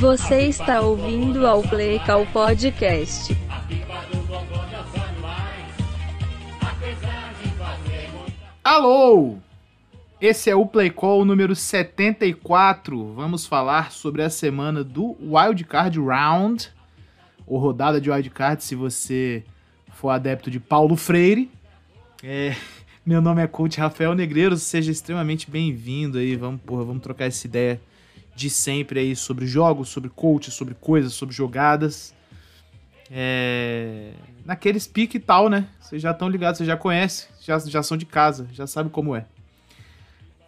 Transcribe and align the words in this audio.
Você 0.00 0.46
está 0.46 0.80
ouvindo 0.80 1.46
ao 1.46 1.62
Play 1.62 1.98
Call 1.98 2.24
Podcast. 2.28 3.36
Alô! 8.64 9.36
Esse 10.18 10.48
é 10.48 10.56
o 10.56 10.64
Play 10.64 10.88
Call 10.88 11.26
número 11.26 11.54
74. 11.54 13.12
Vamos 13.12 13.44
falar 13.44 13.92
sobre 13.92 14.22
a 14.22 14.30
semana 14.30 14.82
do 14.82 15.18
Wild 15.20 15.64
Card 15.64 16.00
Round, 16.00 16.72
ou 17.46 17.58
rodada 17.58 18.00
de 18.00 18.10
Wild 18.10 18.30
Card, 18.30 18.64
se 18.64 18.74
você 18.74 19.44
for 19.92 20.08
adepto 20.08 20.50
de 20.50 20.58
Paulo 20.58 20.96
Freire. 20.96 21.50
É, 22.22 22.56
meu 23.04 23.20
nome 23.20 23.42
é 23.42 23.46
Coach 23.46 23.78
Rafael 23.78 24.14
Negreiro, 24.14 24.56
seja 24.56 24.90
extremamente 24.90 25.50
bem-vindo 25.50 26.16
aí. 26.16 26.36
Vamos, 26.36 26.62
porra, 26.62 26.84
vamos 26.84 27.02
trocar 27.02 27.26
essa 27.26 27.46
ideia 27.46 27.78
de 28.40 28.48
sempre 28.48 29.00
aí 29.00 29.14
sobre 29.14 29.46
jogos, 29.46 29.90
sobre 29.90 30.08
coach, 30.08 30.50
sobre 30.50 30.74
coisas, 30.74 31.12
sobre 31.12 31.34
jogadas. 31.34 32.14
É... 33.10 34.12
Naqueles 34.46 34.86
pique 34.86 35.18
e 35.18 35.20
tal, 35.20 35.50
né? 35.50 35.68
Vocês 35.78 36.00
já 36.00 36.12
estão 36.12 36.28
ligados, 36.28 36.56
vocês 36.56 36.66
já 36.66 36.76
conhecem, 36.76 37.28
já, 37.42 37.58
já 37.58 37.82
são 37.82 37.98
de 37.98 38.06
casa, 38.06 38.48
já 38.52 38.66
sabem 38.66 38.90
como 38.90 39.14
é. 39.14 39.26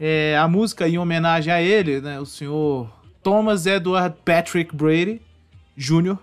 é. 0.00 0.36
A 0.38 0.48
música 0.48 0.88
em 0.88 0.96
homenagem 0.96 1.52
a 1.52 1.60
ele, 1.60 2.00
né? 2.00 2.18
O 2.18 2.24
senhor 2.24 2.90
Thomas 3.22 3.66
Edward 3.66 4.16
Patrick 4.24 4.74
Brady 4.74 5.20
Jr., 5.76 6.16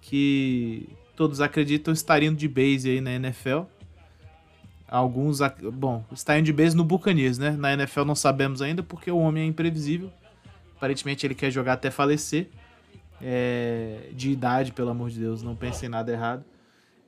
que 0.00 0.88
todos 1.14 1.42
acreditam 1.42 1.92
estar 1.92 2.22
indo 2.22 2.36
de 2.36 2.48
base 2.48 2.88
aí 2.88 3.00
na 3.02 3.12
NFL. 3.12 3.64
Alguns, 4.88 5.40
bom, 5.74 6.02
está 6.10 6.38
indo 6.38 6.46
de 6.46 6.52
base 6.54 6.74
no 6.74 6.84
Buccaneers, 6.84 7.36
né? 7.36 7.50
Na 7.50 7.74
NFL 7.74 8.04
não 8.04 8.14
sabemos 8.14 8.62
ainda 8.62 8.82
porque 8.82 9.10
o 9.10 9.18
homem 9.18 9.42
é 9.42 9.46
imprevisível. 9.46 10.10
Aparentemente 10.80 11.26
ele 11.26 11.34
quer 11.34 11.50
jogar 11.50 11.74
até 11.74 11.90
falecer. 11.90 12.48
É, 13.20 14.08
de 14.14 14.30
idade, 14.30 14.72
pelo 14.72 14.88
amor 14.88 15.10
de 15.10 15.20
Deus, 15.20 15.42
não 15.42 15.54
pense 15.54 15.84
em 15.84 15.90
nada 15.90 16.10
errado. 16.10 16.42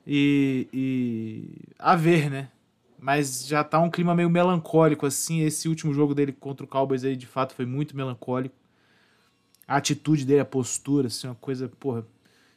E, 0.05 0.67
e 0.71 1.73
a 1.79 1.95
ver, 1.95 2.29
né? 2.29 2.49
Mas 2.99 3.47
já 3.47 3.63
tá 3.63 3.79
um 3.79 3.89
clima 3.89 4.13
meio 4.13 4.29
melancólico, 4.29 5.07
assim. 5.07 5.41
Esse 5.41 5.67
último 5.67 5.91
jogo 5.91 6.13
dele 6.13 6.31
contra 6.31 6.63
o 6.63 6.69
Cowboys 6.69 7.03
aí, 7.03 7.15
de 7.15 7.25
fato, 7.25 7.55
foi 7.55 7.65
muito 7.65 7.97
melancólico. 7.97 8.53
A 9.67 9.77
atitude 9.77 10.23
dele, 10.23 10.41
a 10.41 10.45
postura, 10.45 11.07
assim, 11.07 11.25
uma 11.25 11.33
coisa, 11.33 11.67
porra, 11.67 12.05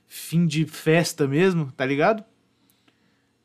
fim 0.06 0.46
de 0.46 0.66
festa 0.66 1.26
mesmo, 1.26 1.72
tá 1.72 1.86
ligado? 1.86 2.22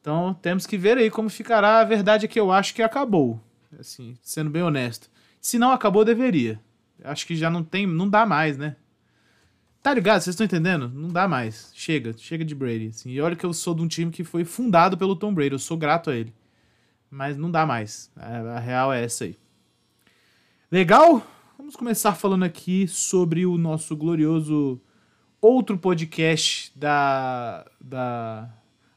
Então 0.01 0.33
temos 0.33 0.67
que 0.67 0.77
ver 0.77 0.97
aí 0.97 1.09
como 1.09 1.29
ficará. 1.29 1.79
A 1.79 1.85
verdade 1.85 2.25
é 2.25 2.27
que 2.27 2.39
eu 2.39 2.51
acho 2.51 2.75
que 2.75 2.83
acabou. 2.83 3.39
Assim, 3.79 4.17
sendo 4.21 4.49
bem 4.49 4.61
honesto. 4.61 5.09
Se 5.39 5.57
não 5.57 5.71
acabou, 5.71 6.03
deveria. 6.03 6.59
Acho 7.03 7.25
que 7.25 7.35
já 7.35 7.49
não 7.49 7.63
tem, 7.63 7.87
não 7.87 8.09
dá 8.09 8.25
mais, 8.25 8.57
né? 8.57 8.75
Tá 9.81 9.93
ligado? 9.93 10.21
Vocês 10.21 10.35
estão 10.35 10.45
entendendo? 10.45 10.89
Não 10.89 11.09
dá 11.09 11.27
mais. 11.27 11.71
Chega, 11.73 12.13
chega 12.15 12.45
de 12.45 12.53
Brady. 12.53 12.87
Assim. 12.87 13.09
E 13.09 13.19
olha 13.19 13.35
que 13.35 13.45
eu 13.45 13.53
sou 13.53 13.73
de 13.73 13.81
um 13.81 13.87
time 13.87 14.11
que 14.11 14.23
foi 14.23 14.45
fundado 14.45 14.97
pelo 14.97 15.15
Tom 15.15 15.33
Brady. 15.33 15.53
Eu 15.53 15.59
sou 15.59 15.75
grato 15.75 16.11
a 16.11 16.15
ele. 16.15 16.33
Mas 17.09 17.37
não 17.37 17.49
dá 17.49 17.65
mais. 17.65 18.11
A, 18.15 18.57
a 18.57 18.59
real 18.59 18.93
é 18.93 19.03
essa 19.03 19.23
aí. 19.23 19.35
Legal? 20.71 21.25
Vamos 21.57 21.75
começar 21.75 22.13
falando 22.13 22.43
aqui 22.43 22.87
sobre 22.87 23.45
o 23.45 23.57
nosso 23.57 23.95
glorioso 23.95 24.79
outro 25.41 25.77
podcast 25.77 26.71
da, 26.75 27.65
da 27.79 28.49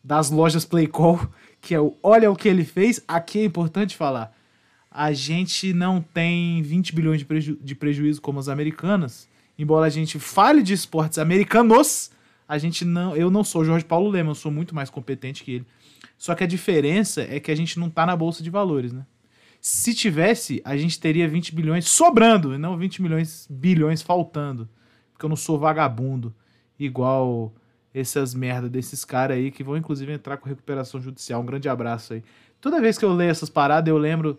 das 0.03 0.31
lojas 0.31 0.67
Playcall, 0.67 1.19
que 1.63 1.75
é 1.75 1.81
o 1.81 1.97
Olha 2.03 2.31
o 2.31 2.37
que 2.37 2.47
ele 2.47 2.65
fez. 2.65 3.03
Aqui 3.09 3.41
é 3.41 3.45
importante 3.45 3.97
falar 3.97 4.37
a 4.95 5.13
gente 5.13 5.73
não 5.73 6.01
tem 6.01 6.63
20 6.63 6.95
bilhões 6.95 7.19
de, 7.19 7.25
preju 7.25 7.59
de 7.61 7.75
prejuízo 7.75 8.23
como 8.23 8.39
as 8.39 8.49
americanas. 8.49 9.29
Embora 9.59 9.87
a 9.87 9.91
gente 9.91 10.21
fale 10.21 10.63
de 10.63 10.73
esportes 10.73 11.19
americanos, 11.19 12.13
a 12.49 12.59
gente 12.59 12.85
não, 12.85 13.17
eu 13.17 13.29
não 13.29 13.43
sou 13.43 13.65
Jorge 13.65 13.85
Paulo 13.85 14.09
Lema, 14.09 14.31
eu 14.31 14.35
sou 14.37 14.53
muito 14.53 14.73
mais 14.73 14.89
competente 14.91 15.43
que 15.43 15.55
ele. 15.55 15.67
Só 16.17 16.33
que 16.37 16.45
a 16.45 16.47
diferença 16.47 17.23
é 17.23 17.41
que 17.41 17.51
a 17.51 17.57
gente 17.57 17.77
não 17.77 17.91
tá 17.91 18.07
na 18.07 18.15
bolsa 18.15 18.41
de 18.41 18.51
valores, 18.51 18.93
né? 18.93 19.05
Se 19.61 19.95
tivesse, 19.95 20.63
a 20.65 20.77
gente 20.77 21.01
teria 21.01 21.27
20 21.27 21.53
bilhões 21.53 21.89
sobrando, 21.89 22.55
e 22.55 22.59
não 22.59 22.77
20 22.77 23.03
milhões 23.03 23.49
bilhões 23.51 24.01
faltando. 24.01 24.69
Porque 25.13 25.25
eu 25.25 25.29
não 25.29 25.37
sou 25.37 25.59
vagabundo 25.59 26.33
igual 26.79 27.53
essas 27.93 28.33
merda 28.33 28.69
desses 28.69 29.05
caras 29.05 29.39
aí 29.39 29.51
que 29.51 29.65
vão 29.65 29.77
inclusive 29.77 30.13
entrar 30.13 30.37
com 30.37 30.49
recuperação 30.49 31.01
judicial. 31.01 31.43
Um 31.43 31.47
grande 31.47 31.69
abraço 31.69 32.13
aí. 32.13 32.23
Toda 32.61 32.81
vez 32.81 32.97
que 32.97 33.05
eu 33.05 33.13
leio 33.13 33.31
essas 33.31 33.51
paradas, 33.51 33.89
eu 33.89 33.99
lembro 33.99 34.39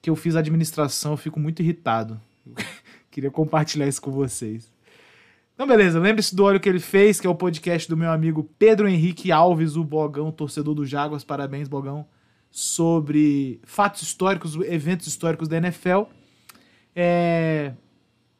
que 0.00 0.10
eu 0.10 0.16
fiz 0.16 0.36
administração, 0.36 1.12
eu 1.12 1.16
fico 1.16 1.40
muito 1.40 1.60
irritado. 1.60 2.20
Queria 3.10 3.30
compartilhar 3.30 3.86
isso 3.86 4.00
com 4.00 4.10
vocês. 4.10 4.70
Então, 5.54 5.66
beleza, 5.66 5.98
lembre-se 5.98 6.36
do 6.36 6.44
Olho 6.44 6.60
que 6.60 6.68
ele 6.68 6.78
fez, 6.78 7.18
que 7.18 7.26
é 7.26 7.30
o 7.30 7.34
podcast 7.34 7.88
do 7.88 7.96
meu 7.96 8.12
amigo 8.12 8.48
Pedro 8.58 8.88
Henrique 8.88 9.32
Alves, 9.32 9.74
o 9.74 9.82
Bogão, 9.82 10.30
torcedor 10.30 10.72
do 10.72 10.86
Jaguars. 10.86 11.24
Parabéns, 11.24 11.66
Bogão. 11.66 12.06
Sobre 12.48 13.60
fatos 13.64 14.02
históricos, 14.02 14.54
eventos 14.54 15.08
históricos 15.08 15.48
da 15.48 15.56
NFL. 15.56 16.02
É... 16.94 17.72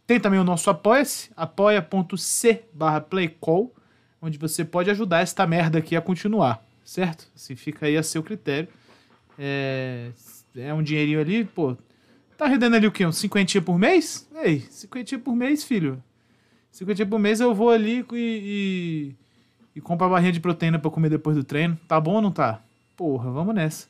Tem 0.07 0.21
também 0.21 0.39
o 0.39 0.45
nosso 0.45 0.71
Apoia-se, 0.71 1.31
apoia.c 1.37 2.65
barra 2.73 3.01
playcall, 3.01 3.75
onde 4.23 4.39
você 4.39 4.65
pode 4.65 4.89
ajudar 4.89 5.21
esta 5.21 5.47
merda 5.47 5.81
aqui 5.81 5.97
a 5.97 6.01
continuar, 6.01 6.65
certo? 6.85 7.29
Se 7.35 7.55
fica 7.57 7.87
aí 7.87 7.97
a 7.97 8.03
seu 8.03 8.23
critério. 8.23 8.69
É 9.37 10.13
é 10.61 10.75
um 10.75 10.83
dinheirinho 10.83 11.21
ali, 11.21 11.45
pô. 11.45 11.77
Tá 12.37 12.47
rendendo 12.47 12.77
ali 12.77 12.87
o 12.87 12.93
quê? 12.93 13.05
Uns 13.05 13.19
50 13.19 13.61
por 13.63 13.79
mês? 13.79 14.29
Ei, 14.43 14.61
50 14.61 15.19
por 15.19 15.35
mês, 15.35 15.65
filho. 15.65 16.03
50 16.71 17.07
por 17.07 17.19
mês 17.19 17.41
eu 17.41 17.55
vou 17.55 17.71
ali 17.71 18.07
e, 18.13 18.15
e, 18.15 19.15
e 19.77 19.81
compro 19.81 20.07
a 20.07 20.11
barrinha 20.11 20.33
de 20.33 20.41
proteína 20.41 20.79
pra 20.79 20.91
comer 20.91 21.11
depois 21.11 21.37
do 21.37 21.43
treino. 21.43 21.79
Tá 21.89 22.01
bom 22.01 22.15
ou 22.15 22.23
não 22.23 22.31
tá? 22.31 22.63
Porra, 22.97 23.31
vamos 23.31 23.55
nessa. 23.55 23.89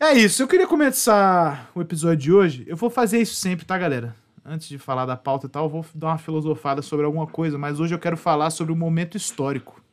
É 0.00 0.12
isso, 0.14 0.42
eu 0.42 0.48
queria 0.48 0.66
começar 0.66 1.70
o 1.74 1.80
episódio 1.80 2.16
de 2.16 2.32
hoje. 2.32 2.64
Eu 2.66 2.76
vou 2.76 2.90
fazer 2.90 3.20
isso 3.20 3.34
sempre, 3.34 3.64
tá, 3.64 3.76
galera? 3.76 4.16
Antes 4.44 4.68
de 4.68 4.78
falar 4.78 5.06
da 5.06 5.16
pauta 5.16 5.46
e 5.46 5.48
tal, 5.48 5.64
eu 5.64 5.70
vou 5.70 5.86
dar 5.94 6.08
uma 6.08 6.18
filosofada 6.18 6.82
sobre 6.82 7.04
alguma 7.06 7.26
coisa, 7.26 7.58
mas 7.58 7.80
hoje 7.80 7.94
eu 7.94 7.98
quero 7.98 8.16
falar 8.16 8.50
sobre 8.50 8.72
o 8.72 8.76
momento 8.76 9.16
histórico 9.16 9.83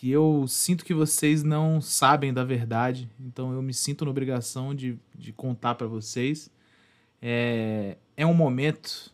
que 0.00 0.10
eu 0.10 0.46
sinto 0.48 0.82
que 0.82 0.94
vocês 0.94 1.42
não 1.42 1.78
sabem 1.78 2.32
da 2.32 2.42
verdade, 2.42 3.06
então 3.20 3.52
eu 3.52 3.60
me 3.60 3.74
sinto 3.74 4.02
na 4.02 4.10
obrigação 4.10 4.74
de, 4.74 4.98
de 5.14 5.30
contar 5.30 5.74
para 5.74 5.86
vocês. 5.86 6.50
É, 7.20 7.98
é 8.16 8.24
um 8.24 8.32
momento 8.32 9.12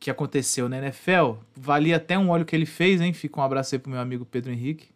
que 0.00 0.10
aconteceu 0.10 0.68
na 0.68 0.78
NFL, 0.78 1.34
valia 1.54 1.98
até 1.98 2.18
um 2.18 2.30
olho 2.30 2.44
que 2.44 2.56
ele 2.56 2.66
fez, 2.66 3.00
hein? 3.00 3.12
Fica 3.12 3.40
um 3.40 3.44
abraço 3.44 3.76
aí 3.76 3.78
pro 3.78 3.92
meu 3.92 4.00
amigo 4.00 4.26
Pedro 4.26 4.50
Henrique. 4.50 4.88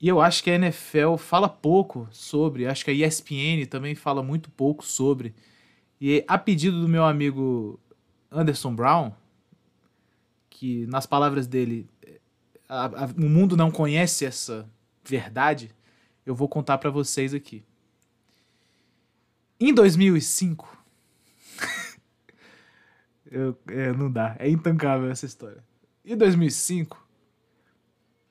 E 0.00 0.06
eu 0.06 0.20
acho 0.20 0.44
que 0.44 0.50
a 0.52 0.54
NFL 0.54 1.16
fala 1.16 1.48
pouco 1.48 2.06
sobre, 2.12 2.68
acho 2.68 2.84
que 2.84 2.92
a 2.92 2.94
ESPN 2.94 3.66
também 3.68 3.96
fala 3.96 4.22
muito 4.22 4.48
pouco 4.48 4.86
sobre. 4.86 5.34
E 6.00 6.24
a 6.28 6.38
pedido 6.38 6.80
do 6.80 6.88
meu 6.88 7.04
amigo 7.04 7.80
Anderson 8.30 8.72
Brown, 8.76 9.12
que 10.48 10.86
nas 10.86 11.04
palavras 11.04 11.48
dele 11.48 11.88
a, 12.68 12.86
a, 12.86 13.06
o 13.06 13.28
mundo 13.28 13.56
não 13.56 13.70
conhece 13.70 14.24
essa 14.24 14.68
verdade, 15.04 15.74
eu 16.24 16.34
vou 16.34 16.48
contar 16.48 16.78
para 16.78 16.90
vocês 16.90 17.32
aqui. 17.32 17.64
Em 19.58 19.72
2005, 19.72 20.84
eu, 23.30 23.58
é, 23.68 23.92
não 23.92 24.10
dá, 24.10 24.36
é 24.38 24.48
intancável 24.48 25.10
essa 25.10 25.24
história. 25.24 25.64
Em 26.04 26.16
2005, 26.16 27.06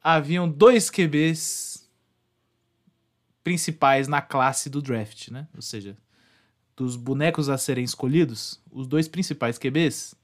haviam 0.03 0.47
dois 0.47 0.89
QBs 0.89 1.89
principais 3.43 4.07
na 4.07 4.21
classe 4.21 4.69
do 4.69 4.81
draft, 4.81 5.29
né? 5.29 5.47
Ou 5.55 5.61
seja, 5.61 5.97
dos 6.75 6.95
bonecos 6.95 7.49
a 7.49 7.57
serem 7.57 7.83
escolhidos, 7.83 8.61
os 8.71 8.87
dois 8.87 9.07
principais 9.07 9.57
QBs 9.57 10.15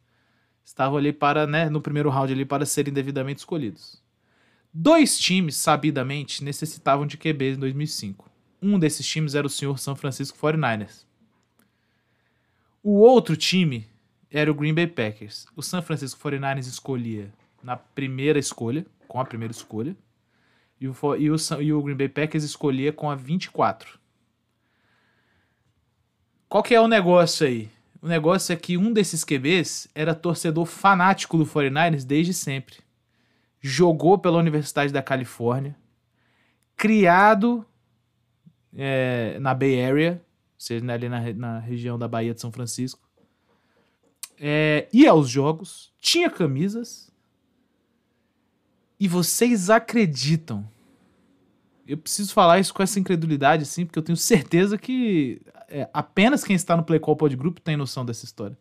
estavam 0.63 0.97
ali 0.97 1.11
para, 1.11 1.45
né, 1.45 1.69
no 1.69 1.81
primeiro 1.81 2.09
round 2.09 2.31
ali 2.31 2.45
para 2.45 2.65
serem 2.65 2.93
devidamente 2.93 3.39
escolhidos. 3.39 4.01
Dois 4.73 5.19
times, 5.19 5.55
sabidamente, 5.57 6.43
necessitavam 6.43 7.05
de 7.05 7.17
QBs 7.17 7.57
em 7.57 7.59
2005. 7.59 8.29
Um 8.61 8.79
desses 8.79 9.05
times 9.05 9.35
era 9.35 9.45
o 9.45 9.49
senhor 9.49 9.77
São 9.79 9.95
Francisco 9.95 10.37
49ers. 10.37 11.05
O 12.81 12.99
outro 12.99 13.35
time 13.35 13.87
era 14.29 14.49
o 14.49 14.55
Green 14.55 14.73
Bay 14.73 14.87
Packers. 14.87 15.45
O 15.55 15.61
San 15.61 15.81
Francisco 15.81 16.21
49ers 16.21 16.67
escolhia 16.67 17.33
na 17.61 17.75
primeira 17.75 18.39
escolha, 18.39 18.85
com 19.07 19.19
a 19.19 19.25
primeira 19.25 19.51
escolha, 19.51 19.95
e 20.79 20.87
o, 20.87 20.95
e 21.17 21.29
o, 21.29 21.35
e 21.61 21.73
o 21.73 21.83
Green 21.83 21.97
Bay 21.97 22.09
Packers 22.09 22.43
escolhia 22.43 22.93
com 22.93 23.09
a 23.09 23.15
24. 23.15 23.99
Qual 26.47 26.63
que 26.63 26.73
é 26.73 26.81
o 26.81 26.87
negócio 26.87 27.45
aí? 27.45 27.69
O 28.01 28.07
negócio 28.07 28.51
é 28.51 28.55
que 28.55 28.77
um 28.77 28.91
desses 28.91 29.23
QBs 29.23 29.87
era 29.93 30.15
torcedor 30.15 30.65
fanático 30.65 31.37
do 31.37 31.45
49ers 31.45 32.03
desde 32.03 32.33
sempre 32.33 32.77
jogou 33.61 34.17
pela 34.17 34.39
Universidade 34.39 34.91
da 34.91 35.03
Califórnia, 35.03 35.77
criado 36.75 37.63
é, 38.75 39.37
na 39.39 39.53
Bay 39.53 39.83
Area, 39.85 40.13
ou 40.13 40.19
seja, 40.57 40.91
ali 40.91 41.07
na, 41.07 41.33
na 41.33 41.59
região 41.59 41.97
da 41.97 42.07
Bahia 42.07 42.33
de 42.33 42.41
São 42.41 42.51
Francisco, 42.51 43.07
é, 44.39 44.87
ia 44.91 45.11
aos 45.11 45.29
jogos, 45.29 45.93
tinha 46.01 46.27
camisas. 46.27 47.11
E 48.99 49.07
vocês 49.07 49.69
acreditam? 49.69 50.67
Eu 51.87 51.97
preciso 51.97 52.33
falar 52.33 52.59
isso 52.59 52.73
com 52.73 52.81
essa 52.81 52.99
incredulidade, 52.99 53.63
assim, 53.63 53.85
porque 53.85 53.99
eu 53.99 54.03
tenho 54.03 54.17
certeza 54.17 54.77
que 54.77 55.41
é, 55.71 55.89
apenas 55.93 56.43
quem 56.43 56.55
está 56.55 56.75
no 56.75 56.83
Play 56.83 56.99
Call 56.99 57.15
Pod 57.15 57.35
Group 57.35 57.59
tem 57.59 57.77
noção 57.77 58.05
dessa 58.05 58.25
história. 58.25 58.57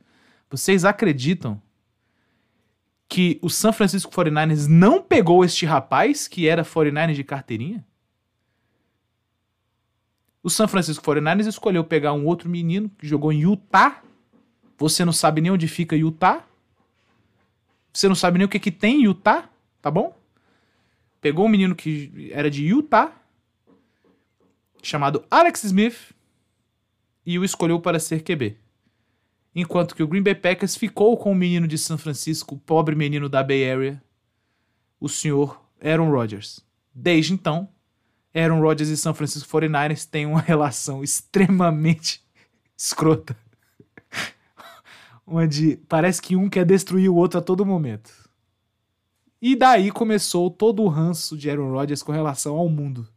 Vocês 0.48 0.84
acreditam 0.84 1.60
que 3.08 3.38
o 3.42 3.50
San 3.50 3.72
Francisco 3.72 4.12
49ers 4.12 4.66
não 4.68 5.02
pegou 5.02 5.44
este 5.44 5.66
rapaz 5.66 6.28
que 6.28 6.46
era 6.46 6.64
49ers 6.64 7.14
de 7.14 7.24
carteirinha? 7.24 7.84
O 10.42 10.48
San 10.48 10.68
Francisco 10.68 11.04
49ers 11.04 11.46
escolheu 11.46 11.84
pegar 11.84 12.12
um 12.12 12.24
outro 12.24 12.48
menino 12.48 12.88
que 12.96 13.06
jogou 13.06 13.32
em 13.32 13.40
Utah. 13.40 14.02
Você 14.78 15.04
não 15.04 15.12
sabe 15.12 15.40
nem 15.40 15.50
onde 15.50 15.68
fica 15.68 15.96
Utah. 15.96 16.44
Você 17.92 18.08
não 18.08 18.14
sabe 18.14 18.38
nem 18.38 18.46
o 18.46 18.48
que, 18.48 18.58
que 18.58 18.70
tem 18.70 19.00
em 19.00 19.04
Utah, 19.04 19.48
tá 19.82 19.90
bom? 19.90 20.16
Pegou 21.20 21.44
um 21.44 21.48
menino 21.48 21.74
que 21.74 22.30
era 22.32 22.50
de 22.50 22.64
Utah, 22.64 23.12
chamado 24.82 25.24
Alex 25.30 25.64
Smith, 25.64 26.14
e 27.25 27.38
o 27.38 27.44
escolheu 27.44 27.81
para 27.81 27.99
ser 27.99 28.22
QB. 28.22 28.56
Enquanto 29.55 29.94
que 29.94 30.02
o 30.02 30.08
Green 30.08 30.22
Bay 30.22 30.34
Packers 30.34 30.76
ficou 30.76 31.17
com 31.17 31.32
o 31.32 31.34
menino 31.34 31.67
de 31.67 31.76
São 31.76 31.99
Francisco, 31.99 32.55
o 32.55 32.58
pobre 32.58 32.94
menino 32.94 33.28
da 33.28 33.43
Bay 33.43 33.69
Area, 33.69 34.02
o 35.00 35.08
senhor 35.08 35.61
Aaron 35.82 36.11
Rodgers. 36.11 36.61
Desde 36.94 37.32
então, 37.32 37.69
Aaron 38.34 38.61
Rodgers 38.61 38.90
e 38.90 38.96
São 38.96 39.12
Francisco 39.12 39.49
49ers 39.49 40.06
têm 40.08 40.26
uma 40.26 40.40
relação 40.43 41.02
extremamente 41.02 42.22
escrota. 42.76 43.37
Onde 45.26 45.76
parece 45.88 46.20
que 46.20 46.37
um 46.37 46.49
quer 46.49 46.64
destruir 46.64 47.08
o 47.08 47.14
outro 47.14 47.38
a 47.38 47.43
todo 47.43 47.67
momento. 47.67 48.12
E 49.43 49.56
daí 49.56 49.90
começou 49.90 50.50
todo 50.50 50.82
o 50.82 50.88
ranço 50.88 51.37
de 51.37 51.49
Aaron 51.50 51.70
Rodgers 51.70 52.02
com 52.02 52.12
relação 52.12 52.56
ao 52.56 52.69
mundo. 52.69 53.08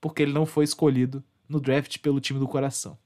Porque 0.00 0.22
ele 0.22 0.32
não 0.32 0.44
foi 0.44 0.64
escolhido 0.64 1.24
no 1.48 1.60
draft 1.60 1.98
pelo 1.98 2.20
time 2.20 2.38
do 2.38 2.46
coração. 2.46 2.98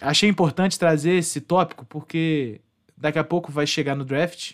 Achei 0.00 0.28
importante 0.28 0.78
trazer 0.78 1.12
esse 1.12 1.40
tópico 1.40 1.84
porque 1.84 2.60
daqui 2.96 3.18
a 3.18 3.24
pouco 3.24 3.50
vai 3.50 3.66
chegar 3.66 3.94
no 3.94 4.04
draft 4.04 4.52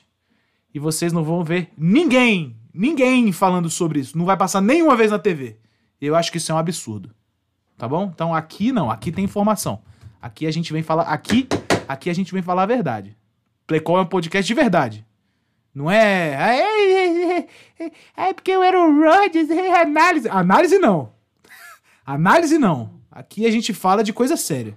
e 0.75 0.79
vocês 0.79 1.13
não 1.13 1.23
vão 1.23 1.45
ver 1.45 1.71
ninguém, 1.77 2.57
ninguém 2.73 3.31
falando 3.33 3.69
sobre 3.69 4.01
isso. 4.01 4.17
Não 4.17 4.25
vai 4.25 4.37
passar 4.37 4.61
nenhuma 4.61 4.97
vez 4.97 5.11
na 5.11 5.19
TV. 5.19 5.57
Eu 6.01 6.15
acho 6.15 6.31
que 6.31 6.39
isso 6.39 6.53
é 6.53 6.55
um 6.55 6.59
absurdo. 6.59 7.15
Tá 7.77 7.87
bom? 7.87 8.11
Então 8.13 8.35
aqui 8.35 8.73
não, 8.73 8.91
aqui 8.91 9.13
tem 9.13 9.25
informação. 9.25 9.83
Aqui 10.21 10.47
a 10.47 10.51
gente 10.51 10.73
vem 10.73 10.83
falar, 10.83 11.05
aqui, 11.05 11.47
aqui 11.87 12.11
a 12.11 12.15
gente 12.15 12.33
vem 12.33 12.43
falar 12.43 12.63
a 12.65 12.67
verdade. 12.67 13.17
Playcall 13.67 13.99
é 13.99 14.03
um 14.03 14.07
podcast 14.07 14.47
de 14.47 14.55
verdade. 14.55 15.07
Não 15.75 15.91
é. 15.91 17.47
É, 18.17 18.33
porque 18.33 18.51
eu 18.51 18.63
era 18.63 18.81
o 18.81 19.01
Rodgers, 19.01 19.49
é 19.49 19.81
análise. 19.81 20.29
Análise 20.29 20.79
não. 20.79 21.13
análise 22.05 22.59
não. 22.59 22.99
Aqui 23.11 23.47
a 23.47 23.51
gente 23.51 23.73
fala 23.73 24.03
de 24.03 24.13
coisa 24.13 24.37
séria. 24.37 24.77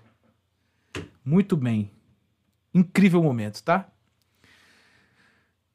Muito 1.23 1.56
bem. 1.56 1.91
Incrível 2.73 3.21
momento, 3.21 3.62
tá? 3.63 3.88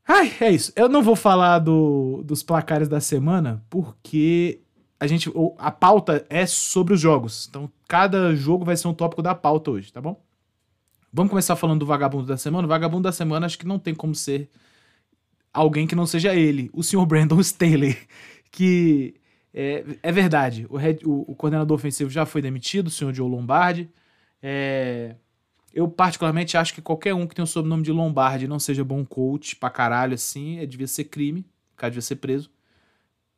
Ai, 0.07 0.33
é 0.41 0.51
isso. 0.51 0.73
Eu 0.77 0.89
não 0.89 1.03
vou 1.03 1.17
falar 1.17 1.59
do, 1.59 2.23
dos 2.25 2.43
placares 2.43 2.89
da 2.89 3.01
semana, 3.01 3.65
porque 3.69 4.61
a 4.99 5.07
gente. 5.07 5.31
A 5.59 5.71
pauta 5.71 6.25
é 6.31 6.47
sobre 6.47 6.95
os 6.95 7.01
jogos. 7.01 7.47
Então, 7.49 7.71
cada 7.89 8.35
jogo 8.35 8.65
vai 8.65 8.77
ser 8.77 8.89
um 8.89 8.95
tópico 8.95 9.23
da 9.23 9.35
pauta 9.35 9.73
hoje, 9.73 9.93
tá 9.93 10.01
bom? 10.01 10.23
Vamos 11.13 11.31
começar 11.31 11.57
falando 11.57 11.81
do 11.81 11.87
vagabundo 11.87 12.27
da 12.27 12.37
semana. 12.37 12.67
O 12.67 12.69
vagabundo 12.69 13.03
da 13.03 13.13
semana 13.13 13.47
acho 13.47 13.59
que 13.59 13.67
não 13.67 13.79
tem 13.79 13.95
como 13.95 14.15
ser 14.15 14.49
alguém 15.53 15.87
que 15.87 15.95
não 15.95 16.07
seja 16.07 16.35
ele, 16.35 16.71
o 16.73 16.83
senhor 16.83 17.05
Brandon 17.07 17.41
Staley, 17.41 17.97
que 18.51 19.15
é, 19.55 19.85
é 20.03 20.13
verdade, 20.13 20.67
o, 20.69 20.77
head, 20.77 21.07
o, 21.07 21.25
o, 21.27 21.35
coordenador 21.35 21.75
ofensivo 21.75 22.11
já 22.11 22.27
foi 22.27 22.43
demitido, 22.43 22.89
o 22.89 22.91
senhor 22.91 23.15
Joe 23.15 23.29
Lombardi. 23.29 23.89
É, 24.43 25.17
eu 25.77 25.87
particularmente 25.87 26.57
acho 26.57 26.73
que 26.73 26.81
qualquer 26.81 27.13
um 27.13 27.27
que 27.27 27.35
tem 27.35 27.43
o 27.43 27.47
sobrenome 27.47 27.83
de 27.83 27.93
Lombardi 27.93 28.49
não 28.49 28.59
seja 28.59 28.83
bom 28.83 29.05
coach 29.05 29.55
pra 29.55 29.69
caralho 29.69 30.15
assim, 30.15 30.59
é, 30.59 30.65
devia 30.65 30.87
ser 30.87 31.05
crime, 31.05 31.41
o 31.75 31.77
cara 31.77 31.91
devia 31.91 32.01
ser 32.01 32.17
preso, 32.17 32.51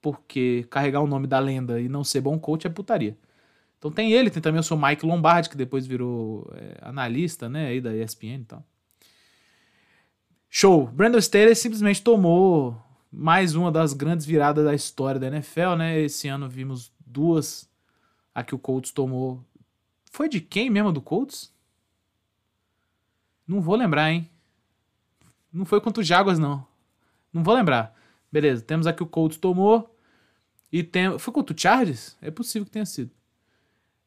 porque 0.00 0.64
carregar 0.70 1.00
o 1.00 1.06
nome 1.08 1.26
da 1.26 1.40
lenda 1.40 1.80
e 1.80 1.88
não 1.88 2.04
ser 2.04 2.20
bom 2.20 2.38
coach 2.38 2.64
é 2.64 2.70
putaria. 2.70 3.18
Então 3.76 3.90
tem 3.90 4.12
ele, 4.12 4.30
tem 4.30 4.40
também 4.40 4.60
o 4.60 4.62
seu 4.62 4.76
Mike 4.76 5.04
Lombardi, 5.04 5.50
que 5.50 5.56
depois 5.56 5.84
virou 5.84 6.48
é, 6.54 6.78
analista, 6.80 7.48
né, 7.48 7.66
aí 7.66 7.80
da 7.80 7.92
ESPN 7.92 8.42
e 8.42 8.44
tal. 8.44 8.64
Show. 10.48 10.86
Brandon 10.86 11.18
Staley 11.18 11.56
simplesmente 11.56 12.04
tomou 12.04 12.80
mais 13.10 13.56
uma 13.56 13.72
das 13.72 13.92
grandes 13.92 14.24
viradas 14.24 14.64
da 14.64 14.74
história 14.74 15.20
da 15.20 15.26
NFL, 15.26 15.74
né? 15.76 16.00
Esse 16.00 16.28
ano 16.28 16.48
vimos 16.48 16.92
duas 17.04 17.68
a 18.32 18.44
que 18.44 18.54
o 18.54 18.58
Colts 18.58 18.92
tomou. 18.92 19.44
Foi 20.12 20.28
de 20.28 20.40
quem 20.40 20.70
mesmo 20.70 20.92
do 20.92 21.02
Colts? 21.02 21.52
Não 23.48 23.62
vou 23.62 23.74
lembrar, 23.74 24.12
hein? 24.12 24.28
Não 25.50 25.64
foi 25.64 25.80
contra 25.80 26.02
o 26.02 26.04
Jaguars, 26.04 26.38
não. 26.38 26.66
Não 27.32 27.42
vou 27.42 27.54
lembrar. 27.54 27.98
Beleza, 28.30 28.62
temos 28.62 28.86
aqui 28.86 29.02
o 29.02 29.06
Colts 29.06 29.38
tomou. 29.38 29.96
E 30.70 30.82
tem... 30.82 31.18
Foi 31.18 31.32
contra 31.32 31.56
o 31.56 31.58
Chargers? 31.58 32.14
É 32.20 32.30
possível 32.30 32.66
que 32.66 32.70
tenha 32.70 32.84
sido. 32.84 33.10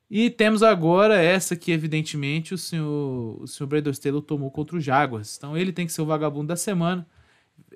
E 0.08 0.30
temos 0.30 0.62
agora 0.62 1.20
essa 1.20 1.56
que, 1.56 1.72
evidentemente, 1.72 2.54
o 2.54 2.58
senhor, 2.58 3.42
o 3.42 3.48
senhor 3.48 3.68
Brandon 3.68 3.92
Staley 3.92 4.22
tomou 4.22 4.52
contra 4.52 4.76
o 4.76 4.80
Jaguars. 4.80 5.38
Então 5.38 5.58
ele 5.58 5.74
tem 5.74 5.88
que 5.88 5.94
ser 5.94 6.02
o 6.02 6.06
vagabundo 6.06 6.48
da 6.48 6.56
semana. 6.56 7.08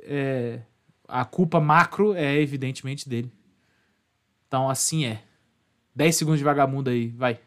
É, 0.04 0.62
a 1.08 1.26
culpa 1.26 1.60
macro 1.60 2.14
é, 2.14 2.40
evidentemente, 2.40 3.10
dele. 3.10 3.32
Então 4.48 4.70
assim 4.70 5.06
é. 5.06 5.24
10 5.96 6.16
segundos 6.16 6.40
de 6.40 6.44
vagabundo 6.44 6.90
aí, 6.90 7.08
vai. 7.08 7.40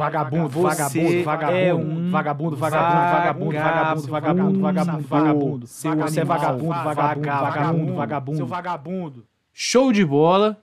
Vagabundo, 0.00 0.48
vagabundo, 0.48 1.22
vagabundo, 1.22 1.58
é 1.58 1.74
um 1.74 2.10
vagabundo, 2.10 2.56
vagabundo, 2.56 2.96
vagabundo, 2.96 3.52
vagabundo, 3.52 4.08
vagabundo, 4.08 4.60
vagabundo, 4.60 5.06
vagabundo. 5.06 5.66
Você 5.66 5.88
é 6.20 6.24
vagabundo, 6.24 6.68
vagabundo, 6.68 7.26
vagabundo, 7.26 7.94
vagabundo. 7.94 8.36
Seu 8.38 8.46
vagabundo. 8.46 9.26
Show 9.52 9.92
de 9.92 10.02
bola. 10.02 10.58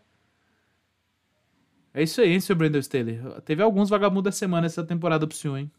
É 1.94 2.02
isso 2.02 2.20
aí, 2.20 2.34
hein, 2.34 2.40
seu 2.40 2.56
Brandon 2.56 2.80
Staley. 2.80 3.20
Teve 3.46 3.62
alguns 3.62 3.92
vagabundos 3.92 4.24
da 4.24 4.32
semana 4.32 4.66
essa 4.66 4.84
temporada 4.84 5.28
pro 5.28 5.38
senhor, 5.38 5.58
hein? 5.58 5.72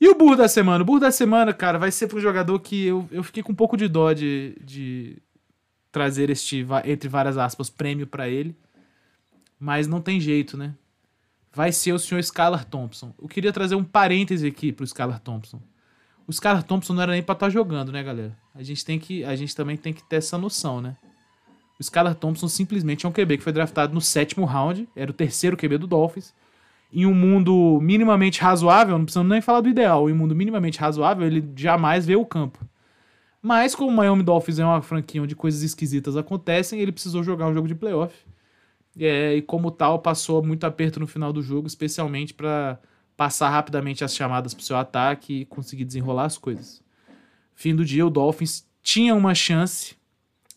E 0.00 0.08
o 0.08 0.14
burro 0.14 0.36
da 0.36 0.48
semana? 0.48 0.82
O 0.82 0.86
burro 0.86 1.00
da 1.00 1.10
semana, 1.10 1.52
cara, 1.52 1.78
vai 1.78 1.90
ser 1.90 2.06
pro 2.06 2.20
jogador 2.20 2.58
que 2.60 2.86
eu, 2.86 3.06
eu 3.10 3.22
fiquei 3.22 3.42
com 3.42 3.52
um 3.52 3.54
pouco 3.54 3.76
de 3.76 3.86
dó 3.86 4.14
de, 4.14 4.56
de 4.64 5.18
trazer 5.92 6.30
este, 6.30 6.66
entre 6.86 7.06
várias 7.06 7.36
aspas, 7.36 7.68
prêmio 7.68 8.06
para 8.06 8.30
ele. 8.30 8.56
Mas 9.60 9.86
não 9.86 10.00
tem 10.00 10.18
jeito, 10.18 10.56
né? 10.56 10.74
Vai 11.56 11.72
ser 11.72 11.94
o 11.94 11.98
senhor 11.98 12.20
Skylar 12.20 12.66
Thompson. 12.66 13.14
Eu 13.18 13.26
queria 13.26 13.50
trazer 13.50 13.76
um 13.76 13.82
parêntese 13.82 14.46
aqui 14.46 14.72
pro 14.72 14.84
Skylar 14.84 15.18
Thompson. 15.18 15.58
O 16.26 16.30
Skylar 16.30 16.62
Thompson 16.62 16.92
não 16.92 17.00
era 17.02 17.12
nem 17.12 17.22
pra 17.22 17.32
estar 17.32 17.46
tá 17.46 17.50
jogando, 17.50 17.90
né, 17.90 18.02
galera? 18.02 18.36
A 18.54 18.62
gente, 18.62 18.84
tem 18.84 18.98
que, 18.98 19.24
a 19.24 19.34
gente 19.34 19.56
também 19.56 19.74
tem 19.74 19.90
que 19.90 20.04
ter 20.04 20.16
essa 20.16 20.36
noção, 20.36 20.82
né? 20.82 20.98
O 21.78 21.80
Skylar 21.80 22.14
Thompson 22.14 22.46
simplesmente 22.46 23.06
é 23.06 23.08
um 23.08 23.12
QB 23.12 23.38
que 23.38 23.42
foi 23.42 23.54
draftado 23.54 23.94
no 23.94 24.02
sétimo 24.02 24.44
round, 24.44 24.86
era 24.94 25.10
o 25.10 25.14
terceiro 25.14 25.56
QB 25.56 25.78
do 25.78 25.86
Dolphins. 25.86 26.34
Em 26.92 27.06
um 27.06 27.14
mundo 27.14 27.78
minimamente 27.80 28.38
razoável, 28.42 28.98
não 28.98 29.06
precisamos 29.06 29.30
nem 29.30 29.40
falar 29.40 29.62
do 29.62 29.70
ideal, 29.70 30.10
em 30.10 30.12
um 30.12 30.16
mundo 30.16 30.36
minimamente 30.36 30.78
razoável, 30.78 31.26
ele 31.26 31.42
jamais 31.56 32.04
vê 32.04 32.16
o 32.16 32.26
campo. 32.26 32.68
Mas 33.40 33.74
como 33.74 33.88
o 33.88 33.94
Miami 33.94 34.22
Dolphins 34.22 34.58
é 34.58 34.64
uma 34.66 34.82
franquia 34.82 35.22
onde 35.22 35.34
coisas 35.34 35.62
esquisitas 35.62 36.18
acontecem, 36.18 36.80
ele 36.80 36.92
precisou 36.92 37.22
jogar 37.22 37.46
um 37.48 37.54
jogo 37.54 37.66
de 37.66 37.74
playoff. 37.74 38.14
É, 38.98 39.34
e 39.34 39.42
como 39.42 39.70
tal, 39.70 39.98
passou 39.98 40.42
muito 40.42 40.64
aperto 40.64 40.98
no 40.98 41.06
final 41.06 41.32
do 41.32 41.42
jogo, 41.42 41.66
especialmente 41.66 42.32
para 42.32 42.78
passar 43.16 43.50
rapidamente 43.50 44.04
as 44.04 44.14
chamadas 44.14 44.54
para 44.54 44.62
o 44.62 44.64
seu 44.64 44.76
ataque 44.76 45.40
e 45.40 45.44
conseguir 45.44 45.84
desenrolar 45.84 46.24
as 46.24 46.38
coisas. 46.38 46.82
Fim 47.54 47.74
do 47.74 47.84
dia, 47.84 48.06
o 48.06 48.10
Dolphins 48.10 48.66
tinha 48.82 49.14
uma 49.14 49.34
chance 49.34 49.96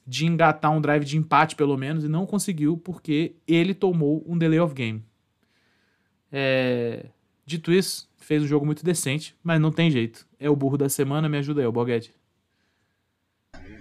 de 0.05 0.25
engatar 0.25 0.71
um 0.71 0.81
drive 0.81 1.05
de 1.05 1.17
empate, 1.17 1.55
pelo 1.55 1.77
menos, 1.77 2.03
e 2.03 2.07
não 2.07 2.25
conseguiu 2.25 2.77
porque 2.77 3.35
ele 3.47 3.73
tomou 3.73 4.23
um 4.27 4.37
delay 4.37 4.59
of 4.59 4.73
game. 4.73 5.03
É... 6.31 7.05
Dito 7.45 7.71
isso, 7.71 8.09
fez 8.17 8.43
um 8.43 8.47
jogo 8.47 8.65
muito 8.65 8.83
decente, 8.83 9.35
mas 9.43 9.59
não 9.59 9.71
tem 9.71 9.89
jeito. 9.89 10.27
É 10.39 10.49
o 10.49 10.55
burro 10.55 10.77
da 10.77 10.89
semana, 10.89 11.29
me 11.29 11.37
ajuda 11.37 11.61
aí, 11.61 11.67
o 11.67 11.71
Boguete. 11.71 12.13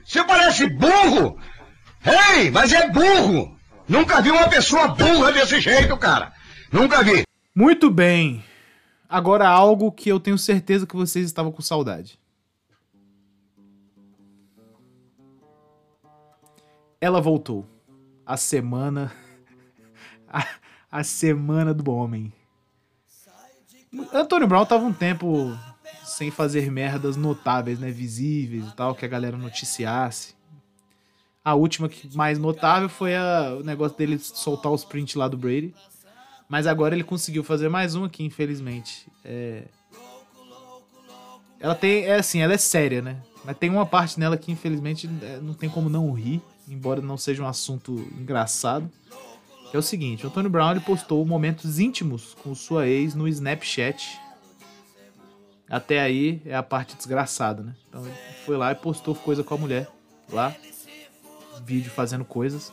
Você 0.04 0.24
parece 0.24 0.66
burro! 0.70 1.38
Ei, 2.36 2.50
mas 2.50 2.72
é 2.72 2.88
burro! 2.88 3.57
Nunca 3.88 4.20
vi 4.20 4.30
uma 4.30 4.48
pessoa 4.48 4.88
burra 4.88 5.32
desse 5.32 5.60
jeito, 5.60 5.96
cara! 5.96 6.32
Nunca 6.70 7.02
vi! 7.02 7.22
Muito 7.54 7.90
bem. 7.90 8.44
Agora 9.08 9.48
algo 9.48 9.90
que 9.90 10.08
eu 10.08 10.20
tenho 10.20 10.36
certeza 10.36 10.86
que 10.86 10.94
vocês 10.94 11.24
estavam 11.26 11.50
com 11.50 11.62
saudade. 11.62 12.18
ela 17.00 17.20
voltou. 17.20 17.66
A 18.24 18.36
semana. 18.36 19.12
A, 20.30 20.46
a 20.90 21.04
semana 21.04 21.72
do 21.72 21.90
homem. 21.90 22.30
Antônio 24.12 24.46
Brown 24.46 24.66
tava 24.66 24.84
um 24.84 24.92
tempo 24.92 25.56
sem 26.04 26.30
fazer 26.30 26.70
merdas 26.70 27.16
notáveis, 27.16 27.78
né? 27.78 27.90
Visíveis 27.90 28.66
e 28.66 28.76
tal, 28.76 28.94
que 28.94 29.06
a 29.06 29.08
galera 29.08 29.38
noticiasse. 29.38 30.34
A 31.48 31.54
última 31.54 31.88
que 31.88 32.14
mais 32.14 32.38
notável 32.38 32.90
foi 32.90 33.16
a, 33.16 33.56
o 33.58 33.62
negócio 33.62 33.96
dele 33.96 34.18
soltar 34.18 34.70
os 34.70 34.84
prints 34.84 35.14
lá 35.14 35.26
do 35.26 35.38
Brady. 35.38 35.74
Mas 36.46 36.66
agora 36.66 36.94
ele 36.94 37.02
conseguiu 37.02 37.42
fazer 37.42 37.70
mais 37.70 37.94
um 37.94 38.04
aqui, 38.04 38.22
infelizmente. 38.22 39.10
É... 39.24 39.62
Ela 41.58 41.74
tem. 41.74 42.04
É 42.04 42.16
assim, 42.16 42.40
ela 42.42 42.52
é 42.52 42.58
séria, 42.58 43.00
né? 43.00 43.22
Mas 43.46 43.56
tem 43.56 43.70
uma 43.70 43.86
parte 43.86 44.20
nela 44.20 44.36
que, 44.36 44.52
infelizmente, 44.52 45.08
é, 45.22 45.40
não 45.40 45.54
tem 45.54 45.70
como 45.70 45.88
não 45.88 46.12
rir, 46.12 46.42
embora 46.68 47.00
não 47.00 47.16
seja 47.16 47.42
um 47.42 47.48
assunto 47.48 47.94
engraçado. 48.20 48.90
É 49.72 49.78
o 49.78 49.82
seguinte: 49.82 50.26
o 50.26 50.28
Antônio 50.28 50.50
Brown 50.50 50.72
ele 50.72 50.80
postou 50.80 51.24
momentos 51.24 51.78
íntimos 51.78 52.36
com 52.42 52.54
sua 52.54 52.86
ex 52.86 53.14
no 53.14 53.26
Snapchat. 53.26 54.20
Até 55.66 55.98
aí 55.98 56.42
é 56.44 56.54
a 56.54 56.62
parte 56.62 56.94
desgraçada, 56.94 57.62
né? 57.62 57.74
Então 57.88 58.04
ele 58.04 58.14
foi 58.44 58.58
lá 58.58 58.70
e 58.70 58.74
postou 58.74 59.14
coisa 59.14 59.42
com 59.42 59.54
a 59.54 59.58
mulher 59.58 59.88
lá. 60.30 60.54
Vídeo 61.64 61.90
fazendo 61.90 62.24
coisas. 62.24 62.72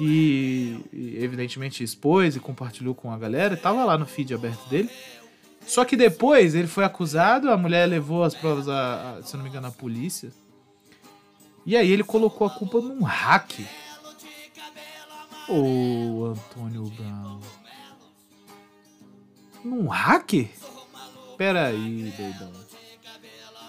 E, 0.00 0.78
e, 0.92 1.16
evidentemente 1.22 1.82
expôs 1.82 2.36
e 2.36 2.40
compartilhou 2.40 2.94
com 2.94 3.10
a 3.10 3.18
galera. 3.18 3.54
E 3.54 3.56
tava 3.56 3.84
lá 3.84 3.96
no 3.96 4.06
feed 4.06 4.34
aberto 4.34 4.68
dele. 4.68 4.90
Só 5.66 5.84
que 5.84 5.96
depois 5.96 6.54
ele 6.54 6.68
foi 6.68 6.84
acusado, 6.84 7.50
a 7.50 7.56
mulher 7.56 7.86
levou 7.86 8.22
as 8.22 8.34
provas, 8.34 8.68
a, 8.68 9.18
a, 9.18 9.22
se 9.22 9.36
não 9.36 9.42
me 9.42 9.50
engano, 9.50 9.66
à 9.66 9.72
polícia. 9.72 10.30
E 11.64 11.76
aí 11.76 11.90
ele 11.90 12.04
colocou 12.04 12.46
a 12.46 12.50
culpa 12.50 12.80
num 12.80 13.02
hack. 13.02 13.60
Ô, 15.48 15.54
oh, 15.54 16.24
Antônio 16.26 16.84
Brown. 16.90 17.40
Num 19.64 19.88
hack? 19.88 20.48
Pera 21.36 21.66
aí, 21.66 22.12
doidão. 22.16 22.52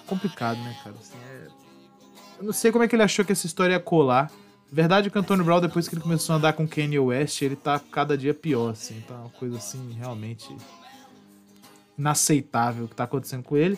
Complicado, 0.06 0.58
né, 0.60 0.80
cara? 0.84 0.96
Assim, 0.96 1.18
é... 1.18 1.67
Eu 2.40 2.46
não 2.46 2.54
sei 2.54 2.72
como 2.72 2.84
é 2.84 2.88
que 2.88 2.96
ele 2.96 3.04
achou 3.04 3.26
que 3.26 3.32
essa 3.32 3.46
história 3.46 3.74
ia 3.74 3.80
colar. 3.80 4.32
Verdade 4.72 5.10
que 5.10 5.18
o 5.18 5.22
Antônio 5.22 5.46
Brown, 5.46 5.62
depois 5.62 5.88
que 5.88 5.96
ele 5.96 6.02
começou 6.02 6.34
a 6.34 6.38
andar 6.38 6.54
com 6.54 6.68
Kanye 6.68 7.00
West, 7.00 7.42
ele 7.42 7.56
tá 7.56 7.80
cada 7.80 8.18
dia 8.18 8.34
pior, 8.34 8.72
assim. 8.72 9.02
Tá 9.08 9.16
uma 9.16 9.30
coisa 9.30 9.58
assim, 9.58 9.94
realmente 9.94 10.56
inaceitável 11.98 12.86
o 12.86 12.88
que 12.88 12.96
tá 12.96 13.06
acontecendo 13.06 13.44
com 13.44 13.58
ele. 13.58 13.78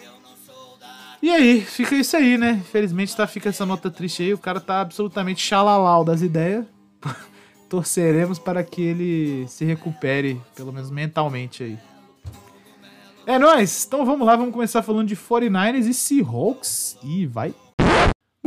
E 1.22 1.30
aí, 1.30 1.62
fica 1.62 1.96
isso 1.96 2.16
aí, 2.18 2.38
né? 2.38 2.54
Infelizmente 2.54 3.16
tá, 3.16 3.28
fica 3.28 3.50
essa 3.50 3.66
nota 3.66 3.92
triste 3.92 4.24
aí. 4.24 4.34
O 4.34 4.38
cara 4.38 4.60
tá 4.60 4.82
absolutamente 4.82 5.42
xalalau 5.42 6.04
das 6.04 6.22
ideias. 6.22 6.66
Torceremos 7.70 8.40
para 8.40 8.64
que 8.64 8.82
ele 8.82 9.48
se 9.48 9.64
recupere, 9.64 10.42
pelo 10.56 10.74
menos 10.74 10.90
mentalmente 10.90 11.64
aí. 11.64 11.78
É 13.28 13.38
nóis! 13.38 13.86
Então 13.86 14.06
vamos 14.06 14.26
lá, 14.26 14.36
vamos 14.36 14.54
começar 14.54 14.82
falando 14.82 15.08
de 15.08 15.16
49ers 15.16 15.88
e 15.88 15.94
Seahawks. 15.94 16.98
E 17.04 17.28
vai. 17.28 17.54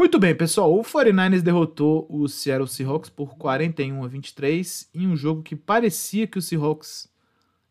Muito 0.02 0.18
bem, 0.18 0.35
pessoal. 0.35 0.76
O 0.76 0.82
49ers 0.82 1.42
derrotou 1.42 2.09
o 2.11 2.26
Seattle 2.26 2.66
Seahawks 2.66 3.09
por 3.09 3.37
41 3.37 4.02
a 4.02 4.09
23 4.09 4.90
em 4.92 5.06
um 5.06 5.14
jogo 5.14 5.44
que 5.44 5.54
parecia 5.54 6.26
que 6.26 6.37
o 6.37 6.42
Seahawks 6.42 7.09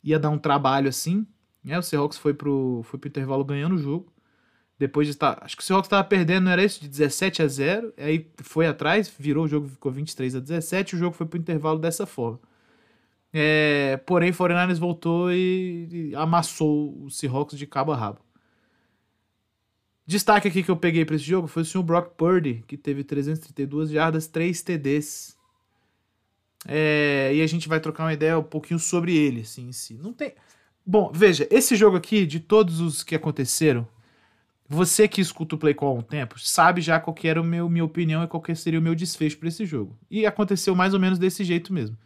ia 0.01 0.17
dar 0.17 0.29
um 0.29 0.37
trabalho 0.37 0.87
assim. 0.87 1.27
Né? 1.61 1.77
O 1.77 1.81
Seahawks 1.81 2.17
foi 2.17 2.33
pro, 2.33 2.83
foi 2.85 2.97
pro 2.97 3.09
intervalo 3.09 3.43
ganhando 3.43 3.75
o 3.75 3.77
jogo. 3.77 4.13
Depois 4.79 5.07
de 5.07 5.11
estar. 5.11 5.39
Acho 5.43 5.57
que 5.57 5.61
o 5.61 5.65
Seahawks 5.65 5.87
estava 5.87 6.05
perdendo, 6.05 6.45
não 6.45 6.53
era 6.53 6.63
isso? 6.63 6.79
De 6.79 6.87
17 6.87 7.41
a 7.41 7.47
0. 7.49 7.93
Aí 7.97 8.31
foi 8.37 8.65
atrás, 8.65 9.13
virou 9.19 9.43
o 9.43 9.47
jogo, 9.49 9.67
ficou 9.67 9.91
23 9.91 10.37
a 10.37 10.39
17. 10.39 10.95
O 10.95 10.99
jogo 10.99 11.13
foi 11.13 11.27
pro 11.27 11.37
intervalo 11.37 11.79
dessa 11.79 12.05
forma. 12.05 12.39
É, 13.33 13.97
porém, 14.05 14.31
49ers 14.31 14.79
voltou 14.79 15.33
e, 15.33 16.11
e 16.11 16.15
amassou 16.15 16.97
o 17.03 17.09
Seahawks 17.11 17.57
de 17.57 17.67
cabo 17.67 17.91
a 17.91 17.97
rabo. 17.97 18.19
Destaque 20.05 20.47
aqui 20.47 20.63
que 20.63 20.71
eu 20.71 20.77
peguei 20.77 21.05
para 21.05 21.15
esse 21.15 21.25
jogo 21.25 21.47
foi 21.47 21.61
o 21.61 21.65
senhor 21.65 21.83
Brock 21.83 22.15
Purdy, 22.15 22.63
que 22.67 22.75
teve 22.75 23.03
332 23.03 23.91
jardas, 23.91 24.27
3 24.27 24.61
TDs. 24.61 25.37
É, 26.67 27.31
e 27.33 27.41
a 27.41 27.47
gente 27.47 27.67
vai 27.67 27.79
trocar 27.79 28.03
uma 28.03 28.13
ideia 28.13 28.37
um 28.37 28.43
pouquinho 28.43 28.79
sobre 28.79 29.15
ele, 29.15 29.41
assim, 29.41 29.69
em 29.69 29.71
si. 29.71 29.95
Não 29.95 30.13
tem. 30.13 30.33
Bom, 30.85 31.11
veja, 31.13 31.47
esse 31.49 31.75
jogo 31.75 31.97
aqui, 31.97 32.25
de 32.25 32.39
todos 32.39 32.79
os 32.79 33.03
que 33.03 33.15
aconteceram, 33.15 33.87
você 34.67 35.07
que 35.07 35.21
escuta 35.21 35.55
o 35.55 35.57
Play 35.57 35.73
Call 35.73 35.95
há 35.95 35.99
um 35.99 36.01
tempo, 36.01 36.39
sabe 36.39 36.81
já 36.81 36.99
qual 36.99 37.13
que 37.13 37.27
era 37.27 37.39
a 37.39 37.43
minha 37.43 37.83
opinião 37.83 38.23
e 38.23 38.27
qual 38.27 38.41
que 38.41 38.55
seria 38.55 38.79
o 38.79 38.81
meu 38.81 38.95
desfecho 38.95 39.37
para 39.37 39.49
esse 39.49 39.65
jogo. 39.65 39.97
E 40.09 40.25
aconteceu 40.25 40.73
mais 40.73 40.93
ou 40.93 40.99
menos 40.99 41.19
desse 41.19 41.43
jeito 41.43 41.73
mesmo. 41.73 41.97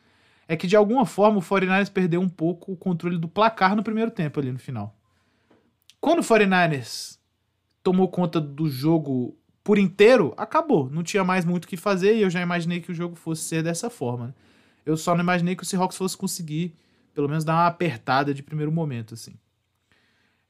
É 0.47 0.55
que 0.55 0.67
de 0.67 0.75
alguma 0.75 1.05
forma 1.05 1.37
o 1.37 1.41
49ers 1.41 1.91
perdeu 1.91 2.19
um 2.19 2.29
pouco 2.29 2.71
o 2.71 2.77
controle 2.77 3.17
do 3.17 3.27
placar 3.27 3.75
no 3.75 3.83
primeiro 3.83 4.11
tempo 4.11 4.39
ali 4.39 4.51
no 4.51 4.59
final. 4.59 4.95
Quando 6.01 6.19
o 6.19 6.23
49ers 6.23 7.17
tomou 7.85 8.07
conta 8.07 8.41
do 8.41 8.67
jogo 8.67 9.37
por 9.63 9.77
inteiro, 9.77 10.33
acabou. 10.37 10.89
Não 10.89 11.03
tinha 11.03 11.23
mais 11.23 11.45
muito 11.45 11.65
o 11.65 11.67
que 11.67 11.77
fazer 11.77 12.15
e 12.15 12.23
eu 12.23 12.31
já 12.31 12.41
imaginei 12.41 12.81
que 12.81 12.91
o 12.91 12.95
jogo 12.95 13.15
fosse 13.15 13.43
ser 13.43 13.61
dessa 13.61 13.91
forma. 13.91 14.27
Né? 14.27 14.33
Eu 14.83 14.97
só 14.97 15.13
não 15.13 15.21
imaginei 15.21 15.55
que 15.55 15.61
o 15.61 15.65
Seahawks 15.65 15.95
fosse 15.95 16.17
conseguir 16.17 16.75
pelo 17.13 17.29
menos 17.29 17.45
dar 17.45 17.53
uma 17.53 17.67
apertada 17.67 18.33
de 18.33 18.41
primeiro 18.41 18.71
momento, 18.71 19.13
assim. 19.13 19.35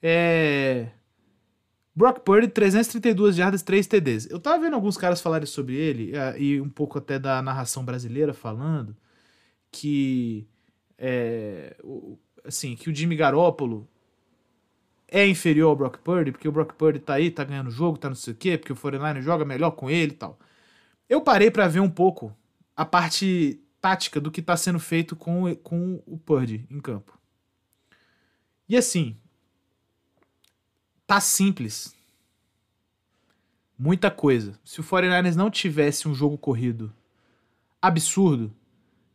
É... 0.02 0.88
Brock 1.94 2.22
Purdy, 2.22 2.48
332 2.48 3.36
jardas, 3.36 3.62
3 3.62 3.86
TDs. 3.86 4.30
Eu 4.30 4.40
tava 4.40 4.64
vendo 4.64 4.74
alguns 4.74 4.98
caras 4.98 5.22
falarem 5.22 5.46
sobre 5.46 5.76
ele, 5.76 6.16
é, 6.16 6.40
e 6.40 6.60
um 6.60 6.70
pouco 6.70 6.98
até 6.98 7.20
da 7.20 7.42
narração 7.42 7.84
brasileira 7.84 8.34
falando, 8.34 8.96
que... 9.72 10.48
É, 10.98 11.76
assim, 12.46 12.76
que 12.76 12.90
o 12.90 12.96
Jimmy 12.96 13.16
Garoppolo 13.16 13.88
é 15.08 15.28
inferior 15.28 15.70
ao 15.70 15.76
Brock 15.76 15.98
Purdy, 16.00 16.32
porque 16.32 16.48
o 16.48 16.52
Brock 16.52 16.74
Purdy 16.74 17.00
tá 17.00 17.16
aí, 17.16 17.30
tá 17.32 17.44
ganhando 17.44 17.72
jogo, 17.72 17.98
tá 17.98 18.10
não 18.10 18.16
sei 18.16 18.34
o 18.34 18.38
quê, 18.38 18.58
porque 18.58 18.74
o 18.74 18.76
49 18.76 19.22
joga 19.22 19.46
melhor 19.46 19.72
com 19.72 19.90
ele 19.90 20.12
e 20.14 20.16
tal. 20.16 20.40
Eu 21.08 21.22
parei 21.22 21.52
para 21.52 21.68
ver 21.68 21.80
um 21.80 21.90
pouco 21.90 22.36
a 22.76 22.86
parte 22.86 23.62
tática 23.80 24.20
do 24.20 24.32
que 24.32 24.40
está 24.40 24.58
sendo 24.58 24.80
feito 24.80 25.16
com, 25.16 25.56
com 25.58 26.02
o 26.06 26.18
Purdy 26.18 26.66
em 26.70 26.80
campo. 26.80 27.18
E 28.68 28.76
assim, 28.76 29.16
tá 31.06 31.20
simples. 31.20 31.96
Muita 33.78 34.10
coisa. 34.10 34.60
Se 34.64 34.80
o 34.80 34.84
49ers 34.84 35.36
não 35.36 35.52
tivesse 35.52 36.08
um 36.08 36.16
jogo 36.16 36.38
corrido 36.38 36.92
absurdo, 37.82 38.52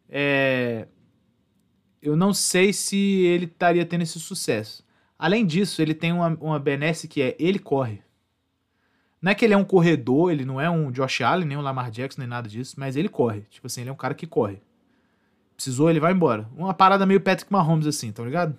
é... 0.08 0.86
eu 2.00 2.14
não 2.14 2.32
sei 2.32 2.72
se 2.72 2.96
ele 2.96 3.46
estaria 3.46 3.84
tendo 3.84 4.02
esse 4.02 4.20
sucesso. 4.20 4.84
Além 5.20 5.44
disso, 5.44 5.82
ele 5.82 5.92
tem 5.92 6.14
uma, 6.14 6.28
uma 6.40 6.58
benesse 6.58 7.06
que 7.06 7.20
é 7.20 7.36
ele 7.38 7.58
corre. 7.58 8.00
Não 9.20 9.30
é 9.30 9.34
que 9.34 9.44
ele 9.44 9.52
é 9.52 9.56
um 9.56 9.64
corredor, 9.64 10.32
ele 10.32 10.46
não 10.46 10.58
é 10.58 10.70
um 10.70 10.90
Josh 10.90 11.20
Allen, 11.20 11.46
nem 11.46 11.58
um 11.58 11.60
Lamar 11.60 11.90
Jackson, 11.90 12.22
nem 12.22 12.26
nada 12.26 12.48
disso, 12.48 12.76
mas 12.78 12.96
ele 12.96 13.06
corre. 13.06 13.42
Tipo 13.50 13.66
assim, 13.66 13.82
ele 13.82 13.90
é 13.90 13.92
um 13.92 13.96
cara 13.96 14.14
que 14.14 14.26
corre. 14.26 14.62
Precisou, 15.54 15.90
ele 15.90 16.00
vai 16.00 16.14
embora. 16.14 16.48
Uma 16.56 16.72
parada 16.72 17.04
meio 17.04 17.20
Patrick 17.20 17.52
Mahomes 17.52 17.86
assim, 17.86 18.10
tá 18.10 18.24
ligado? 18.24 18.56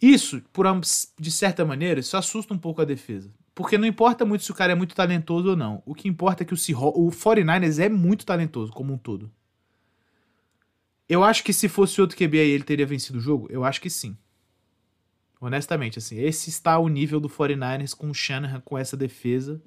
Isso, 0.00 0.40
por 0.50 0.64
de 1.18 1.30
certa 1.30 1.62
maneira, 1.62 2.00
isso 2.00 2.16
assusta 2.16 2.54
um 2.54 2.58
pouco 2.58 2.80
a 2.80 2.86
defesa. 2.86 3.30
Porque 3.54 3.76
não 3.76 3.86
importa 3.86 4.24
muito 4.24 4.44
se 4.44 4.50
o 4.50 4.54
cara 4.54 4.72
é 4.72 4.74
muito 4.74 4.94
talentoso 4.94 5.50
ou 5.50 5.56
não. 5.56 5.82
O 5.84 5.94
que 5.94 6.08
importa 6.08 6.42
é 6.42 6.46
que 6.46 6.54
o, 6.54 6.56
o 6.56 7.10
49ers 7.10 7.78
é 7.84 7.90
muito 7.90 8.24
talentoso 8.24 8.72
como 8.72 8.94
um 8.94 8.98
todo. 8.98 9.30
Eu 11.06 11.22
acho 11.22 11.44
que 11.44 11.52
se 11.52 11.68
fosse 11.68 12.00
outro 12.00 12.16
QB 12.16 12.40
aí, 12.40 12.48
ele 12.48 12.64
teria 12.64 12.86
vencido 12.86 13.18
o 13.18 13.20
jogo? 13.20 13.46
Eu 13.50 13.62
acho 13.62 13.78
que 13.78 13.90
sim. 13.90 14.16
Honestamente, 15.40 15.98
assim, 15.98 16.18
esse 16.18 16.50
está 16.50 16.78
o 16.78 16.88
nível 16.88 17.18
do 17.18 17.28
49ers 17.28 17.96
com 17.96 18.10
o 18.10 18.14
Shanahan, 18.14 18.60
com 18.60 18.76
essa 18.76 18.96
defesa 18.96 19.60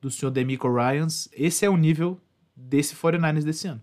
do 0.00 0.10
senhor 0.10 0.30
Demico 0.30 0.70
Ryans. 0.70 1.28
Esse 1.32 1.64
é 1.64 1.70
o 1.70 1.76
nível 1.76 2.20
desse 2.54 2.94
49ers 2.94 3.42
desse 3.42 3.66
ano. 3.66 3.82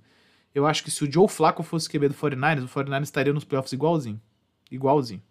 Eu 0.53 0.67
acho 0.67 0.83
que 0.83 0.91
se 0.91 1.03
o 1.03 1.11
Joe 1.11 1.27
Flacco 1.27 1.63
fosse 1.63 1.89
QB 1.89 2.09
do 2.09 2.13
49ers, 2.13 2.63
o 2.63 2.67
49ers 2.67 3.03
estaria 3.03 3.33
nos 3.33 3.43
playoffs 3.43 3.73
igualzinho. 3.73 4.21
Igualzinho. 4.69 5.23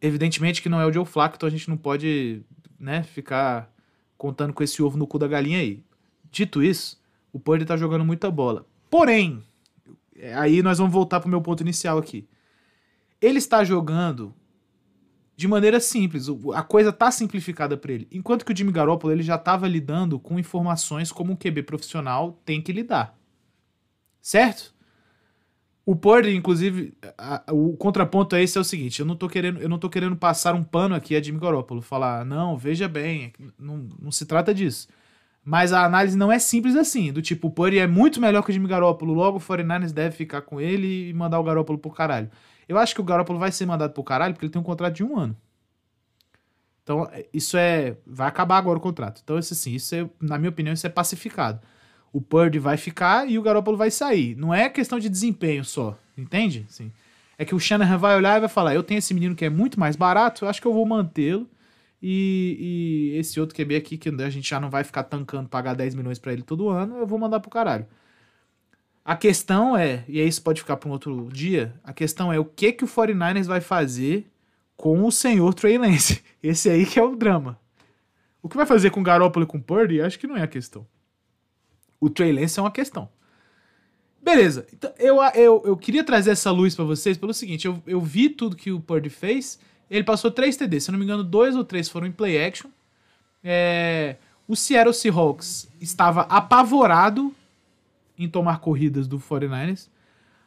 Evidentemente 0.00 0.60
que 0.60 0.68
não 0.68 0.80
é 0.80 0.86
o 0.86 0.92
Joe 0.92 1.06
Flacco, 1.06 1.36
então 1.36 1.46
a 1.46 1.50
gente 1.50 1.68
não 1.68 1.76
pode 1.76 2.42
né, 2.78 3.04
ficar 3.04 3.72
contando 4.16 4.52
com 4.52 4.64
esse 4.64 4.82
ovo 4.82 4.98
no 4.98 5.06
cu 5.06 5.20
da 5.20 5.28
galinha 5.28 5.60
aí. 5.60 5.84
Dito 6.30 6.62
isso, 6.62 7.00
o 7.32 7.38
Purdy 7.38 7.64
tá 7.64 7.76
jogando 7.76 8.04
muita 8.04 8.28
bola. 8.28 8.66
Porém, 8.90 9.42
aí 10.34 10.62
nós 10.62 10.78
vamos 10.78 10.92
voltar 10.92 11.20
pro 11.20 11.28
meu 11.28 11.40
ponto 11.40 11.62
inicial 11.62 11.98
aqui. 11.98 12.28
Ele 13.20 13.38
está 13.38 13.62
jogando 13.62 14.34
de 15.38 15.46
maneira 15.46 15.78
simples. 15.78 16.26
A 16.52 16.64
coisa 16.64 16.92
tá 16.92 17.12
simplificada 17.12 17.76
para 17.76 17.92
ele. 17.92 18.08
Enquanto 18.10 18.44
que 18.44 18.52
o 18.52 18.56
Jimmy 18.56 18.72
Garoppolo 18.72 19.12
ele 19.12 19.22
já 19.22 19.36
estava 19.36 19.68
lidando 19.68 20.18
com 20.18 20.36
informações 20.36 21.12
como 21.12 21.32
um 21.32 21.36
QB 21.36 21.62
profissional 21.62 22.42
tem 22.44 22.60
que 22.60 22.72
lidar. 22.72 23.16
Certo? 24.20 24.74
O 25.86 25.94
Purdy, 25.94 26.34
inclusive, 26.34 26.92
a, 27.16 27.44
o 27.52 27.76
contraponto 27.76 28.34
a 28.34 28.42
esse 28.42 28.58
é 28.58 28.60
o 28.60 28.64
seguinte: 28.64 28.98
eu 28.98 29.06
não 29.06 29.14
tô 29.14 29.28
querendo, 29.28 29.60
eu 29.60 29.68
não 29.68 29.78
tô 29.78 29.88
querendo 29.88 30.16
passar 30.16 30.56
um 30.56 30.64
pano 30.64 30.96
aqui 30.96 31.14
a 31.14 31.22
Jimmy 31.22 31.38
Garoppolo, 31.38 31.80
falar, 31.82 32.24
não, 32.26 32.58
veja 32.58 32.88
bem, 32.88 33.32
não, 33.56 33.88
não 34.02 34.10
se 34.10 34.26
trata 34.26 34.52
disso. 34.52 34.88
Mas 35.44 35.72
a 35.72 35.84
análise 35.84 36.18
não 36.18 36.32
é 36.32 36.40
simples 36.40 36.74
assim, 36.74 37.12
do 37.12 37.22
tipo, 37.22 37.46
o 37.46 37.50
Purdy 37.52 37.78
é 37.78 37.86
muito 37.86 38.20
melhor 38.20 38.42
que 38.42 38.50
o 38.50 38.52
Jimmy 38.52 38.66
Garoppolo, 38.66 39.14
logo 39.14 39.38
o 39.38 39.40
49ers 39.40 39.92
deve 39.92 40.16
ficar 40.16 40.42
com 40.42 40.60
ele 40.60 41.10
e 41.10 41.14
mandar 41.14 41.38
o 41.38 41.44
Garoppolo 41.44 41.78
pro 41.78 41.92
caralho. 41.92 42.28
Eu 42.68 42.78
acho 42.78 42.94
que 42.94 43.00
o 43.00 43.04
Garoppolo 43.04 43.38
vai 43.38 43.50
ser 43.50 43.66
mandado 43.66 43.92
pro 43.92 44.04
caralho 44.04 44.34
porque 44.34 44.44
ele 44.44 44.52
tem 44.52 44.60
um 44.60 44.64
contrato 44.64 44.94
de 44.94 45.02
um 45.02 45.18
ano. 45.18 45.36
Então, 46.82 47.10
isso 47.32 47.56
é. 47.56 47.96
Vai 48.06 48.28
acabar 48.28 48.56
agora 48.56 48.78
o 48.78 48.80
contrato. 48.80 49.20
Então, 49.22 49.38
isso 49.38 49.52
assim, 49.52 49.74
isso 49.74 49.94
é, 49.94 50.08
na 50.20 50.38
minha 50.38 50.48
opinião, 50.50 50.72
isso 50.72 50.86
é 50.86 50.90
pacificado. 50.90 51.60
O 52.12 52.20
Purdy 52.20 52.58
vai 52.58 52.76
ficar 52.76 53.28
e 53.28 53.38
o 53.38 53.42
Garoppolo 53.42 53.76
vai 53.76 53.90
sair. 53.90 54.34
Não 54.36 54.54
é 54.54 54.68
questão 54.70 54.98
de 54.98 55.08
desempenho 55.08 55.64
só, 55.64 55.98
entende? 56.16 56.64
Sim. 56.68 56.90
É 57.36 57.44
que 57.44 57.54
o 57.54 57.60
Shanahan 57.60 57.98
vai 57.98 58.16
olhar 58.16 58.38
e 58.38 58.40
vai 58.40 58.48
falar: 58.48 58.74
eu 58.74 58.82
tenho 58.82 58.98
esse 58.98 59.12
menino 59.12 59.34
que 59.34 59.44
é 59.44 59.50
muito 59.50 59.78
mais 59.78 59.96
barato, 59.96 60.44
eu 60.44 60.48
acho 60.48 60.60
que 60.60 60.66
eu 60.66 60.72
vou 60.72 60.86
mantê-lo. 60.86 61.48
E, 62.02 63.12
e, 63.14 63.18
esse 63.18 63.40
outro 63.40 63.56
QB 63.56 63.76
aqui, 63.76 63.98
que 63.98 64.08
a 64.08 64.30
gente 64.30 64.48
já 64.48 64.60
não 64.60 64.70
vai 64.70 64.84
ficar 64.84 65.02
tancando 65.02 65.48
pagar 65.48 65.74
10 65.74 65.94
milhões 65.94 66.18
para 66.18 66.32
ele 66.32 66.42
todo 66.42 66.68
ano, 66.68 66.96
eu 66.96 67.06
vou 67.06 67.18
mandar 67.18 67.40
pro 67.40 67.50
caralho. 67.50 67.86
A 69.08 69.16
questão 69.16 69.74
é, 69.74 70.04
e 70.06 70.20
aí 70.20 70.28
isso 70.28 70.42
pode 70.42 70.60
ficar 70.60 70.76
para 70.76 70.86
um 70.86 70.92
outro 70.92 71.30
dia, 71.32 71.74
a 71.82 71.94
questão 71.94 72.30
é 72.30 72.38
o 72.38 72.44
que 72.44 72.72
que 72.72 72.84
o 72.84 72.86
49ers 72.86 73.46
vai 73.46 73.58
fazer 73.58 74.30
com 74.76 75.02
o 75.02 75.10
senhor 75.10 75.54
Trey 75.54 75.78
Lance. 75.78 76.22
Esse 76.42 76.68
aí 76.68 76.84
que 76.84 76.98
é 76.98 77.02
o 77.02 77.16
drama. 77.16 77.58
O 78.42 78.50
que 78.50 78.56
vai 78.58 78.66
fazer 78.66 78.90
com 78.90 79.00
o 79.00 79.02
Garoppolo 79.02 79.46
e 79.46 79.48
com 79.48 79.56
o 79.56 79.62
Purdy, 79.62 80.02
acho 80.02 80.18
que 80.18 80.26
não 80.26 80.36
é 80.36 80.42
a 80.42 80.46
questão. 80.46 80.86
O 81.98 82.10
Trey 82.10 82.30
Lance 82.32 82.58
é 82.58 82.62
uma 82.62 82.70
questão. 82.70 83.08
Beleza, 84.20 84.66
então 84.74 84.92
eu, 84.98 85.22
eu, 85.34 85.62
eu 85.64 85.76
queria 85.78 86.04
trazer 86.04 86.32
essa 86.32 86.50
luz 86.50 86.74
para 86.74 86.84
vocês 86.84 87.16
pelo 87.16 87.32
seguinte, 87.32 87.66
eu, 87.66 87.82
eu 87.86 88.02
vi 88.02 88.28
tudo 88.28 88.56
que 88.56 88.70
o 88.70 88.78
Purdy 88.78 89.08
fez, 89.08 89.58
ele 89.90 90.04
passou 90.04 90.30
três 90.30 90.54
TDs, 90.54 90.84
se 90.84 90.90
eu 90.90 90.92
não 90.92 90.98
me 90.98 91.06
engano, 91.06 91.24
dois 91.24 91.56
ou 91.56 91.64
três 91.64 91.88
foram 91.88 92.06
em 92.06 92.12
play 92.12 92.44
action. 92.44 92.68
É, 93.42 94.16
o 94.46 94.54
Seattle 94.54 94.92
Seahawks 94.92 95.66
estava 95.80 96.26
apavorado 96.28 97.34
em 98.18 98.28
tomar 98.28 98.58
corridas 98.60 99.06
do 99.06 99.18
49ers. 99.18 99.88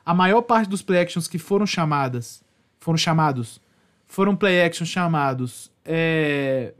A 0.06 0.14
maior 0.14 0.42
parte 0.42 0.70
dos 0.70 0.82
play 0.82 1.00
actions 1.00 1.28
que 1.28 1.38
foram 1.38 1.66
chamadas, 1.66 2.44
foram 2.80 2.98
chamados, 2.98 3.62
foram 4.06 4.36
play 4.36 4.62
actions 4.62 4.90
chamados 4.90 5.72
é, 5.86 6.74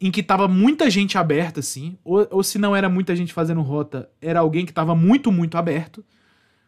em 0.00 0.10
que 0.10 0.22
tava 0.22 0.46
muita 0.46 0.90
gente 0.90 1.16
aberta, 1.18 1.60
assim, 1.60 1.96
ou, 2.04 2.26
ou 2.30 2.42
se 2.42 2.58
não 2.58 2.76
era 2.76 2.88
muita 2.88 3.16
gente 3.16 3.32
fazendo 3.32 3.60
rota, 3.62 4.10
era 4.20 4.40
alguém 4.40 4.66
que 4.66 4.72
tava 4.72 4.94
muito, 4.94 5.32
muito 5.32 5.56
aberto. 5.56 6.04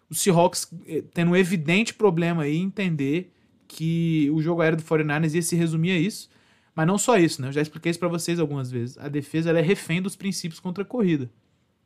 O 0.09 0.15
Seahawks 0.15 0.69
eh, 0.87 1.03
tendo 1.13 1.33
um 1.33 1.37
evidente 1.37 1.95
problema 1.95 2.43
aí 2.45 2.57
em 2.57 2.65
entender 2.65 3.33
que 3.67 4.31
o 4.33 4.41
jogo 4.41 4.63
aéreo 4.63 4.77
do 4.77 4.85
49ers 4.85 5.35
ia 5.35 5.43
se 5.43 5.57
resumir 5.57 5.93
a 5.93 5.99
isso. 5.99 6.31
Mas 6.75 6.87
não 6.87 6.99
só 6.99 7.17
isso, 7.17 7.41
né? 7.41 7.49
Eu 7.49 7.53
já 7.53 7.63
expliquei 7.63 7.91
isso 7.91 7.99
para 7.99 8.09
vocês 8.09 8.41
algumas 8.41 8.71
vezes. 8.71 8.99
A 8.99 9.09
defesa 9.09 9.51
é 9.51 9.63
refém 9.63 10.03
dos 10.03 10.17
princípios 10.17 10.59
contra 10.59 10.83
a 10.83 10.87
corrida. 10.87 11.31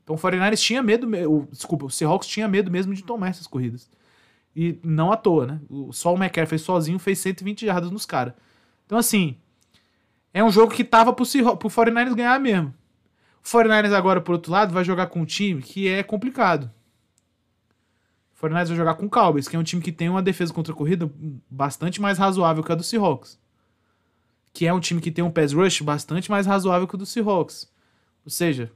Então 0.09 0.17
o 0.17 0.19
49ers 0.19 0.59
tinha 0.59 0.83
medo, 0.83 1.07
o, 1.31 1.47
desculpa, 1.53 1.85
o 1.85 1.91
Seahawks 1.91 2.27
tinha 2.27 2.49
medo 2.49 2.71
mesmo 2.71 2.95
de 2.95 3.05
tomar 3.05 3.29
essas 3.29 3.47
corridas. 3.47 3.91
E 4.57 4.79
não 4.83 5.13
à 5.13 5.19
toa, 5.19 5.47
né? 5.47 5.61
Só 5.93 6.15
o 6.15 6.17
McCaffrey 6.17 6.59
sozinho 6.59 6.99
fez 6.99 7.19
120 7.19 7.67
jardas 7.67 7.91
nos 7.91 8.07
caras. 8.07 8.33
Então 8.87 8.97
assim, 8.97 9.37
é 10.33 10.43
um 10.43 10.51
jogo 10.51 10.73
que 10.73 10.83
tava 10.83 11.13
pro, 11.13 11.27
pro 11.59 11.69
49ers 11.69 12.15
ganhar 12.15 12.41
mesmo. 12.41 12.73
O 13.45 13.47
49ers 13.47 13.93
agora, 13.93 14.19
por 14.19 14.33
outro 14.33 14.51
lado, 14.51 14.73
vai 14.73 14.83
jogar 14.83 15.09
com 15.09 15.21
um 15.21 15.27
time 15.27 15.61
que 15.61 15.87
é 15.87 16.03
complicado. 16.03 16.71
O 18.35 18.47
49ers 18.47 18.69
vai 18.69 18.77
jogar 18.79 18.95
com 18.95 19.05
o 19.05 19.11
Cowboys, 19.11 19.47
que 19.47 19.57
é 19.57 19.59
um 19.59 19.63
time 19.63 19.83
que 19.83 19.93
tem 19.93 20.09
uma 20.09 20.23
defesa 20.23 20.55
contra 20.55 20.73
a 20.73 20.77
corrida 20.77 21.11
bastante 21.51 22.01
mais 22.01 22.17
razoável 22.17 22.65
que 22.65 22.73
a 22.73 22.75
do 22.75 22.83
Seahawks. 22.83 23.39
Que 24.55 24.67
é 24.67 24.73
um 24.73 24.81
time 24.81 25.03
que 25.03 25.11
tem 25.11 25.23
um 25.23 25.31
pass 25.31 25.53
rush 25.53 25.83
bastante 25.83 26.31
mais 26.31 26.47
razoável 26.47 26.89
que 26.89 26.95
o 26.95 26.99
do 26.99 27.05
Seahawks. 27.05 27.71
Ou 28.25 28.31
seja, 28.31 28.73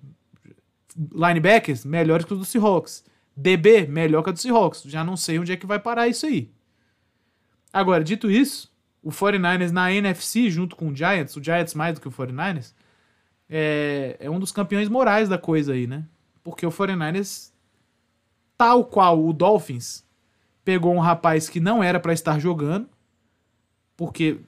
linebackers 0.97 1.85
melhores 1.85 2.25
que 2.25 2.33
os 2.33 2.39
do 2.39 2.45
Seahawks. 2.45 3.05
DB 3.35 3.87
melhor 3.87 4.23
que 4.23 4.31
a 4.31 4.33
do 4.33 4.39
Seahawks. 4.39 4.83
Já 4.85 5.03
não 5.03 5.17
sei 5.17 5.39
onde 5.39 5.53
é 5.53 5.57
que 5.57 5.67
vai 5.67 5.79
parar 5.79 6.09
isso 6.09 6.27
aí. 6.27 6.51
Agora, 7.73 8.05
dito 8.05 8.31
isso, 8.31 8.71
o 9.03 9.11
49ers 9.11 9.71
na 9.71 9.93
NFC, 9.93 10.51
junto 10.51 10.77
com 10.77 10.89
o 10.89 10.97
Giants, 10.97 11.37
o 11.37 11.43
Giants 11.43 11.75
mais 11.75 11.95
do 11.95 12.01
que 12.01 12.09
o 12.09 12.13
49ers, 12.13 12.75
é, 13.49 14.17
é 14.21 14.31
um 14.31 14.39
dos 14.39 14.53
campeões 14.53 14.89
morais 14.89 15.29
da 15.29 15.39
coisa 15.39 15.73
aí, 15.73 15.87
né? 15.87 16.05
Porque 16.45 16.67
o 16.67 16.71
49ers, 16.71 17.51
tal 18.57 18.85
qual 18.85 19.25
o 19.25 19.33
Dolphins, 19.33 20.05
pegou 20.65 20.95
um 20.95 21.01
rapaz 21.01 21.49
que 21.49 21.61
não 21.61 21.83
era 21.83 21.99
para 21.99 22.13
estar 22.13 22.39
jogando, 22.39 22.89
porque 23.97 24.39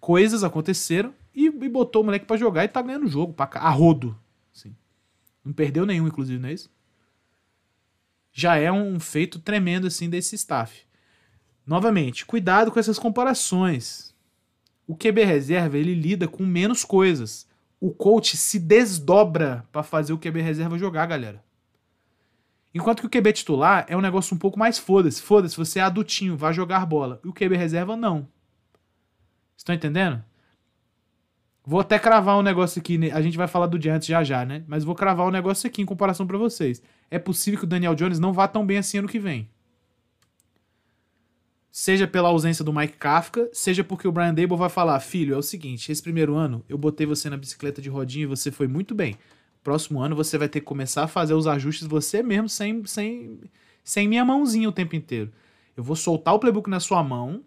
coisas 0.00 0.42
aconteceram, 0.42 1.14
e, 1.34 1.46
e 1.46 1.68
botou 1.68 2.02
o 2.02 2.04
moleque 2.04 2.26
para 2.26 2.36
jogar 2.36 2.64
e 2.64 2.68
tá 2.68 2.82
ganhando 2.82 3.06
o 3.06 3.10
jogo, 3.10 3.32
pra, 3.32 3.48
a 3.54 3.70
rodo. 3.70 4.16
Não 5.44 5.52
perdeu 5.52 5.84
nenhum, 5.84 6.06
inclusive, 6.06 6.38
não 6.38 6.48
é 6.48 6.52
isso? 6.52 6.70
Já 8.32 8.56
é 8.56 8.70
um 8.70 8.98
feito 8.98 9.38
tremendo, 9.38 9.86
assim, 9.86 10.08
desse 10.08 10.34
staff. 10.36 10.86
Novamente, 11.66 12.24
cuidado 12.24 12.70
com 12.70 12.80
essas 12.80 12.98
comparações. 12.98 14.14
O 14.86 14.96
QB 14.96 15.24
reserva, 15.24 15.78
ele 15.78 15.94
lida 15.94 16.26
com 16.26 16.44
menos 16.44 16.84
coisas. 16.84 17.46
O 17.80 17.90
coach 17.90 18.36
se 18.36 18.58
desdobra 18.58 19.66
para 19.70 19.82
fazer 19.82 20.12
o 20.12 20.18
QB 20.18 20.40
reserva 20.40 20.78
jogar, 20.78 21.06
galera. 21.06 21.42
Enquanto 22.74 23.00
que 23.00 23.06
o 23.06 23.10
QB 23.10 23.32
titular 23.32 23.84
é 23.88 23.96
um 23.96 24.00
negócio 24.00 24.34
um 24.34 24.38
pouco 24.38 24.58
mais 24.58 24.78
foda-se. 24.78 25.20
Foda-se, 25.20 25.56
você 25.56 25.78
é 25.78 25.82
adultinho, 25.82 26.36
vai 26.36 26.54
jogar 26.54 26.86
bola. 26.86 27.20
E 27.24 27.28
o 27.28 27.32
QB 27.32 27.56
reserva, 27.56 27.96
não. 27.96 28.26
Estão 29.56 29.74
entendendo? 29.74 30.24
Vou 31.64 31.78
até 31.78 31.96
cravar 31.98 32.36
um 32.36 32.42
negócio 32.42 32.80
aqui, 32.80 32.98
né? 32.98 33.12
a 33.12 33.22
gente 33.22 33.36
vai 33.36 33.46
falar 33.46 33.66
do 33.66 33.80
Giants 33.80 34.06
já 34.06 34.24
já, 34.24 34.44
né? 34.44 34.64
Mas 34.66 34.82
vou 34.82 34.96
cravar 34.96 35.26
um 35.28 35.30
negócio 35.30 35.68
aqui 35.68 35.80
em 35.80 35.86
comparação 35.86 36.26
para 36.26 36.36
vocês. 36.36 36.82
É 37.08 37.18
possível 37.18 37.60
que 37.60 37.64
o 37.64 37.68
Daniel 37.68 37.94
Jones 37.94 38.18
não 38.18 38.32
vá 38.32 38.48
tão 38.48 38.66
bem 38.66 38.78
assim 38.78 38.98
ano 38.98 39.08
que 39.08 39.18
vem. 39.18 39.48
Seja 41.70 42.06
pela 42.06 42.28
ausência 42.28 42.64
do 42.64 42.72
Mike 42.72 42.98
Kafka, 42.98 43.48
seja 43.52 43.82
porque 43.84 44.06
o 44.06 44.12
Brian 44.12 44.34
Dable 44.34 44.56
vai 44.56 44.68
falar: 44.68 44.98
Filho, 45.00 45.34
é 45.34 45.38
o 45.38 45.42
seguinte, 45.42 45.90
esse 45.90 46.02
primeiro 46.02 46.34
ano 46.34 46.64
eu 46.68 46.76
botei 46.76 47.06
você 47.06 47.30
na 47.30 47.36
bicicleta 47.36 47.80
de 47.80 47.88
rodinha 47.88 48.24
e 48.24 48.26
você 48.26 48.50
foi 48.50 48.66
muito 48.66 48.94
bem. 48.94 49.16
Próximo 49.62 50.00
ano 50.00 50.16
você 50.16 50.36
vai 50.36 50.48
ter 50.48 50.60
que 50.60 50.66
começar 50.66 51.04
a 51.04 51.08
fazer 51.08 51.34
os 51.34 51.46
ajustes 51.46 51.86
você 51.86 52.22
mesmo, 52.22 52.48
sem, 52.48 52.84
sem, 52.84 53.40
sem 53.84 54.08
minha 54.08 54.24
mãozinha 54.24 54.68
o 54.68 54.72
tempo 54.72 54.96
inteiro. 54.96 55.32
Eu 55.76 55.84
vou 55.84 55.96
soltar 55.96 56.34
o 56.34 56.38
playbook 56.38 56.68
na 56.68 56.80
sua 56.80 57.02
mão, 57.02 57.42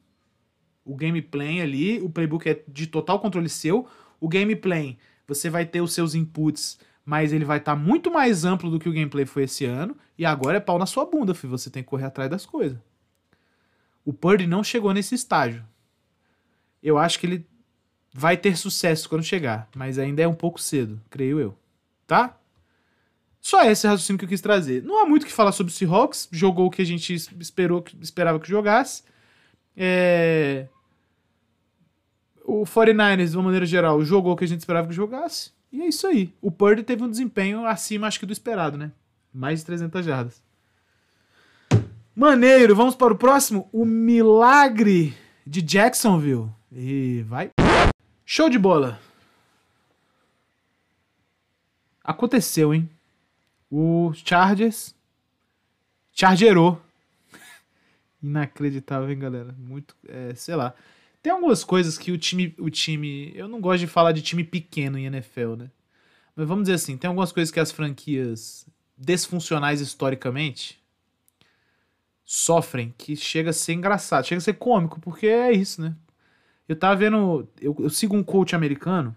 o 0.86 0.96
gameplay 0.96 1.62
ali, 1.62 2.00
o 2.00 2.10
playbook 2.10 2.50
é 2.50 2.64
de 2.68 2.88
total 2.88 3.20
controle 3.20 3.50
seu 3.50 3.88
o 4.20 4.28
gameplay, 4.28 4.98
você 5.28 5.50
vai 5.50 5.66
ter 5.66 5.82
os 5.82 5.94
seus 5.94 6.16
inputs, 6.16 6.80
mas 7.06 7.34
ele 7.34 7.46
vai 7.46 7.58
estar 7.58 7.76
tá 7.76 7.80
muito 7.80 8.12
mais 8.12 8.46
amplo 8.46 8.70
do 8.70 8.80
que 8.80 8.90
o 8.90 8.94
gameplay 8.94 9.26
foi 9.26 9.44
esse 9.44 9.66
ano. 9.66 9.96
E 10.18 10.26
agora 10.26 10.58
é 10.58 10.60
pau 10.60 10.80
na 10.80 10.86
sua 10.86 11.06
bunda, 11.06 11.36
filho. 11.36 11.52
Você 11.52 11.70
tem 11.70 11.84
que 11.84 11.90
correr 11.90 12.06
atrás 12.06 12.30
das 12.30 12.46
coisas. 12.46 12.78
O 14.04 14.14
Purdy 14.14 14.48
não 14.48 14.64
chegou 14.64 14.94
nesse 14.94 15.14
estágio. 15.14 15.64
Eu 16.82 16.98
acho 16.98 17.20
que 17.20 17.26
ele 17.26 17.48
vai 18.14 18.38
ter 18.38 18.58
sucesso 18.58 19.10
quando 19.10 19.24
chegar, 19.24 19.68
mas 19.76 20.00
ainda 20.00 20.22
é 20.22 20.28
um 20.28 20.34
pouco 20.34 20.60
cedo, 20.62 21.02
creio 21.10 21.40
eu. 21.40 21.58
Tá? 22.08 22.38
Só 23.42 23.64
esse 23.64 23.86
raciocínio 23.88 24.18
que 24.18 24.26
eu 24.26 24.30
quis 24.30 24.42
trazer. 24.42 24.82
Não 24.84 25.02
há 25.02 25.06
muito 25.06 25.24
o 25.24 25.26
que 25.26 25.32
falar 25.34 25.52
sobre 25.52 25.72
o 25.72 25.76
Seahawks. 25.76 26.28
Jogou 26.32 26.68
o 26.68 26.72
que 26.72 26.82
a 26.82 26.86
gente 26.86 27.14
esperou, 27.14 27.84
esperava 28.02 28.40
que 28.40 28.48
jogasse. 28.48 29.04
É 29.76 30.68
o 32.46 32.64
49ers, 32.64 33.32
de 33.32 33.38
uma 33.38 33.44
maneira 33.44 33.66
geral, 33.66 34.04
jogou 34.04 34.34
o 34.34 34.36
que 34.36 34.46
a 34.46 34.48
gente 34.48 34.60
esperava 34.60 34.88
que 34.88 34.94
jogasse. 34.94 35.52
E 35.72 35.82
é 35.82 35.88
isso 35.88 36.08
aí. 36.08 36.34
O 36.42 36.52
Purdy 36.52 36.84
teve 36.84 37.04
um 37.04 37.10
desempenho 37.10 37.66
acima, 37.66 38.08
acho 38.08 38.20
que 38.20 38.26
do 38.26 38.32
esperado, 38.32 38.78
né? 38.78 38.92
Mais 39.34 39.60
de 39.60 39.66
300 39.66 40.06
jardas. 40.06 40.44
Maneiro, 42.16 42.76
vamos 42.76 42.96
para 42.96 43.14
o 43.14 43.18
próximo. 43.18 43.68
O 43.74 43.84
milagre 43.84 45.14
de 45.46 45.62
Jacksonville. 45.62 46.50
E 46.72 47.26
vai. 47.28 47.52
Show 48.26 48.50
de 48.50 48.58
bola. 48.58 49.00
Aconteceu, 52.04 52.74
hein? 52.74 52.90
O 53.70 54.14
Chargers 54.14 54.96
chargerou. 56.14 56.82
Inacreditável, 58.24 59.10
hein, 59.10 59.20
galera? 59.20 59.54
Muito, 59.58 59.96
é, 60.08 60.34
sei 60.36 60.56
lá. 60.56 60.74
Tem 61.26 61.32
algumas 61.32 61.64
coisas 61.64 61.98
que 61.98 62.12
o 62.12 62.20
time, 62.20 62.54
o 62.60 62.70
time. 62.70 63.32
Eu 63.34 63.48
não 63.48 63.60
gosto 63.60 63.80
de 63.80 63.88
falar 63.88 64.12
de 64.12 64.22
time 64.22 64.44
pequeno 64.44 64.96
em 64.96 65.08
NFL, 65.08 65.56
né? 65.56 65.72
Mas 66.36 66.48
vamos 66.48 66.66
dizer 66.66 66.76
assim, 66.76 66.96
tem 66.96 67.08
algumas 67.08 67.32
coisas 67.32 67.52
que 67.52 67.60
as 67.60 67.72
franquias 67.72 68.68
desfuncionais 68.96 69.82
historicamente 69.82 70.80
sofrem 72.24 72.94
que 72.96 73.16
chega 73.16 73.50
a 73.50 73.54
ser 73.54 73.74
engraçado, 73.74 74.28
chega 74.28 74.38
a 74.38 74.42
ser 74.42 74.54
cômico, 74.54 75.02
porque 75.02 75.26
é 75.26 75.52
isso, 75.52 75.82
né? 75.82 75.96
Eu 76.70 76.76
tava 76.76 76.96
vendo. 76.96 77.50
Eu, 77.60 77.76
eu 77.80 77.90
sigo 77.90 78.16
um 78.16 78.22
coach 78.24 78.56
americano 78.56 79.16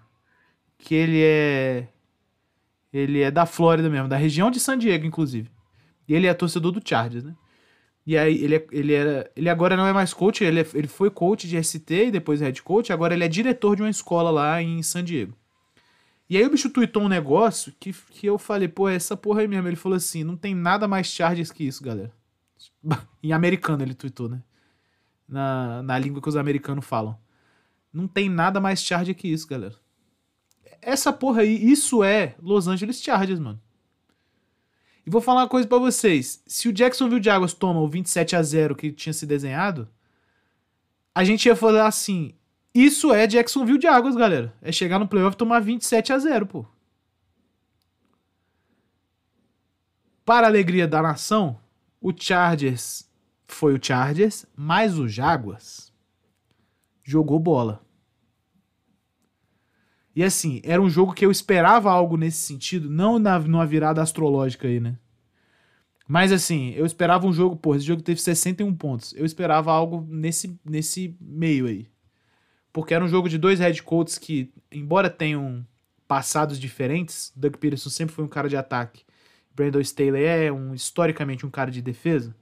que 0.79 0.95
ele 0.95 1.21
é. 1.23 1.89
Ele 2.91 3.21
é 3.21 3.31
da 3.31 3.45
Flórida 3.45 3.91
mesmo, 3.91 4.09
da 4.09 4.17
região 4.17 4.51
de 4.51 4.59
San 4.59 4.79
Diego, 4.79 5.05
inclusive. 5.05 5.51
E 6.09 6.15
ele 6.15 6.27
é 6.27 6.33
torcedor 6.33 6.73
do 6.73 6.81
Chargers, 6.83 7.25
né? 7.25 7.37
E 8.09 8.17
aí 8.17 8.43
ele, 8.43 8.57
é, 8.57 8.67
ele 8.73 8.95
era. 8.95 9.31
Ele 9.37 9.51
agora 9.51 9.77
não 9.77 9.87
é 9.87 9.93
mais 9.93 10.15
coach, 10.15 10.43
ele, 10.43 10.61
é, 10.63 10.67
ele 10.73 10.89
foi 10.89 11.11
coach 11.11 11.47
de 11.47 11.63
ST 11.63 12.07
e 12.07 12.11
depois 12.11 12.41
head 12.41 12.63
coach, 12.63 12.91
agora 12.91 13.13
ele 13.13 13.23
é 13.23 13.29
diretor 13.29 13.77
de 13.77 13.83
uma 13.83 13.91
escola 13.91 14.31
lá 14.31 14.63
em 14.63 14.83
San 14.83 15.05
Diego. 15.05 15.37
E 16.27 16.39
aí 16.39 16.47
o 16.47 16.49
bicho 16.49 16.71
tweetou 16.71 17.03
um 17.03 17.09
negócio 17.09 17.71
que, 17.79 17.93
que 17.93 18.27
eu 18.27 18.39
falei, 18.39 18.67
pô, 18.67 18.89
é 18.89 18.95
essa 18.95 19.15
porra 19.15 19.43
aí 19.43 19.47
mesmo. 19.47 19.69
Ele 19.69 19.77
falou 19.77 19.97
assim: 19.97 20.25
não 20.25 20.39
tem 20.39 20.55
nada 20.55 20.89
mais 20.89 21.09
Chargers 21.09 21.53
que 21.53 21.65
isso, 21.65 21.85
galera. 21.85 22.11
em 23.23 23.35
americano 23.35 23.83
ele 23.83 23.93
tweetou, 23.93 24.27
né? 24.27 24.43
Na, 25.29 25.83
na 25.83 25.99
língua 25.99 26.23
que 26.23 26.31
os 26.31 26.37
americanos 26.37 26.87
falam. 26.87 27.15
Não 27.93 28.09
tem 28.09 28.31
nada 28.31 28.59
mais 28.59 28.83
Charger 28.83 29.15
que 29.15 29.29
isso, 29.29 29.47
galera. 29.47 29.75
Essa 30.81 31.13
porra 31.13 31.43
aí, 31.43 31.71
isso 31.71 32.03
é 32.03 32.37
Los 32.41 32.69
Angeles 32.69 33.03
Chargers, 33.03 33.39
mano. 33.39 33.61
E 35.09 35.11
vou 35.11 35.23
falar 35.23 35.41
uma 35.41 35.49
coisa 35.49 35.67
para 35.67 35.79
vocês. 35.79 36.43
Se 36.47 36.69
o 36.69 36.73
Jacksonville 36.73 37.25
Jaguars 37.25 37.55
toma 37.55 37.81
o 37.81 37.89
27 37.89 38.37
a 38.37 38.43
0 38.43 38.77
que 38.77 38.93
tinha 38.93 39.15
se 39.15 39.25
desenhado, 39.25 39.89
a 41.15 41.25
gente 41.25 41.47
ia 41.47 41.57
falar 41.57 41.87
assim: 41.87 42.35
isso 42.75 43.11
é 43.11 43.27
Jacksonville 43.27 43.81
Jaguars, 43.81 44.15
galera. 44.15 44.55
É 44.61 44.71
chegar 44.71 44.99
no 44.99 45.09
playoff 45.09 45.35
e 45.35 45.39
tomar 45.39 45.61
27 45.61 46.13
a 46.13 46.19
0, 46.19 46.45
pô. 46.45 46.67
Para 50.27 50.47
a 50.47 50.51
alegria 50.51 50.87
da 50.87 51.01
nação, 51.01 51.59
o 52.03 52.13
Chargers 52.15 53.09
foi 53.47 53.73
o 53.73 53.83
Chargers, 53.83 54.45
mas 54.55 54.99
o 54.99 55.09
Jaguars 55.09 55.91
jogou 57.03 57.39
bola. 57.39 57.81
E 60.19 60.25
assim, 60.25 60.61
era 60.65 60.83
um 60.83 60.91
jogo 60.91 61.15
que 61.15 61.25
eu 61.25 61.31
esperava 61.31 61.93
algo 61.93 62.17
nesse 62.17 62.39
sentido, 62.39 62.91
não 62.91 63.21
na, 63.21 63.39
numa 63.39 63.65
virada 63.65 64.03
astrológica 64.03 64.67
aí, 64.67 64.81
né? 64.81 64.99
Mas 66.09 66.33
assim, 66.33 66.71
eu 66.71 66.85
esperava 66.85 67.25
um 67.25 67.33
jogo, 67.33 67.55
pô, 67.55 67.73
esse 67.77 67.85
jogo 67.85 68.03
teve 68.03 68.21
61 68.21 68.75
pontos. 68.75 69.15
Eu 69.15 69.25
esperava 69.25 69.71
algo 69.71 70.05
nesse, 70.11 70.59
nesse 70.65 71.17
meio 71.21 71.67
aí. 71.67 71.87
Porque 72.73 72.93
era 72.93 73.05
um 73.05 73.07
jogo 73.07 73.29
de 73.29 73.39
dois 73.39 73.61
head 73.61 73.81
coaches 73.85 74.19
que, 74.19 74.53
embora 74.73 75.09
tenham 75.09 75.65
passados 76.09 76.59
diferentes, 76.59 77.33
Doug 77.37 77.55
Peterson 77.55 77.89
sempre 77.89 78.13
foi 78.13 78.25
um 78.25 78.29
cara 78.29 78.49
de 78.49 78.57
ataque. 78.57 79.05
Brandon 79.55 79.79
Staley 79.79 80.25
é 80.25 80.53
um 80.53 80.75
historicamente 80.75 81.47
um 81.47 81.51
cara 81.51 81.71
de 81.71 81.81
defesa. 81.81 82.35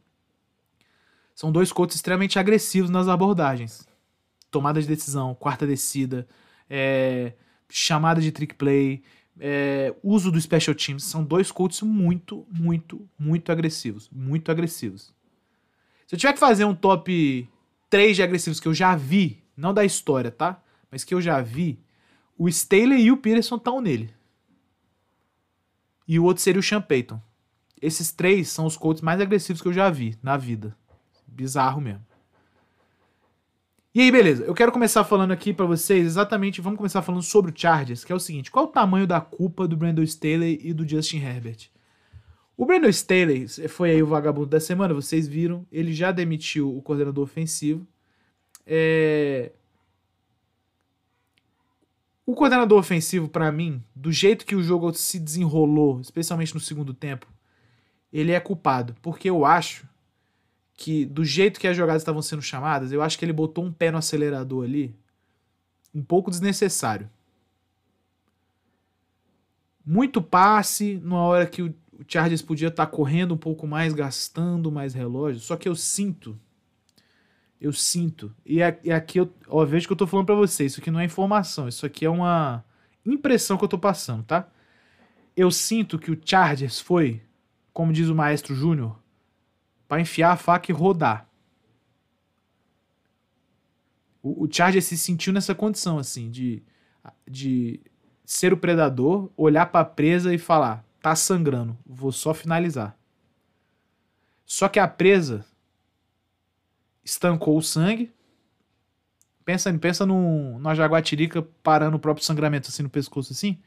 São 1.34 1.52
dois 1.52 1.70
coaches 1.70 1.96
extremamente 1.96 2.38
agressivos 2.38 2.88
nas 2.88 3.06
abordagens. 3.06 3.86
Tomada 4.50 4.80
de 4.80 4.88
decisão, 4.88 5.34
quarta 5.34 5.66
descida, 5.66 6.26
é, 6.70 7.34
chamada 7.68 8.20
de 8.20 8.30
trick 8.32 8.54
play, 8.54 9.02
é, 9.38 9.94
uso 10.02 10.30
do 10.30 10.40
special 10.40 10.74
teams. 10.74 11.04
São 11.04 11.22
dois 11.22 11.50
coaches 11.50 11.82
muito, 11.82 12.46
muito, 12.50 13.08
muito 13.18 13.52
agressivos. 13.52 14.08
Muito 14.10 14.50
agressivos. 14.50 15.14
Se 16.06 16.14
eu 16.14 16.18
tiver 16.18 16.32
que 16.32 16.38
fazer 16.38 16.64
um 16.64 16.74
top 16.74 17.48
3 17.90 18.16
de 18.16 18.22
agressivos 18.22 18.60
que 18.60 18.68
eu 18.68 18.74
já 18.74 18.94
vi, 18.94 19.42
não 19.56 19.74
da 19.74 19.84
história, 19.84 20.30
tá? 20.30 20.62
Mas 20.90 21.04
que 21.04 21.14
eu 21.14 21.20
já 21.20 21.40
vi, 21.40 21.78
o 22.38 22.48
Staley 22.48 23.04
e 23.04 23.12
o 23.12 23.16
Peterson 23.16 23.56
estão 23.56 23.80
nele. 23.80 24.14
E 26.06 26.18
o 26.18 26.24
outro 26.24 26.42
seria 26.42 26.60
o 26.60 26.62
Sean 26.62 26.80
Payton. 26.80 27.20
Esses 27.82 28.12
três 28.12 28.48
são 28.48 28.66
os 28.66 28.76
coaches 28.76 29.02
mais 29.02 29.20
agressivos 29.20 29.60
que 29.60 29.68
eu 29.68 29.72
já 29.72 29.90
vi 29.90 30.16
na 30.22 30.36
vida. 30.36 30.76
Bizarro 31.26 31.80
mesmo. 31.80 32.06
E 33.96 34.00
aí, 34.02 34.12
beleza. 34.12 34.44
Eu 34.44 34.52
quero 34.52 34.70
começar 34.70 35.04
falando 35.04 35.32
aqui 35.32 35.54
para 35.54 35.64
vocês 35.64 36.04
exatamente. 36.04 36.60
Vamos 36.60 36.76
começar 36.76 37.00
falando 37.00 37.22
sobre 37.22 37.50
o 37.50 37.54
Chargers, 37.56 38.04
que 38.04 38.12
é 38.12 38.14
o 38.14 38.20
seguinte: 38.20 38.50
qual 38.50 38.66
o 38.66 38.68
tamanho 38.68 39.06
da 39.06 39.22
culpa 39.22 39.66
do 39.66 39.74
Brandon 39.74 40.02
Staley 40.02 40.60
e 40.62 40.74
do 40.74 40.86
Justin 40.86 41.16
Herbert? 41.16 41.70
O 42.58 42.66
Brandon 42.66 42.90
Staley 42.90 43.48
foi 43.70 43.92
aí 43.92 44.02
o 44.02 44.06
vagabundo 44.06 44.48
da 44.48 44.60
semana, 44.60 44.92
vocês 44.92 45.26
viram. 45.26 45.66
Ele 45.72 45.94
já 45.94 46.12
demitiu 46.12 46.76
o 46.76 46.82
coordenador 46.82 47.24
ofensivo. 47.24 47.86
É... 48.66 49.52
O 52.26 52.34
coordenador 52.34 52.78
ofensivo, 52.78 53.30
para 53.30 53.50
mim, 53.50 53.82
do 53.94 54.12
jeito 54.12 54.44
que 54.44 54.54
o 54.54 54.62
jogo 54.62 54.92
se 54.92 55.18
desenrolou, 55.18 56.02
especialmente 56.02 56.52
no 56.52 56.60
segundo 56.60 56.92
tempo, 56.92 57.26
ele 58.12 58.32
é 58.32 58.40
culpado. 58.40 58.94
Porque 59.00 59.30
eu 59.30 59.46
acho 59.46 59.88
que 60.76 61.06
do 61.06 61.24
jeito 61.24 61.58
que 61.58 61.66
as 61.66 61.76
jogadas 61.76 62.02
estavam 62.02 62.20
sendo 62.20 62.42
chamadas, 62.42 62.92
eu 62.92 63.02
acho 63.02 63.18
que 63.18 63.24
ele 63.24 63.32
botou 63.32 63.64
um 63.64 63.72
pé 63.72 63.90
no 63.90 63.98
acelerador 63.98 64.64
ali, 64.64 64.94
um 65.94 66.02
pouco 66.02 66.30
desnecessário. 66.30 67.10
Muito 69.84 70.20
passe, 70.20 71.00
numa 71.02 71.22
hora 71.22 71.46
que 71.46 71.62
o 71.62 71.74
Chargers 72.06 72.42
podia 72.42 72.68
estar 72.68 72.84
tá 72.84 72.92
correndo 72.92 73.34
um 73.34 73.38
pouco 73.38 73.66
mais, 73.66 73.94
gastando 73.94 74.70
mais 74.70 74.92
relógio. 74.92 75.40
Só 75.40 75.56
que 75.56 75.68
eu 75.68 75.74
sinto, 75.74 76.38
eu 77.58 77.72
sinto, 77.72 78.34
e 78.44 78.62
aqui 78.62 79.18
eu 79.18 79.32
ó, 79.48 79.64
vejo 79.64 79.86
que 79.86 79.92
eu 79.92 79.96
tô 79.96 80.06
falando 80.06 80.26
para 80.26 80.34
vocês, 80.34 80.72
isso 80.72 80.80
aqui 80.80 80.90
não 80.90 81.00
é 81.00 81.04
informação, 81.04 81.66
isso 81.68 81.86
aqui 81.86 82.04
é 82.04 82.10
uma 82.10 82.62
impressão 83.04 83.56
que 83.56 83.64
eu 83.64 83.68
tô 83.68 83.78
passando, 83.78 84.24
tá? 84.24 84.46
Eu 85.34 85.50
sinto 85.50 85.98
que 85.98 86.10
o 86.10 86.20
Chargers 86.22 86.80
foi, 86.80 87.22
como 87.72 87.92
diz 87.92 88.08
o 88.08 88.14
maestro 88.14 88.54
Júnior, 88.54 88.98
para 89.88 90.00
enfiar 90.00 90.32
a 90.32 90.36
faca 90.36 90.70
e 90.70 90.74
rodar. 90.74 91.28
O, 94.22 94.44
o 94.44 94.48
Charger 94.52 94.82
se 94.82 94.96
sentiu 94.96 95.32
nessa 95.32 95.54
condição, 95.54 95.98
assim, 95.98 96.30
de, 96.30 96.62
de 97.28 97.80
ser 98.24 98.52
o 98.52 98.56
predador, 98.56 99.30
olhar 99.36 99.66
para 99.66 99.80
a 99.80 99.84
presa 99.84 100.34
e 100.34 100.38
falar: 100.38 100.84
tá 101.00 101.14
sangrando, 101.14 101.78
vou 101.86 102.10
só 102.10 102.34
finalizar. 102.34 102.98
Só 104.44 104.68
que 104.68 104.78
a 104.78 104.88
presa 104.88 105.44
estancou 107.04 107.56
o 107.56 107.62
sangue. 107.62 108.12
Pensa, 109.44 109.72
pensa 109.78 110.04
num, 110.04 110.54
numa 110.54 110.74
jaguatirica 110.74 111.42
parando 111.62 111.96
o 111.96 112.00
próprio 112.00 112.24
sangramento 112.24 112.68
assim 112.68 112.82
no 112.82 112.90
pescoço 112.90 113.32
assim. 113.32 113.60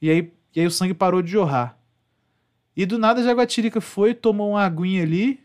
E 0.00 0.10
aí, 0.10 0.32
e 0.54 0.60
aí 0.60 0.66
o 0.66 0.70
sangue 0.70 0.92
parou 0.92 1.22
de 1.22 1.30
jorrar. 1.30 1.78
E 2.76 2.84
do 2.84 2.98
nada 2.98 3.20
a 3.20 3.24
Jaguatirica 3.24 3.80
foi, 3.80 4.14
tomou 4.14 4.50
uma 4.50 4.64
aguinha 4.64 5.02
ali 5.02 5.40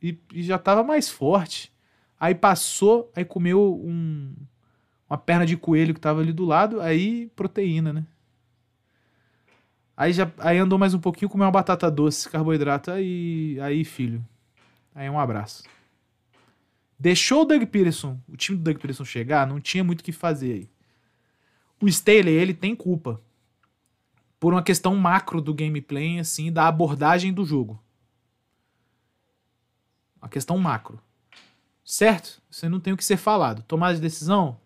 e, 0.00 0.18
e, 0.32 0.42
já 0.42 0.58
tava 0.58 0.84
mais 0.84 1.08
forte. 1.08 1.72
Aí 2.18 2.34
passou, 2.34 3.10
aí 3.14 3.24
comeu 3.24 3.80
um, 3.84 4.34
uma 5.10 5.18
perna 5.18 5.44
de 5.44 5.56
coelho 5.56 5.92
que 5.92 6.00
tava 6.00 6.20
ali 6.20 6.32
do 6.32 6.44
lado, 6.44 6.80
aí 6.80 7.30
proteína, 7.34 7.92
né? 7.92 8.06
Aí, 9.96 10.12
já, 10.12 10.30
aí 10.38 10.58
andou 10.58 10.78
mais 10.78 10.92
um 10.92 11.00
pouquinho, 11.00 11.28
comeu 11.28 11.46
uma 11.46 11.52
batata 11.52 11.90
doce, 11.90 12.28
carboidrato, 12.28 12.90
aí, 12.90 13.58
aí 13.60 13.82
filho. 13.82 14.24
Aí 14.94 15.08
um 15.08 15.18
abraço. 15.18 15.64
Deixou 16.98 17.42
o 17.42 17.44
Doug 17.44 17.62
Peterson, 17.64 18.18
o 18.28 18.36
time 18.36 18.56
do 18.58 18.64
Doug 18.64 18.76
Peterson 18.76 19.04
chegar, 19.04 19.46
não 19.46 19.60
tinha 19.60 19.82
muito 19.82 20.00
o 20.00 20.04
que 20.04 20.12
fazer 20.12 20.52
aí. 20.52 20.68
O 21.80 21.88
Staley, 21.88 22.34
ele 22.34 22.54
tem 22.54 22.74
culpa 22.74 23.20
por 24.38 24.52
uma 24.52 24.62
questão 24.62 24.94
macro 24.96 25.40
do 25.40 25.54
gameplay, 25.54 26.18
assim, 26.18 26.52
da 26.52 26.68
abordagem 26.68 27.32
do 27.32 27.44
jogo. 27.44 27.82
Uma 30.20 30.28
questão 30.28 30.58
macro. 30.58 31.00
Certo? 31.84 32.42
Você 32.50 32.68
não 32.68 32.80
tem 32.80 32.92
o 32.92 32.96
que 32.96 33.04
ser 33.04 33.16
falado. 33.16 33.62
Tomar 33.62 33.94
de 33.94 34.00
decisão, 34.00 34.58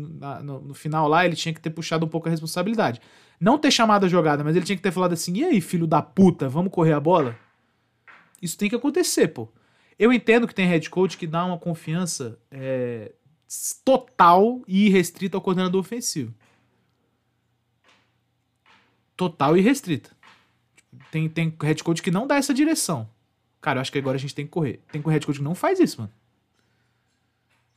no, 0.00 0.74
final 0.74 1.06
lá, 1.06 1.24
ele 1.24 1.36
tinha 1.36 1.54
que 1.54 1.60
ter 1.60 1.70
puxado 1.70 2.06
um 2.06 2.08
pouco 2.08 2.28
a 2.28 2.30
responsabilidade. 2.30 3.00
Não 3.38 3.58
ter 3.58 3.70
chamado 3.70 4.06
a 4.06 4.08
jogada, 4.08 4.42
mas 4.42 4.56
ele 4.56 4.64
tinha 4.64 4.76
que 4.76 4.82
ter 4.82 4.92
falado 4.92 5.12
assim: 5.12 5.36
e 5.36 5.44
aí, 5.44 5.60
filho 5.60 5.86
da 5.86 6.00
puta, 6.00 6.48
vamos 6.48 6.72
correr 6.72 6.92
a 6.92 7.00
bola? 7.00 7.36
Isso 8.40 8.56
tem 8.56 8.68
que 8.68 8.76
acontecer, 8.76 9.28
pô. 9.28 9.48
Eu 9.98 10.12
entendo 10.12 10.48
que 10.48 10.54
tem 10.54 10.66
head 10.66 10.88
coach 10.90 11.16
que 11.16 11.26
dá 11.26 11.44
uma 11.44 11.58
confiança 11.58 12.38
é, 12.50 13.12
total 13.84 14.62
e 14.66 14.86
irrestrita 14.86 15.36
ao 15.36 15.40
coordenador 15.40 15.80
ofensivo 15.80 16.34
total 19.28 19.56
e 19.56 19.60
restrita. 19.60 20.10
Tem, 21.10 21.28
tem 21.28 21.54
head 21.62 21.84
coach 21.84 22.02
que 22.02 22.10
não 22.10 22.26
dá 22.26 22.36
essa 22.36 22.52
direção. 22.52 23.08
Cara, 23.60 23.78
eu 23.78 23.80
acho 23.82 23.92
que 23.92 23.98
agora 23.98 24.16
a 24.16 24.20
gente 24.20 24.34
tem 24.34 24.44
que 24.44 24.50
correr. 24.50 24.80
Tem 24.90 25.00
head 25.00 25.24
coach 25.24 25.38
que 25.38 25.44
não 25.44 25.54
faz 25.54 25.78
isso, 25.78 26.00
mano. 26.00 26.12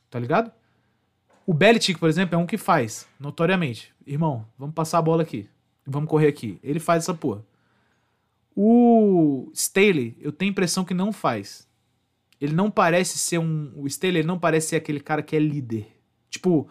Tá 0.10 0.19
ligado? 0.19 0.51
O 1.45 1.53
Belichick, 1.53 1.99
por 1.99 2.10
exemplo, 2.10 2.34
é 2.34 2.38
um 2.38 2.47
que 2.47 2.58
faz, 2.58 3.08
notoriamente. 3.19 3.93
Irmão, 4.08 4.45
vamos 4.58 4.73
passar 4.73 4.97
a 4.97 5.01
bola 5.01 5.21
aqui. 5.21 5.47
Vamos 5.86 6.10
correr 6.10 6.27
aqui. 6.27 6.60
Ele 6.63 6.79
faz 6.79 7.03
essa 7.03 7.13
porra. 7.13 7.45
O 8.55 9.51
Staley, 9.53 10.17
eu 10.19 10.31
tenho 10.31 10.49
a 10.49 10.53
impressão 10.53 10.84
que 10.84 10.93
não 10.93 11.13
faz. 11.13 11.67
Ele 12.41 12.53
não 12.53 12.71
parece 12.71 13.19
ser 13.19 13.38
um. 13.38 13.71
O 13.75 13.86
Staley 13.86 14.21
ele 14.21 14.27
não 14.27 14.39
parece 14.39 14.69
ser 14.69 14.77
aquele 14.77 14.99
cara 14.99 15.21
que 15.21 15.36
é 15.36 15.39
líder. 15.39 15.88
Tipo, 16.29 16.67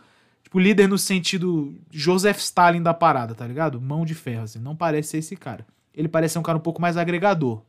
Tipo, 0.55 0.61
líder 0.61 0.88
no 0.88 0.97
sentido 0.97 1.75
Joseph 1.90 2.38
Stalin 2.38 2.81
da 2.81 2.95
parada, 2.95 3.35
tá 3.35 3.45
ligado? 3.45 3.81
Mão 3.81 4.05
de 4.05 4.14
ferro, 4.14 4.45
assim. 4.45 4.61
Não 4.61 4.77
parece 4.77 5.09
ser 5.09 5.19
esse 5.19 5.35
cara. 5.35 5.67
Ele 5.93 6.07
parece 6.07 6.35
ser 6.35 6.38
um 6.38 6.45
cara 6.45 6.57
um 6.57 6.61
pouco 6.61 6.81
mais 6.81 6.97
agregador. 6.97 7.61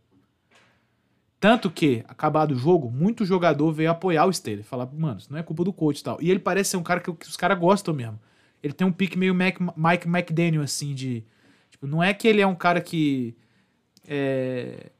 Tanto 1.40 1.72
que, 1.72 2.04
acabado 2.08 2.52
o 2.52 2.56
jogo, 2.56 2.92
muito 2.92 3.26
jogador 3.26 3.72
veio 3.72 3.90
apoiar 3.90 4.28
o 4.28 4.30
Staley. 4.30 4.62
Falar, 4.62 4.88
mano, 4.94 5.18
isso 5.18 5.32
não 5.32 5.40
é 5.40 5.42
culpa 5.42 5.64
do 5.64 5.74
coach 5.74 5.98
e 5.98 6.04
tal. 6.04 6.22
E 6.22 6.30
ele 6.30 6.40
parece 6.40 6.70
ser 6.70 6.78
um 6.78 6.84
cara 6.84 7.00
que, 7.00 7.12
que 7.12 7.28
os 7.28 7.36
caras 7.36 7.58
gostam 7.58 7.92
mesmo. 7.92 8.20
Ele 8.62 8.74
tem 8.74 8.86
um 8.86 8.92
pique 8.92 9.18
meio 9.18 9.34
Mac, 9.34 9.60
Mike 9.60 10.08
McDaniel, 10.08 10.62
assim, 10.62 10.94
de. 10.94 11.24
Tipo, 11.72 11.88
não 11.88 12.04
é 12.04 12.14
que 12.14 12.28
ele 12.28 12.40
é 12.40 12.46
um 12.46 12.56
cara 12.56 12.80
que. 12.80 13.36
É, 14.08 14.92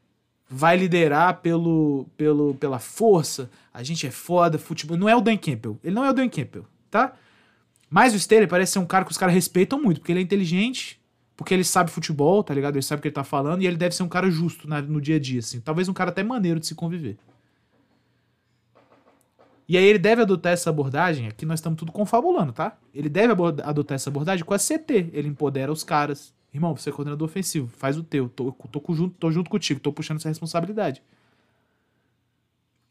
vai 0.50 0.76
liderar 0.76 1.40
pelo, 1.42 2.08
pelo, 2.18 2.56
pela 2.56 2.80
força. 2.80 3.48
A 3.72 3.84
gente 3.84 4.08
é 4.08 4.12
foda, 4.12 4.58
futebol. 4.58 4.98
Não 4.98 5.08
é 5.08 5.16
o 5.16 5.22
Dan 5.22 5.38
Campbell. 5.38 5.80
Ele 5.84 5.94
não 5.94 6.04
é 6.04 6.10
o 6.10 6.14
Dan 6.14 6.30
Campbell, 6.30 6.66
tá? 6.90 7.14
Mas 7.90 8.14
o 8.14 8.18
Staley 8.18 8.48
parece 8.48 8.74
ser 8.74 8.80
um 8.80 8.86
cara 8.86 9.06
que 9.06 9.12
os 9.12 9.18
caras 9.18 9.34
respeitam 9.34 9.82
muito, 9.82 10.00
porque 10.00 10.12
ele 10.12 10.20
é 10.20 10.24
inteligente, 10.24 11.00
porque 11.36 11.54
ele 11.54 11.64
sabe 11.64 11.92
futebol, 11.92 12.44
tá 12.44 12.54
ligado? 12.54 12.76
Ele 12.76 12.82
sabe 12.82 13.00
o 13.00 13.02
que 13.02 13.08
ele 13.08 13.16
tá 13.16 13.24
falando 13.24 13.62
e 13.62 13.68
ele 13.68 13.78
deve 13.78 13.96
ser 13.96 14.04
um 14.04 14.10
cara 14.10 14.30
justo 14.30 14.68
na, 14.68 14.82
no 14.82 15.02
dia 15.02 15.18
a 15.18 15.20
dia, 15.20 15.40
assim. 15.40 15.60
Talvez 15.60 15.88
um 15.88 15.94
cara 15.94 16.10
até 16.10 16.24
maneiro 16.24 16.60
de 16.60 16.66
se 16.68 16.76
conviver. 16.76 17.18
E 19.68 19.78
aí 19.78 19.84
ele 19.84 19.98
deve 19.98 20.22
adotar 20.22 20.54
essa 20.54 20.70
abordagem, 20.70 21.28
aqui 21.28 21.46
nós 21.46 21.60
estamos 21.60 21.78
tudo 21.78 21.92
confabulando, 21.92 22.54
tá? 22.54 22.78
Ele 22.94 23.10
deve 23.10 23.34
adotar 23.64 23.96
essa 23.96 24.10
abordagem 24.10 24.46
com 24.46 24.54
a 24.54 24.60
CT. 24.60 25.10
Ele 25.12 25.28
empodera 25.28 25.72
os 25.72 25.84
caras. 25.84 26.34
Irmão, 26.54 26.76
você 26.76 26.90
é 26.90 26.94
coordenador 26.94 27.28
ofensivo, 27.28 27.68
faz 27.68 27.98
o 27.98 28.04
teu. 28.04 28.30
Tô, 28.30 28.52
tô, 28.52 28.94
junto, 28.94 29.16
tô 29.18 29.32
junto 29.32 29.50
contigo, 29.50 29.80
tô 29.80 29.92
puxando 29.92 30.18
essa 30.18 30.30
responsabilidade. 30.30 31.02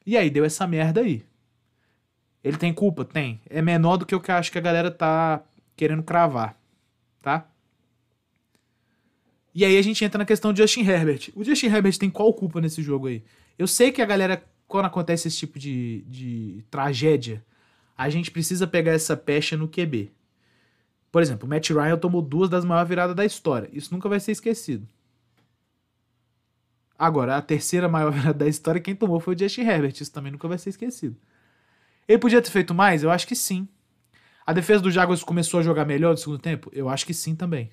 E 0.05 0.17
aí 0.17 0.29
deu 0.29 0.45
essa 0.45 0.67
merda 0.67 1.01
aí. 1.01 1.23
Ele 2.45 2.59
tem 2.59 2.75
culpa? 2.75 3.07
Tem. 3.07 3.41
É 3.49 3.63
menor 3.63 3.97
do 3.97 4.05
que 4.05 4.15
o 4.15 4.21
que 4.21 4.31
eu 4.31 4.35
acho 4.35 4.53
que 4.53 4.59
a 4.59 4.61
galera 4.61 4.91
tá 4.91 5.43
querendo 5.75 6.03
cravar, 6.03 6.55
tá? 7.23 7.49
E 9.55 9.65
aí 9.65 9.79
a 9.79 9.83
gente 9.83 10.05
entra 10.05 10.19
na 10.19 10.27
questão 10.27 10.53
de 10.53 10.61
Justin 10.61 10.83
Herbert. 10.83 11.31
O 11.35 11.43
Justin 11.43 11.67
Herbert 11.67 11.97
tem 11.97 12.11
qual 12.11 12.35
culpa 12.35 12.61
nesse 12.61 12.83
jogo 12.83 13.07
aí? 13.07 13.25
Eu 13.59 13.67
sei 13.67 13.91
que 13.91 14.03
a 14.03 14.05
galera, 14.05 14.45
quando 14.69 14.87
acontece 14.87 15.29
esse 15.29 15.39
tipo 15.39 15.59
de, 15.59 16.05
de 16.07 16.63
tragédia, 16.71 17.43
a 17.97 18.11
gente 18.11 18.31
precisa 18.31 18.67
pegar 18.67 18.93
essa 18.93 19.17
pecha 19.17 19.57
no 19.57 19.69
QB. 19.69 20.11
Por 21.11 21.23
exemplo, 21.23 21.47
o 21.47 21.49
Matt 21.49 21.71
Ryan 21.71 21.97
tomou 21.97 22.21
duas 22.21 22.51
das 22.51 22.65
maiores 22.65 22.89
viradas 22.89 23.15
da 23.17 23.25
história. 23.25 23.71
Isso 23.73 23.95
nunca 23.95 24.09
vai 24.09 24.19
ser 24.21 24.33
esquecido. 24.33 24.87
Agora, 26.99 27.37
a 27.37 27.43
terceira 27.43 27.89
maior 27.89 28.11
virada 28.13 28.35
da 28.35 28.49
história, 28.49 28.81
quem 28.81 28.95
tomou 28.95 29.21
foi 29.21 29.35
o 29.35 29.39
Justin 29.39 29.63
Herbert. 29.63 29.95
Isso 30.01 30.13
também 30.13 30.33
nunca 30.33 30.49
vai 30.49 30.59
ser 30.59 30.71
esquecido. 30.71 31.17
Ele 32.09 32.19
podia 32.19 32.43
ter 32.43 32.51
feito 32.51 32.75
mais? 32.75 33.03
Eu 33.03 33.11
acho 33.11 33.27
que 33.27 33.35
sim. 33.35 33.69
A 34.47 34.53
defesa 34.53 34.83
do 34.83 34.91
Jaguars 34.91 35.25
começou 35.25 35.61
a 35.61 35.63
jogar 35.63 35.85
melhor 35.85 36.11
no 36.11 36.19
segundo 36.19 36.39
tempo? 36.39 36.71
Eu 36.73 36.89
acho 36.89 37.07
que 37.07 37.15
sim 37.15 37.35
também. 37.35 37.71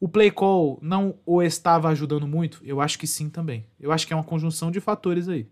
O 0.00 0.08
play 0.08 0.30
call 0.30 0.78
não 0.80 1.18
o 1.26 1.42
estava 1.42 1.88
ajudando 1.88 2.26
muito? 2.26 2.60
Eu 2.64 2.80
acho 2.80 2.98
que 2.98 3.06
sim 3.06 3.28
também. 3.28 3.66
Eu 3.78 3.92
acho 3.92 4.06
que 4.06 4.12
é 4.12 4.16
uma 4.16 4.24
conjunção 4.24 4.70
de 4.70 4.80
fatores 4.80 5.28
aí. 5.28 5.46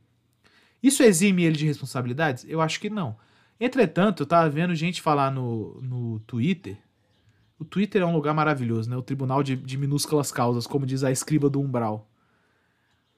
Isso 0.83 1.03
exime 1.03 1.45
ele 1.45 1.57
de 1.57 1.67
responsabilidades? 1.67 2.47
Eu 2.49 2.61
acho 2.61 2.81
que 2.81 2.89
não. 2.89 3.17
Entretanto, 3.59 4.23
eu 4.23 4.27
tava 4.27 4.49
vendo 4.49 4.75
gente 4.75 5.03
falar 5.03 5.31
no, 5.31 5.81
no 5.83 6.21
Twitter. 6.21 6.79
O 7.59 7.65
Twitter 7.65 8.03
é 8.03 8.07
um 8.07 8.15
lugar 8.15 8.35
maravilhoso, 8.35 8.89
né? 8.89 8.97
O 8.97 9.03
tribunal 9.03 9.43
de, 9.43 9.57
de 9.57 9.77
minúsculas 9.77 10.31
causas, 10.31 10.67
como 10.67 10.87
diz 10.87 11.03
a 11.03 11.11
escriba 11.11 11.51
do 11.51 11.61
Umbral. 11.61 12.09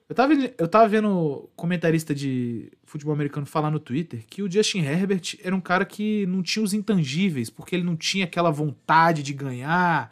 Eu 0.08 0.14
tava, 0.14 0.32
eu 0.32 0.68
tava 0.68 0.88
vendo 0.88 1.50
comentarista 1.54 2.14
de 2.14 2.72
futebol 2.84 3.12
americano 3.12 3.44
falar 3.44 3.70
no 3.70 3.78
Twitter 3.78 4.24
que 4.26 4.42
o 4.42 4.50
Justin 4.50 4.78
Herbert 4.78 5.38
era 5.42 5.54
um 5.54 5.60
cara 5.60 5.84
que 5.84 6.24
não 6.26 6.42
tinha 6.42 6.62
os 6.62 6.72
intangíveis, 6.72 7.50
porque 7.50 7.76
ele 7.76 7.84
não 7.84 7.94
tinha 7.94 8.24
aquela 8.24 8.50
vontade 8.50 9.22
de 9.22 9.34
ganhar 9.34 10.10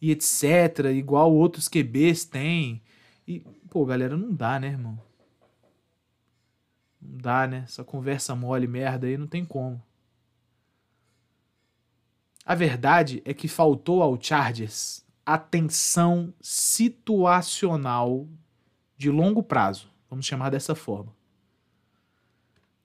e 0.00 0.10
etc, 0.10 0.90
igual 0.94 1.34
outros 1.34 1.68
QBs 1.68 2.26
têm. 2.26 2.82
E, 3.26 3.40
pô, 3.70 3.86
galera, 3.86 4.14
não 4.14 4.30
dá, 4.30 4.60
né, 4.60 4.68
irmão? 4.68 4.98
Não 7.00 7.16
dá, 7.18 7.46
né? 7.46 7.62
Essa 7.64 7.82
conversa 7.82 8.34
mole, 8.34 8.66
merda 8.66 9.06
aí, 9.06 9.16
não 9.16 9.26
tem 9.26 9.44
como. 9.44 9.82
A 12.44 12.54
verdade 12.54 13.22
é 13.24 13.32
que 13.32 13.48
faltou 13.48 14.02
ao 14.02 14.20
Chargers 14.20 15.02
atenção 15.24 16.34
situacional 16.40 18.28
de 19.00 19.10
longo 19.10 19.42
prazo, 19.42 19.88
vamos 20.10 20.26
chamar 20.26 20.50
dessa 20.50 20.74
forma. 20.74 21.10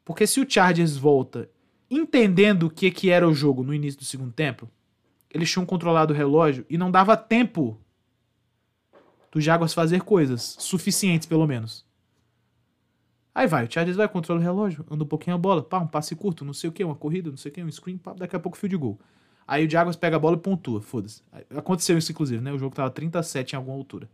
Porque 0.06 0.25
se 0.25 0.39
o 0.39 0.49
Chargers 0.49 0.95
volta 0.95 1.49
entendendo 1.91 2.67
o 2.67 2.69
que, 2.69 2.89
que 2.89 3.10
era 3.10 3.28
o 3.28 3.34
jogo 3.34 3.63
no 3.63 3.73
início 3.73 3.99
do 3.99 4.06
segundo 4.06 4.32
tempo, 4.32 4.69
eles 5.30 5.51
tinham 5.51 5.65
controlado 5.65 6.13
o 6.13 6.15
relógio 6.15 6.65
e 6.69 6.78
não 6.78 6.89
dava 6.89 7.17
tempo 7.17 7.78
do 9.30 9.41
Jaguars 9.41 9.73
fazer 9.73 10.04
coisas 10.04 10.56
suficientes, 10.58 11.28
pelo 11.28 11.45
menos. 11.45 11.86
Aí 13.34 13.45
vai, 13.45 13.65
o 13.65 13.69
Chargers 13.69 13.97
vai, 13.97 14.08
controla 14.08 14.39
o 14.39 14.43
relógio, 14.43 14.86
anda 14.89 15.04
um 15.04 15.08
pouquinho 15.08 15.36
a 15.36 15.38
bola, 15.38 15.62
pá, 15.62 15.80
um 15.80 15.88
passe 15.88 16.15
curto, 16.15 16.45
não 16.45 16.54
sei 16.54 16.69
o 16.69 16.73
que, 16.73 16.82
uma 16.82 16.95
corrida, 16.95 17.30
não 17.30 17.36
sei 17.36 17.51
o 17.51 17.54
que, 17.54 17.62
um 17.62 17.69
screen, 17.69 17.97
pá, 17.97 18.13
daqui 18.13 18.38
a 18.38 18.39
pouco 18.39 18.58
fio 18.58 18.69
de 18.69 18.78
gol. 18.78 18.97
Aí 19.45 19.67
o 19.67 19.69
Jaguars 19.69 19.97
pega 19.97 20.15
a 20.15 20.19
bola 20.19 20.38
e 20.38 20.39
pontua, 20.39 20.82
foda-se. 20.82 21.21
Aconteceu 21.49 21.97
isso, 21.97 22.10
inclusive, 22.10 22.41
né? 22.41 22.54
O 22.54 22.58
jogo 22.58 22.73
tava 22.73 22.89
37 22.89 23.51
em 23.51 23.56
alguma 23.58 23.75
altura. 23.75 24.10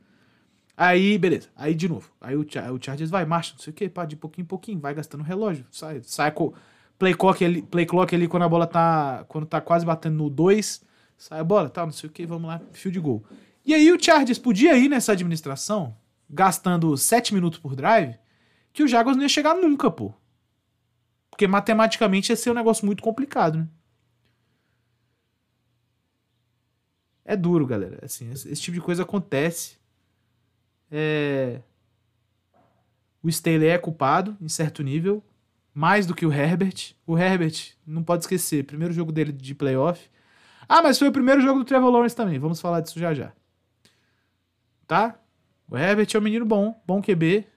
Aí, 0.84 1.15
beleza. 1.20 1.48
Aí 1.56 1.76
de 1.76 1.88
novo. 1.88 2.10
Aí 2.20 2.36
o, 2.36 2.41
o 2.41 2.84
Chargers 2.84 3.12
vai, 3.12 3.24
marcha, 3.24 3.54
não 3.54 3.60
sei 3.60 3.70
o 3.70 3.74
que, 3.76 3.88
pá, 3.88 4.04
de 4.04 4.15
pouquinho 4.15 4.46
em 4.46 4.48
pouquinho, 4.48 4.80
vai 4.80 4.96
gastando 4.96 5.24
relógio, 5.24 5.63
sai, 5.70 6.02
sai 6.02 6.32
com 6.32 6.56
play 6.98 7.13
clock 7.13 7.46
ali, 7.46 7.62
play 7.62 7.86
clock 7.86 8.15
ali 8.15 8.28
quando 8.28 8.44
a 8.44 8.50
bola 8.50 8.65
tá, 8.65 9.24
quando 9.28 9.46
tá 9.46 9.62
quase 9.62 9.86
batendo 9.86 10.15
no 10.17 10.28
2, 10.28 10.84
sai 11.20 11.39
a 11.39 11.44
bola, 11.44 11.70
tal, 11.70 11.86
não 11.86 11.94
sei 11.94 12.10
o 12.10 12.12
que, 12.12 12.26
vamos 12.26 12.48
lá, 12.48 12.60
fio 12.72 12.91
de 12.91 13.00
gol. 13.00 13.24
E 13.63 13.76
aí 13.76 13.91
o 13.91 14.04
Chargers 14.04 14.39
podia 14.39 14.76
ir 14.76 14.89
nessa 14.89 15.12
administração, 15.12 15.96
gastando 16.28 16.98
7 16.98 17.32
minutos 17.32 17.60
por 17.60 17.76
drive, 17.76 18.15
que 18.74 18.82
o 18.82 18.88
Jaguars 18.88 19.15
não 19.15 19.22
ia 19.22 19.30
chegar 19.30 19.54
nunca, 19.54 19.91
pô. 19.91 20.12
Porque 21.30 21.46
matematicamente 21.46 22.32
ia 22.32 22.36
ser 22.36 22.50
um 22.50 22.56
negócio 22.56 22.88
muito 22.88 23.04
complicado, 23.04 23.60
né? 23.60 23.67
É 27.24 27.36
duro, 27.38 27.67
galera. 27.67 28.00
Assim, 28.04 28.32
esse, 28.32 28.50
esse 28.50 28.62
tipo 28.63 28.74
de 28.74 28.82
coisa 28.82 29.04
acontece. 29.04 29.80
É... 30.91 31.62
O 33.23 33.30
Staley 33.30 33.69
é 33.69 33.77
culpado, 33.77 34.36
em 34.41 34.49
certo 34.49 34.84
nível, 34.84 35.23
mais 35.73 36.06
do 36.06 36.13
que 36.13 36.25
o 36.25 36.34
Herbert. 36.34 36.95
O 37.08 37.17
Herbert, 37.17 37.73
não 37.86 38.04
pode 38.04 38.23
esquecer, 38.23 38.65
primeiro 38.65 38.93
jogo 38.93 39.12
dele 39.12 39.32
de 39.32 39.56
playoff. 39.56 40.10
Ah, 40.67 40.82
mas 40.82 40.99
foi 40.99 41.08
o 41.08 41.12
primeiro 41.12 41.41
jogo 41.41 41.60
do 41.60 41.65
Trevor 41.65 41.89
Lawrence 41.89 42.15
também, 42.15 42.39
vamos 42.39 42.60
falar 42.60 42.82
disso 42.82 42.99
já 42.99 43.13
já. 43.13 43.32
Tá? 44.88 45.17
O 45.69 45.77
Herbert 45.77 46.08
é 46.13 46.17
um 46.17 46.21
menino 46.21 46.45
bom, 46.45 46.82
bom 46.86 47.01
QB. 47.01 47.47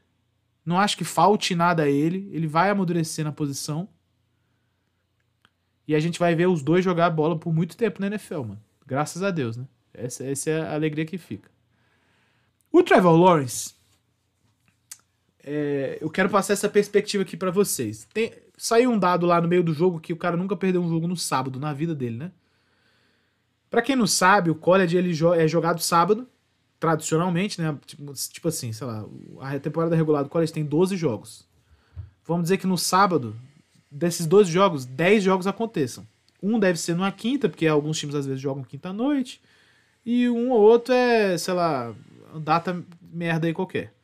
Não 0.65 0.79
acho 0.79 0.97
que 0.97 1.05
falte 1.05 1.55
nada 1.55 1.83
a 1.83 1.89
ele. 1.89 2.31
Ele 2.33 2.47
vai 2.47 2.71
amadurecer 2.71 3.25
na 3.25 3.33
posição. 3.33 3.89
E 5.87 5.95
a 5.95 6.01
gente 6.01 6.19
vai 6.19 6.35
ver 6.35 6.47
os 6.47 6.63
dois 6.63 6.85
jogar 6.85 7.11
bola 7.11 7.39
por 7.39 7.53
muito 7.53 7.77
tempo 7.77 8.01
na 8.01 8.07
NFL, 8.07 8.43
mano. 8.43 8.63
Graças 8.87 9.23
a 9.23 9.31
Deus, 9.31 9.57
né? 9.57 9.67
Essa, 9.93 10.25
essa 10.25 10.51
é 10.51 10.61
a 10.61 10.75
alegria 10.75 11.05
que 11.05 11.19
fica. 11.19 11.51
O 12.75 12.83
Trevor 12.83 13.17
Lawrence, 13.17 13.73
é, 15.45 15.97
eu 16.01 16.11
quero 16.11 16.29
passar 16.29 16.55
essa 16.55 16.69
perspectiva 16.69 17.23
aqui 17.23 17.37
para 17.37 17.53
vocês. 17.53 18.05
Tem, 18.13 18.33
saiu 18.57 18.91
um 18.91 18.99
dado 18.99 19.27
lá 19.27 19.41
no 19.41 19.47
meio 19.47 19.63
do 19.63 19.73
jogo 19.73 20.01
que 20.01 20.13
o 20.13 20.17
cara 20.17 20.37
nunca 20.37 20.57
perdeu 20.57 20.83
um 20.83 20.89
jogo 20.89 21.07
no 21.07 21.17
sábado 21.17 21.61
na 21.61 21.73
vida 21.73 21.95
dele, 21.95 22.17
né? 22.17 22.33
Para 23.71 23.81
quem 23.81 23.95
não 23.95 24.09
sabe, 24.09 24.51
o 24.51 24.57
college 24.57 24.97
ele 24.97 25.17
é 25.41 25.47
jogado 25.47 25.81
sábado, 25.81 26.27
tradicionalmente, 26.81 27.61
né? 27.61 27.79
Tipo, 27.87 28.13
tipo, 28.13 28.49
assim, 28.49 28.73
sei 28.73 28.89
lá, 28.89 29.07
a 29.43 29.57
temporada 29.61 29.95
regular 29.95 30.25
do 30.25 30.29
college 30.29 30.53
tem 30.53 30.65
12 30.65 30.97
jogos. 30.97 31.47
Vamos 32.25 32.43
dizer 32.43 32.57
que 32.57 32.67
no 32.67 32.77
sábado, 32.77 33.37
desses 33.89 34.27
12 34.27 34.51
jogos, 34.51 34.85
10 34.85 35.23
jogos 35.23 35.47
aconteçam. 35.47 36.05
Um 36.43 36.59
deve 36.59 36.81
ser 36.81 36.97
numa 36.97 37.13
quinta, 37.13 37.49
porque 37.49 37.69
alguns 37.69 38.01
times 38.01 38.17
às 38.17 38.27
vezes 38.27 38.43
jogam 38.43 38.65
quinta-noite. 38.65 39.41
E 40.05 40.29
um 40.29 40.51
ou 40.51 40.61
outro 40.61 40.93
é, 40.93 41.39
sei 41.39 41.55
lá, 41.55 41.95
data 42.41 42.85
merda 43.01 43.47
aí 43.47 43.53
qualquer. 43.53 43.95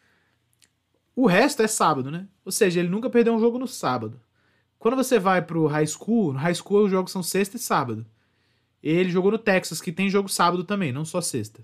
O 1.15 1.27
resto 1.27 1.63
é 1.63 1.67
sábado, 1.67 2.11
né? 2.11 2.29
Ou 2.45 2.53
seja, 2.53 2.81
ele 2.81 2.89
nunca 2.89 3.11
perdeu 3.11 3.35
um 3.35 3.41
jogo 3.41 3.59
no 3.59 3.67
sábado. 3.67 4.21
Quando 4.79 4.97
você 4.97 5.19
vai 5.19 5.43
pro 5.43 5.67
high 5.67 5.87
school, 5.87 6.33
no 6.33 6.39
high 6.39 6.55
school 6.55 6.85
os 6.85 6.91
jogos 6.91 7.13
são 7.13 7.23
sexta 7.23 7.57
e 7.57 7.61
sábado. 7.61 8.07
Ele 8.83 9.11
jogou 9.11 9.31
no 9.31 9.39
Texas, 9.39 9.81
que 9.81 9.93
tem 9.93 10.09
jogo 10.09 10.29
sábado 10.29 10.65
também, 10.65 10.93
não 10.93 11.05
só 11.05 11.21
sexta. 11.21 11.63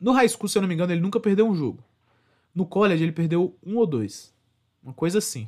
No 0.00 0.12
high 0.12 0.28
school, 0.28 0.48
se 0.48 0.56
eu 0.56 0.62
não 0.62 0.68
me 0.68 0.74
engano, 0.74 0.92
ele 0.92 1.00
nunca 1.02 1.20
perdeu 1.20 1.46
um 1.46 1.54
jogo. 1.54 1.84
No 2.54 2.64
college, 2.64 3.02
ele 3.02 3.12
perdeu 3.12 3.54
um 3.62 3.76
ou 3.76 3.86
dois. 3.86 4.34
Uma 4.82 4.94
coisa 4.94 5.18
assim. 5.18 5.46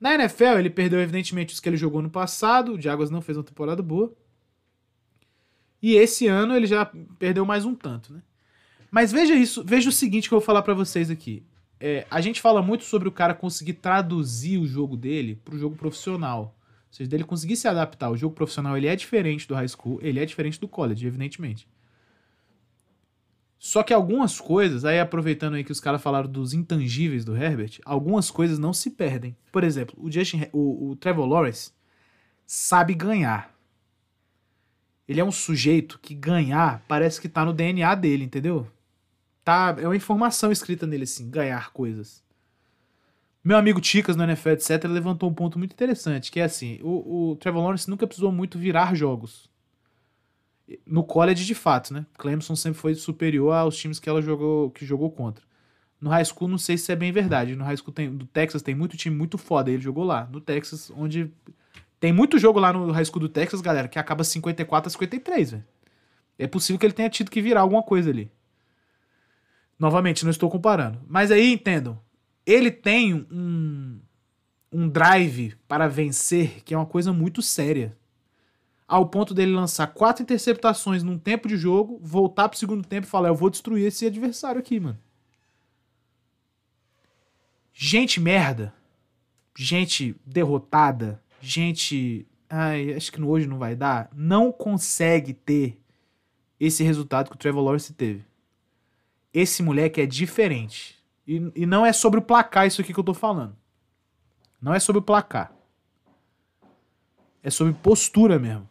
Na 0.00 0.14
NFL, 0.14 0.58
ele 0.58 0.70
perdeu, 0.70 1.00
evidentemente, 1.00 1.52
os 1.52 1.60
que 1.60 1.68
ele 1.68 1.76
jogou 1.76 2.00
no 2.00 2.10
passado. 2.10 2.72
O 2.72 2.80
Jaguars 2.80 3.10
não 3.10 3.20
fez 3.20 3.36
uma 3.36 3.44
temporada 3.44 3.82
boa. 3.82 4.14
E 5.82 5.94
esse 5.94 6.26
ano 6.26 6.56
ele 6.56 6.66
já 6.66 6.90
perdeu 7.18 7.44
mais 7.44 7.64
um 7.64 7.74
tanto, 7.74 8.12
né? 8.12 8.22
Mas 8.90 9.12
veja 9.12 9.34
isso, 9.34 9.64
veja 9.64 9.88
o 9.88 9.92
seguinte 9.92 10.28
que 10.28 10.34
eu 10.34 10.38
vou 10.38 10.46
falar 10.46 10.62
para 10.62 10.74
vocês 10.74 11.10
aqui. 11.10 11.44
É, 11.78 12.06
a 12.10 12.20
gente 12.20 12.40
fala 12.40 12.62
muito 12.62 12.84
sobre 12.84 13.08
o 13.08 13.12
cara 13.12 13.34
conseguir 13.34 13.74
traduzir 13.74 14.58
o 14.58 14.66
jogo 14.66 14.96
dele 14.96 15.40
pro 15.44 15.58
jogo 15.58 15.76
profissional. 15.76 16.56
Ou 16.88 16.94
seja, 16.94 17.10
dele 17.10 17.24
conseguir 17.24 17.56
se 17.56 17.68
adaptar. 17.68 18.10
O 18.10 18.16
jogo 18.16 18.34
profissional 18.34 18.76
ele 18.76 18.86
é 18.86 18.96
diferente 18.96 19.46
do 19.46 19.54
high 19.54 19.68
school, 19.68 19.98
ele 20.02 20.18
é 20.18 20.24
diferente 20.24 20.58
do 20.58 20.68
college, 20.68 21.06
evidentemente. 21.06 21.68
Só 23.58 23.82
que 23.82 23.92
algumas 23.92 24.38
coisas, 24.38 24.84
aí 24.84 25.00
aproveitando 25.00 25.54
aí 25.54 25.64
que 25.64 25.72
os 25.72 25.80
caras 25.80 26.02
falaram 26.02 26.30
dos 26.30 26.52
intangíveis 26.52 27.24
do 27.24 27.36
Herbert, 27.36 27.80
algumas 27.84 28.30
coisas 28.30 28.58
não 28.58 28.72
se 28.72 28.90
perdem. 28.90 29.36
Por 29.50 29.64
exemplo, 29.64 29.96
o, 29.98 30.10
Justin, 30.10 30.46
o, 30.52 30.90
o 30.90 30.96
Trevor 30.96 31.26
Lawrence 31.26 31.72
sabe 32.46 32.94
ganhar. 32.94 33.54
Ele 35.08 35.20
é 35.20 35.24
um 35.24 35.32
sujeito 35.32 35.98
que 36.00 36.14
ganhar 36.14 36.84
parece 36.86 37.20
que 37.20 37.28
tá 37.28 37.44
no 37.44 37.52
DNA 37.52 37.94
dele, 37.94 38.24
entendeu? 38.24 38.66
Tá, 39.46 39.76
é 39.78 39.86
uma 39.86 39.94
informação 39.94 40.50
escrita 40.50 40.88
nele, 40.88 41.04
assim, 41.04 41.30
ganhar 41.30 41.70
coisas. 41.70 42.20
Meu 43.44 43.56
amigo 43.56 43.80
Ticas 43.80 44.16
no 44.16 44.24
NFL, 44.24 44.48
etc., 44.48 44.84
levantou 44.86 45.30
um 45.30 45.32
ponto 45.32 45.56
muito 45.56 45.72
interessante, 45.72 46.32
que 46.32 46.40
é 46.40 46.42
assim, 46.42 46.80
o, 46.82 47.30
o 47.30 47.36
Trevor 47.36 47.62
Lawrence 47.62 47.88
nunca 47.88 48.08
precisou 48.08 48.32
muito 48.32 48.58
virar 48.58 48.96
jogos. 48.96 49.48
No 50.84 51.04
college, 51.04 51.44
de 51.44 51.54
fato, 51.54 51.94
né? 51.94 52.04
Clemson 52.18 52.56
sempre 52.56 52.80
foi 52.80 52.96
superior 52.96 53.52
aos 53.52 53.76
times 53.76 54.00
que 54.00 54.08
ela 54.08 54.20
jogou, 54.20 54.72
que 54.72 54.84
jogou 54.84 55.12
contra. 55.12 55.44
No 56.00 56.10
high 56.10 56.24
school, 56.24 56.48
não 56.48 56.58
sei 56.58 56.76
se 56.76 56.90
é 56.90 56.96
bem 56.96 57.12
verdade. 57.12 57.54
No 57.54 57.62
high 57.62 57.76
school 57.76 57.92
tem, 57.92 58.12
do 58.12 58.26
Texas 58.26 58.62
tem 58.62 58.74
muito 58.74 58.96
time 58.96 59.14
muito 59.14 59.38
foda. 59.38 59.70
Ele 59.70 59.80
jogou 59.80 60.02
lá. 60.02 60.28
No 60.28 60.40
Texas, 60.40 60.90
onde. 60.90 61.30
Tem 62.00 62.12
muito 62.12 62.36
jogo 62.36 62.58
lá 62.58 62.72
no 62.72 62.90
high 62.90 63.04
school 63.04 63.20
do 63.20 63.28
Texas, 63.28 63.60
galera, 63.60 63.86
que 63.86 63.96
acaba 63.96 64.24
54 64.24 64.88
a 64.88 64.90
53, 64.90 65.52
velho. 65.52 65.64
É 66.36 66.48
possível 66.48 66.80
que 66.80 66.86
ele 66.86 66.92
tenha 66.92 67.08
tido 67.08 67.30
que 67.30 67.40
virar 67.40 67.60
alguma 67.60 67.84
coisa 67.84 68.10
ali. 68.10 68.28
Novamente, 69.78 70.24
não 70.24 70.30
estou 70.30 70.50
comparando. 70.50 71.00
Mas 71.06 71.30
aí, 71.30 71.52
entendam. 71.52 72.00
Ele 72.44 72.70
tem 72.70 73.14
um, 73.14 74.00
um 74.72 74.88
drive 74.88 75.54
para 75.66 75.88
vencer 75.88 76.62
que 76.64 76.72
é 76.72 76.76
uma 76.76 76.86
coisa 76.86 77.12
muito 77.12 77.42
séria. 77.42 77.96
Ao 78.88 79.06
ponto 79.06 79.34
dele 79.34 79.52
lançar 79.52 79.88
quatro 79.88 80.22
interceptações 80.22 81.02
num 81.02 81.18
tempo 81.18 81.48
de 81.48 81.56
jogo, 81.56 81.98
voltar 82.00 82.48
pro 82.48 82.58
segundo 82.58 82.86
tempo 82.86 83.06
e 83.06 83.10
falar: 83.10 83.28
Eu 83.28 83.34
vou 83.34 83.50
destruir 83.50 83.86
esse 83.86 84.06
adversário 84.06 84.60
aqui, 84.60 84.78
mano. 84.78 84.98
Gente 87.72 88.20
merda. 88.20 88.72
Gente 89.56 90.14
derrotada. 90.24 91.20
Gente. 91.40 92.26
Ai, 92.48 92.94
acho 92.94 93.10
que 93.10 93.20
hoje 93.20 93.46
não 93.46 93.58
vai 93.58 93.74
dar. 93.74 94.08
Não 94.14 94.52
consegue 94.52 95.34
ter 95.34 95.78
esse 96.60 96.84
resultado 96.84 97.28
que 97.28 97.34
o 97.34 97.38
Trevor 97.38 97.64
Lawrence 97.64 97.92
teve. 97.92 98.24
Esse 99.36 99.62
moleque 99.62 100.00
é 100.00 100.06
diferente. 100.06 100.96
E, 101.26 101.52
e 101.54 101.66
não 101.66 101.84
é 101.84 101.92
sobre 101.92 102.18
o 102.18 102.22
placar 102.22 102.66
isso 102.66 102.80
aqui 102.80 102.94
que 102.94 102.98
eu 102.98 103.04
tô 103.04 103.12
falando. 103.12 103.54
Não 104.58 104.72
é 104.72 104.80
sobre 104.80 105.00
o 105.00 105.02
placar. 105.02 105.52
É 107.42 107.50
sobre 107.50 107.74
postura 107.74 108.38
mesmo. 108.38 108.66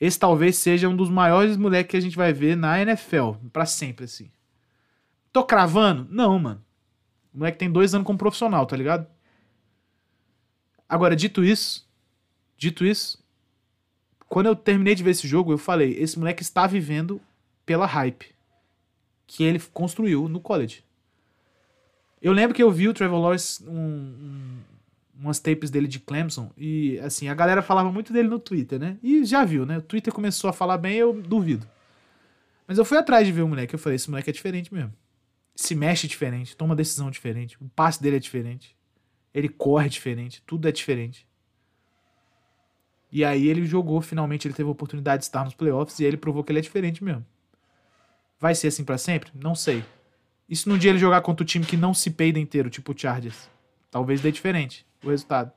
Esse 0.00 0.18
talvez 0.18 0.56
seja 0.56 0.88
um 0.88 0.96
dos 0.96 1.10
maiores 1.10 1.58
moleques 1.58 1.90
que 1.90 1.96
a 1.98 2.00
gente 2.00 2.16
vai 2.16 2.32
ver 2.32 2.56
na 2.56 2.80
NFL. 2.80 3.32
para 3.52 3.66
sempre, 3.66 4.06
assim. 4.06 4.30
Tô 5.30 5.44
cravando? 5.44 6.08
Não, 6.10 6.38
mano. 6.38 6.64
O 7.34 7.38
moleque 7.38 7.58
tem 7.58 7.70
dois 7.70 7.94
anos 7.94 8.06
como 8.06 8.18
profissional, 8.18 8.64
tá 8.64 8.78
ligado? 8.78 9.06
Agora, 10.88 11.14
dito 11.14 11.44
isso, 11.44 11.86
dito 12.56 12.82
isso, 12.82 13.22
quando 14.26 14.46
eu 14.46 14.56
terminei 14.56 14.94
de 14.94 15.02
ver 15.02 15.10
esse 15.10 15.28
jogo, 15.28 15.52
eu 15.52 15.58
falei: 15.58 15.92
esse 15.98 16.18
moleque 16.18 16.40
está 16.40 16.66
vivendo 16.66 17.20
pela 17.64 17.86
hype 17.86 18.34
que 19.26 19.42
ele 19.42 19.58
construiu 19.72 20.28
no 20.28 20.40
college. 20.40 20.84
Eu 22.20 22.32
lembro 22.32 22.54
que 22.54 22.62
eu 22.62 22.70
vi 22.70 22.88
o 22.88 22.94
Trevor 22.94 23.18
Lawrence, 23.18 23.64
um, 23.66 23.74
um, 23.74 24.58
umas 25.18 25.38
tapes 25.38 25.70
dele 25.70 25.88
de 25.88 25.98
Clemson, 25.98 26.52
e 26.56 26.98
assim, 27.00 27.28
a 27.28 27.34
galera 27.34 27.62
falava 27.62 27.90
muito 27.90 28.12
dele 28.12 28.28
no 28.28 28.38
Twitter, 28.38 28.78
né? 28.78 28.98
E 29.02 29.24
já 29.24 29.44
viu, 29.44 29.66
né? 29.66 29.78
O 29.78 29.82
Twitter 29.82 30.12
começou 30.12 30.48
a 30.50 30.52
falar 30.52 30.78
bem, 30.78 30.96
eu 30.96 31.12
duvido. 31.14 31.66
Mas 32.66 32.78
eu 32.78 32.84
fui 32.84 32.96
atrás 32.96 33.26
de 33.26 33.32
ver 33.32 33.42
o 33.42 33.48
moleque, 33.48 33.74
eu 33.74 33.78
falei, 33.78 33.96
esse 33.96 34.10
moleque 34.10 34.30
é 34.30 34.32
diferente 34.32 34.72
mesmo. 34.72 34.92
Se 35.54 35.74
mexe 35.74 36.06
diferente, 36.06 36.56
toma 36.56 36.76
decisão 36.76 37.10
diferente, 37.10 37.56
o 37.60 37.68
passe 37.70 38.02
dele 38.02 38.16
é 38.16 38.20
diferente. 38.20 38.76
Ele 39.34 39.48
corre 39.48 39.88
diferente, 39.88 40.42
tudo 40.46 40.68
é 40.68 40.72
diferente. 40.72 41.26
E 43.10 43.24
aí 43.24 43.48
ele 43.48 43.64
jogou, 43.66 44.00
finalmente 44.00 44.46
ele 44.46 44.54
teve 44.54 44.68
a 44.68 44.72
oportunidade 44.72 45.20
de 45.20 45.24
estar 45.24 45.44
nos 45.44 45.54
playoffs 45.54 45.98
e 45.98 46.04
ele 46.04 46.16
provou 46.16 46.44
que 46.44 46.52
ele 46.52 46.60
é 46.60 46.62
diferente 46.62 47.02
mesmo. 47.02 47.26
Vai 48.42 48.56
ser 48.56 48.66
assim 48.66 48.82
para 48.82 48.98
sempre? 48.98 49.30
Não 49.40 49.54
sei. 49.54 49.84
E 50.48 50.56
se 50.56 50.68
num 50.68 50.76
dia 50.76 50.90
ele 50.90 50.98
jogar 50.98 51.20
contra 51.20 51.44
o 51.44 51.46
time 51.46 51.64
que 51.64 51.76
não 51.76 51.94
se 51.94 52.10
peida 52.10 52.40
inteiro, 52.40 52.68
tipo 52.68 52.90
o 52.90 52.98
Chargers? 52.98 53.48
Talvez 53.88 54.20
dê 54.20 54.32
diferente 54.32 54.84
o 55.04 55.10
resultado. 55.10 55.52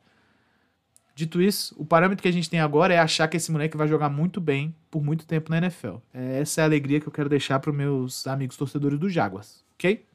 Dito 1.15 1.41
isso, 1.41 1.73
o 1.79 1.83
parâmetro 1.83 2.21
que 2.21 2.27
a 2.27 2.31
gente 2.31 2.47
tem 2.47 2.59
agora 2.59 2.93
é 2.93 2.99
achar 2.99 3.27
que 3.27 3.37
esse 3.37 3.51
moleque 3.51 3.75
vai 3.75 3.87
jogar 3.87 4.09
muito 4.09 4.39
bem 4.39 4.75
por 4.91 5.03
muito 5.03 5.25
tempo 5.25 5.49
na 5.49 5.57
NFL. 5.57 5.95
É, 6.13 6.41
essa 6.41 6.61
é 6.61 6.63
a 6.63 6.67
alegria 6.67 6.99
que 6.99 7.07
eu 7.07 7.11
quero 7.11 7.27
deixar 7.27 7.59
para 7.59 7.73
meus 7.73 8.27
amigos 8.27 8.55
torcedores 8.55 8.99
do 8.99 9.09
Jaguars, 9.09 9.65
ok? 9.73 10.05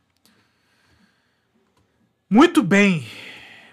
Muito 2.29 2.63
bem. 2.63 3.05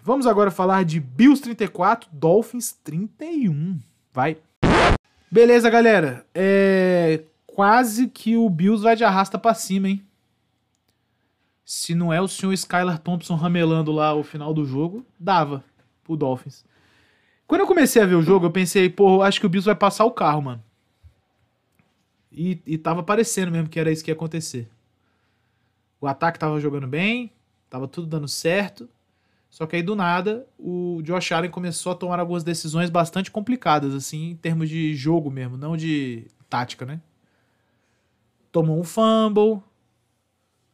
Vamos 0.01 0.25
agora 0.25 0.49
falar 0.49 0.83
de 0.83 0.99
Bills 0.99 1.39
34, 1.43 2.09
Dolphins 2.11 2.71
31. 2.83 3.79
Vai. 4.11 4.37
Beleza, 5.29 5.69
galera. 5.69 6.25
É 6.33 7.21
quase 7.57 8.07
que 8.07 8.37
o 8.37 8.47
Bills 8.51 8.83
vai 8.83 8.95
de 8.95 9.03
arrasta 9.03 9.35
para 9.35 9.55
cima, 9.55 9.89
hein? 9.89 10.05
Se 11.65 11.95
não 11.95 12.13
é 12.13 12.21
o 12.21 12.27
senhor 12.27 12.53
Skylar 12.53 12.99
Thompson 12.99 13.33
ramelando 13.33 13.91
lá 13.91 14.13
o 14.13 14.21
final 14.21 14.53
do 14.53 14.63
jogo, 14.63 15.03
dava 15.19 15.63
pro 16.03 16.15
Dolphins. 16.15 16.63
Quando 17.47 17.61
eu 17.61 17.67
comecei 17.67 17.99
a 17.99 18.05
ver 18.05 18.13
o 18.13 18.21
jogo, 18.21 18.45
eu 18.45 18.51
pensei, 18.51 18.91
pô, 18.91 19.23
acho 19.23 19.39
que 19.39 19.47
o 19.47 19.49
Bills 19.49 19.65
vai 19.65 19.73
passar 19.73 20.05
o 20.05 20.11
carro, 20.11 20.43
mano. 20.43 20.63
E, 22.31 22.61
e 22.63 22.77
tava 22.77 23.01
parecendo 23.01 23.51
mesmo 23.51 23.69
que 23.69 23.79
era 23.79 23.91
isso 23.91 24.03
que 24.03 24.11
ia 24.11 24.15
acontecer. 24.15 24.69
O 25.99 26.05
ataque 26.05 26.37
tava 26.37 26.59
jogando 26.59 26.85
bem, 26.85 27.31
tava 27.71 27.87
tudo 27.87 28.05
dando 28.05 28.27
certo. 28.27 28.87
Só 29.49 29.65
que 29.65 29.75
aí 29.75 29.81
do 29.81 29.95
nada 29.95 30.45
o 30.59 31.01
Josh 31.01 31.31
Allen 31.31 31.49
começou 31.49 31.91
a 31.91 31.95
tomar 31.95 32.19
algumas 32.19 32.43
decisões 32.43 32.91
bastante 32.91 33.31
complicadas, 33.31 33.95
assim, 33.95 34.29
em 34.29 34.35
termos 34.35 34.69
de 34.69 34.93
jogo 34.93 35.31
mesmo, 35.31 35.57
não 35.57 35.75
de 35.75 36.27
tática, 36.47 36.85
né? 36.85 37.01
Tomou 38.51 38.79
um 38.79 38.83
fumble, 38.83 39.61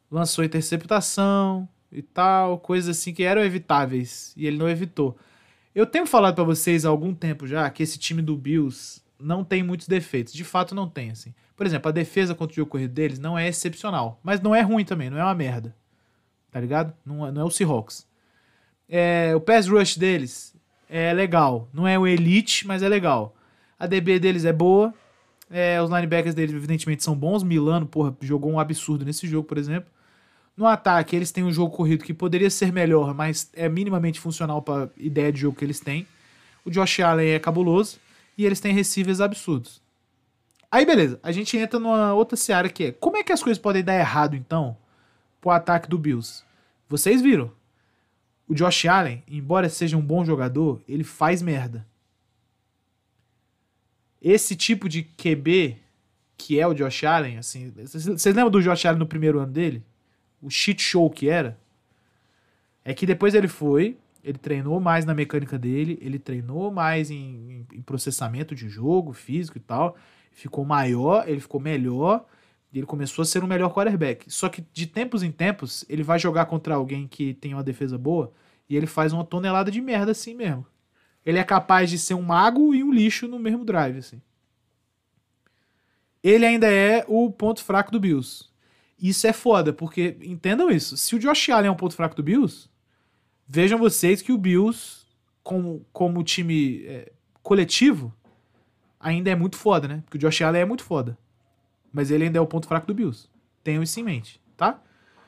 lançou 0.10 0.44
interceptação 0.44 1.68
e 1.92 2.02
tal, 2.02 2.60
coisas 2.60 2.98
assim 2.98 3.14
que 3.14 3.24
eram 3.24 3.44
evitáveis 3.44 4.34
e 4.38 4.46
ele 4.46 4.58
não 4.58 4.70
evitou. 4.70 5.18
Eu 5.74 5.86
tenho 5.86 6.06
falado 6.06 6.36
para 6.36 6.44
vocês 6.44 6.86
há 6.86 6.90
algum 6.90 7.14
tempo 7.14 7.48
já 7.48 7.70
que 7.70 7.82
esse 7.82 7.98
time 7.98 8.22
do 8.22 8.38
Bills 8.38 9.02
não 9.20 9.44
tem 9.44 9.64
muitos 9.64 9.88
defeitos. 9.88 10.34
De 10.34 10.44
fato, 10.44 10.76
não 10.76 10.88
tem, 10.88 11.12
assim. 11.12 11.34
Por 11.56 11.66
exemplo, 11.66 11.90
a 11.90 11.92
defesa 11.92 12.36
contra 12.36 12.54
o 12.54 12.56
jogo 12.56 12.72
corrido 12.72 12.94
deles 12.94 13.18
não 13.18 13.38
é 13.38 13.48
excepcional. 13.48 14.20
Mas 14.22 14.42
não 14.42 14.54
é 14.54 14.62
ruim 14.62 14.86
também, 14.86 15.10
não 15.10 15.18
é 15.18 15.24
uma 15.24 15.34
merda. 15.34 15.76
Tá 16.52 16.60
ligado? 16.60 16.94
Não, 17.06 17.26
é, 17.26 17.32
não 17.32 17.42
é 17.42 17.46
o 17.46 17.50
Seahawks. 17.50 18.08
É, 18.88 19.34
o 19.36 19.42
pass 19.42 19.68
rush 19.68 19.98
deles 19.98 20.56
é 20.88 21.12
legal. 21.14 21.68
Não 21.74 21.88
é 21.88 21.98
o 21.98 22.06
elite, 22.06 22.68
mas 22.68 22.84
é 22.84 22.90
legal. 22.90 23.36
A 23.80 23.88
DB 23.88 24.20
deles 24.20 24.46
é 24.46 24.54
boa. 24.54 24.94
É, 25.56 25.80
os 25.80 25.92
linebackers 25.92 26.34
deles, 26.34 26.56
evidentemente, 26.56 27.04
são 27.04 27.16
bons. 27.16 27.44
Milano, 27.44 27.86
porra, 27.86 28.18
jogou 28.22 28.52
um 28.52 28.60
absurdo 28.60 29.06
nesse 29.06 29.28
jogo, 29.28 29.48
por 29.48 29.60
exemplo. 29.60 29.88
No 30.58 30.66
ataque, 30.66 31.16
eles 31.16 31.32
têm 31.32 31.44
um 31.44 31.52
jogo 31.52 31.76
corrido 31.76 32.04
que 32.04 32.12
poderia 32.12 32.50
ser 32.50 32.74
melhor, 32.74 33.13
mas 33.13 33.52
é 33.54 33.70
minimamente 33.70 34.20
funcional 34.20 34.63
para 34.63 34.89
ideia 34.98 35.32
de 35.32 35.42
jogo 35.42 35.56
que 35.56 35.63
eles 35.63 35.80
têm. 35.80 36.08
O 36.66 36.72
Josh 36.72 37.02
Allen 37.02 37.30
é 37.30 37.39
cabuloso 37.39 38.00
e 38.36 38.46
eles 38.46 38.60
têm 38.60 38.74
receivers 38.74 39.22
absurdos. 39.22 39.80
Aí, 40.72 40.88
beleza, 40.88 41.20
a 41.22 41.32
gente 41.32 41.56
entra 41.56 41.80
numa 41.80 42.16
outra 42.16 42.36
seara 42.36 42.68
que 42.68 42.86
é: 42.86 42.92
como 42.92 43.18
é 43.18 43.24
que 43.24 43.32
as 43.32 43.44
coisas 43.44 43.62
podem 43.62 43.84
dar 43.84 43.96
errado, 43.96 44.36
então, 44.36 44.76
pro 45.39 45.52
ataque 45.52 45.88
do 45.88 46.00
Bills? 46.00 46.44
Vocês 46.89 47.22
viram, 47.22 47.52
o 48.48 48.56
Josh 48.56 48.86
Allen, 48.86 49.24
embora 49.28 49.70
seja 49.70 49.98
um 49.98 50.02
bom 50.02 50.26
jogador, 50.26 50.82
ele 50.88 51.04
faz 51.04 51.44
merda. 51.44 51.86
Esse 54.24 54.56
tipo 54.56 54.88
de 54.88 55.04
QB 55.04 55.78
que 56.38 56.60
é 56.60 56.66
o 56.68 56.74
Josh 56.74 57.04
Allen, 57.04 57.38
assim, 57.38 57.72
vocês 57.86 58.26
lembram 58.36 58.50
do 58.50 58.62
Josh 58.62 58.86
Allen 58.86 59.00
no 59.00 59.06
primeiro 59.06 59.40
ano 59.40 59.52
dele? 59.52 59.84
O 60.42 60.50
shit 60.50 60.82
show 60.82 61.10
que 61.10 61.30
era? 61.30 61.58
É 62.84 62.94
que 62.94 63.06
depois 63.06 63.34
ele 63.34 63.48
foi, 63.48 63.98
ele 64.24 64.38
treinou 64.38 64.80
mais 64.80 65.06
na 65.06 65.14
mecânica 65.14 65.58
dele, 65.58 65.98
ele 66.02 66.20
treinou 66.20 66.72
mais 66.72 67.10
em, 67.12 67.66
em, 67.72 67.78
em 67.78 67.82
processamento 67.82 68.56
de 68.56 68.68
jogo, 68.68 69.14
físico 69.14 69.58
e 69.58 69.62
tal, 69.62 69.96
ficou 70.32 70.66
maior, 70.66 71.28
ele 71.28 71.40
ficou 71.40 71.62
melhor, 71.62 72.26
e 72.74 72.80
ele 72.80 72.88
começou 72.88 73.22
a 73.22 73.26
ser 73.26 73.44
um 73.44 73.48
melhor 73.48 73.72
quarterback. 73.72 74.30
Só 74.30 74.50
que 74.50 74.66
de 74.74 74.88
tempos 74.88 75.22
em 75.22 75.32
tempos, 75.32 75.86
ele 75.88 76.02
vai 76.02 76.18
jogar 76.18 76.48
contra 76.48 76.74
alguém 76.74 77.08
que 77.08 77.36
tem 77.36 77.54
uma 77.54 77.64
defesa 77.64 77.98
boa 77.98 78.34
e 78.68 78.76
ele 78.76 78.88
faz 78.88 79.14
uma 79.14 79.24
tonelada 79.24 79.70
de 79.70 79.80
merda 79.80 80.12
assim 80.12 80.34
mesmo. 80.34 80.66
Ele 81.26 81.40
é 81.40 81.44
capaz 81.44 81.90
de 81.90 81.98
ser 81.98 82.14
um 82.14 82.22
mago 82.22 82.74
e 82.76 82.84
um 82.84 82.92
lixo 82.92 83.28
no 83.28 83.40
mesmo 83.40 83.63
drive, 83.63 83.98
assim. 83.98 84.21
Ele 86.21 86.46
ainda 86.46 86.71
é 86.71 87.04
o 87.08 87.30
ponto 87.32 87.63
fraco 87.63 87.92
do 87.92 88.00
Bills. 88.00 88.46
Isso 88.98 89.28
é 89.28 89.34
foda, 89.34 89.74
porque 89.74 90.17
entendam 90.21 90.69
isso. 90.69 90.96
Se 90.96 91.15
o 91.15 91.19
Josh 91.19 91.50
Allen 91.50 91.67
é 91.67 91.71
um 91.71 91.76
ponto 91.76 91.96
fraco 91.96 92.15
do 92.15 92.24
Bills, 92.24 92.69
vejam 93.48 93.78
vocês 93.78 94.21
que 94.21 94.32
o 94.32 94.38
Bills, 94.38 95.06
como, 95.44 95.86
como 95.92 96.24
time 96.24 96.86
é, 96.86 97.12
coletivo, 97.42 98.13
ainda 99.00 99.30
é 99.30 99.36
muito 99.36 99.58
foda, 99.58 99.88
né? 99.88 100.02
Porque 100.06 100.17
o 100.17 100.19
Josh 100.19 100.42
Allen 100.42 100.62
é 100.62 100.65
muito 100.65 100.84
foda. 100.84 101.17
Mas 101.92 102.10
ele 102.10 102.24
ainda 102.24 102.38
é 102.38 102.42
o 102.42 102.48
ponto 102.48 102.67
fraco 102.67 102.88
do 102.88 102.94
Bills. 102.94 103.28
Tenham 103.62 103.84
isso 103.84 104.00
em 104.00 104.04
mente, 104.04 104.42
tá? 104.56 104.82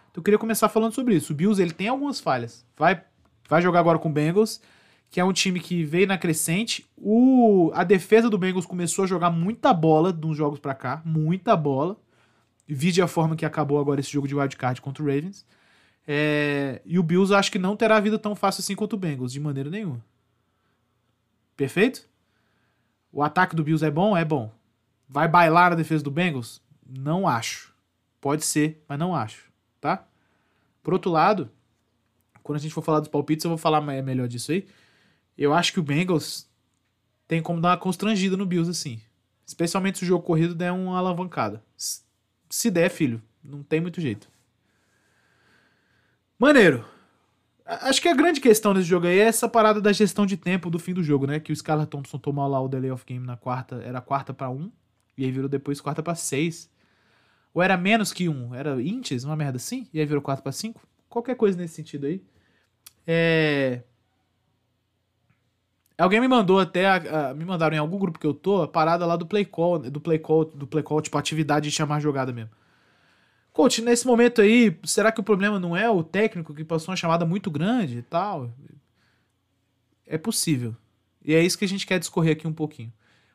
Então 0.10 0.22
eu 0.22 0.24
queria 0.24 0.40
começar 0.40 0.70
falando 0.70 0.94
sobre 0.94 1.14
isso. 1.14 1.34
O 1.34 1.36
Bills 1.36 1.62
ele 1.62 1.74
tem 1.74 1.90
algumas 1.90 2.22
falhas. 2.22 2.66
Vai, 2.78 3.04
vai 3.50 3.62
jogar 3.62 3.82
agora 3.82 4.00
com 4.00 4.08
o 4.08 4.14
Bengals, 4.14 4.62
que 5.16 5.20
é 5.22 5.24
um 5.24 5.32
time 5.32 5.62
que 5.62 5.82
veio 5.82 6.06
na 6.06 6.18
crescente. 6.18 6.86
O, 6.98 7.72
a 7.74 7.86
defesa 7.86 8.30
do 8.30 8.38
Bengals 8.38 8.66
começou 8.66 9.06
a 9.06 9.08
jogar 9.08 9.30
muita 9.30 9.74
bola 9.74 10.12
de 10.12 10.28
uns 10.28 10.36
jogos 10.36 10.60
para 10.60 10.76
cá, 10.76 11.02
muita 11.06 11.56
bola. 11.56 11.96
Vide 12.68 13.02
a 13.02 13.08
forma 13.08 13.34
que 13.34 13.46
acabou 13.46 13.80
agora 13.80 14.02
esse 14.02 14.12
jogo 14.12 14.28
de 14.28 14.36
wildcard 14.36 14.82
contra 14.82 15.02
o 15.02 15.06
Ravens. 15.06 15.46
É, 16.06 16.82
e 16.84 17.00
o 17.00 17.04
Bills 17.04 17.34
acho 17.34 17.50
que 17.50 17.58
não 17.58 17.78
terá 17.78 17.98
vida 18.02 18.20
tão 18.20 18.36
fácil 18.36 18.60
assim 18.60 18.76
quanto 18.76 18.92
o 18.92 18.98
Bengals, 18.98 19.32
de 19.32 19.40
maneira 19.40 19.70
nenhuma. 19.70 20.04
Perfeito? 21.56 22.10
O 23.10 23.24
ataque 23.24 23.56
do 23.56 23.64
Bills 23.64 23.86
é 23.86 23.90
bom? 23.90 24.18
É 24.18 24.26
bom. 24.26 24.52
Vai 25.08 25.30
bailar 25.30 25.72
a 25.72 25.76
defesa 25.76 26.04
do 26.04 26.12
Bengals? 26.12 26.62
Não 26.86 27.26
acho. 27.26 27.74
Pode 28.20 28.44
ser, 28.44 28.84
mas 28.86 29.00
não 29.00 29.16
acho, 29.16 29.50
tá? 29.80 30.06
Por 30.84 30.94
outro 30.94 31.10
lado, 31.10 31.50
quando 32.44 32.58
a 32.58 32.62
gente 32.62 32.74
for 32.74 32.82
falar 32.82 33.00
dos 33.00 33.08
palpites, 33.08 33.46
eu 33.46 33.50
vou 33.50 33.58
falar 33.58 33.80
melhor 33.80 34.28
disso 34.28 34.52
aí. 34.52 34.68
Eu 35.38 35.54
acho 35.54 35.74
que 35.74 35.80
o 35.80 35.84
Bengals 35.84 36.50
tem 37.28 37.42
como 37.42 37.62
dar 37.62 37.70
uma 37.70 37.78
constrangida 37.78 38.38
no 38.38 38.46
Bills, 38.46 38.70
assim. 38.70 39.02
Especialmente 39.46 40.00
se 40.00 40.04
o 40.04 40.08
jogo 40.08 40.24
corrido 40.24 40.56
der 40.56 40.72
uma 40.72 40.98
alavancada. 40.98 41.64
Se 42.50 42.72
der, 42.72 42.90
filho, 42.90 43.22
não 43.44 43.64
tem 43.64 43.82
muito 43.82 44.00
jeito. 44.02 44.30
Maneiro. 46.40 46.86
Acho 47.66 48.02
que 48.02 48.08
a 48.08 48.14
grande 48.14 48.40
questão 48.40 48.74
desse 48.74 48.88
jogo 48.88 49.08
aí 49.08 49.18
é 49.18 49.24
essa 49.24 49.50
parada 49.50 49.82
da 49.82 49.92
gestão 49.92 50.26
de 50.26 50.38
tempo 50.38 50.70
do 50.70 50.78
fim 50.78 50.94
do 50.94 51.04
jogo, 51.04 51.26
né? 51.26 51.40
Que 51.40 51.52
o 51.52 51.56
Scarlett 51.56 51.90
Thompson 51.90 52.20
tomou 52.20 52.48
lá 52.48 52.62
o 52.62 52.68
delay 52.68 52.92
of 52.92 53.04
game 53.06 53.26
na 53.26 53.36
quarta, 53.36 53.82
era 53.84 54.00
quarta 54.02 54.34
para 54.34 54.50
um, 54.50 54.72
e 55.18 55.26
aí 55.26 55.32
virou 55.32 55.50
depois 55.50 55.82
quarta 55.82 56.04
para 56.04 56.14
seis. 56.14 56.70
Ou 57.54 57.64
era 57.64 57.76
menos 57.76 58.14
que 58.14 58.30
um, 58.30 58.54
era 58.54 58.80
inches, 58.82 59.24
uma 59.24 59.36
merda 59.36 59.58
assim, 59.58 59.88
e 59.92 60.00
aí 60.00 60.06
virou 60.06 60.22
quarta 60.22 60.44
para 60.44 60.52
cinco. 60.52 60.86
Qualquer 61.10 61.36
coisa 61.36 61.58
nesse 61.58 61.74
sentido 61.74 62.06
aí. 62.06 62.22
É... 63.08 63.82
Alguém 65.98 66.20
me 66.20 66.28
mandou 66.28 66.60
até, 66.60 66.86
me 67.34 67.46
mandaram 67.46 67.76
em 67.76 67.80
algum 67.80 67.98
grupo 67.98 68.20
que 68.20 68.28
eu 68.28 68.34
tô, 68.34 68.64
a 68.64 68.68
parada 68.68 69.06
lá 69.06 69.16
do 69.16 69.26
play 69.26 69.46
call, 69.46 69.80
do 69.80 70.02
play 70.02 70.20
call, 70.20 70.46
do 70.46 70.68
play 70.68 70.84
call, 70.84 71.02
tipo, 71.02 71.18
atividade 71.18 71.70
de 71.70 71.76
chamar 71.76 72.02
jogada 72.02 72.34
mesmo. 72.34 72.52
Coach, 73.54 73.82
nesse 73.82 74.06
momento 74.06 74.42
aí, 74.42 74.78
será 74.84 75.10
que 75.10 75.22
o 75.22 75.24
problema 75.24 75.58
não 75.58 75.78
é 75.78 75.90
o 75.90 76.04
técnico 76.04 76.54
que 76.54 76.66
passou 76.66 76.92
uma 76.92 76.98
chamada 76.98 77.26
muito 77.26 77.50
grande 77.50 78.00
e 78.00 78.02
tal? 78.02 78.54
É 80.06 80.18
possível. 80.18 80.76
E 81.24 81.34
é 81.34 81.42
isso 81.42 81.58
que 81.58 81.64
a 81.64 81.68
gente 81.68 81.88
quer 81.88 81.98
discorrer 81.98 82.34
aqui 82.34 82.46
um 82.46 82.54
pouquinho. 82.54 82.92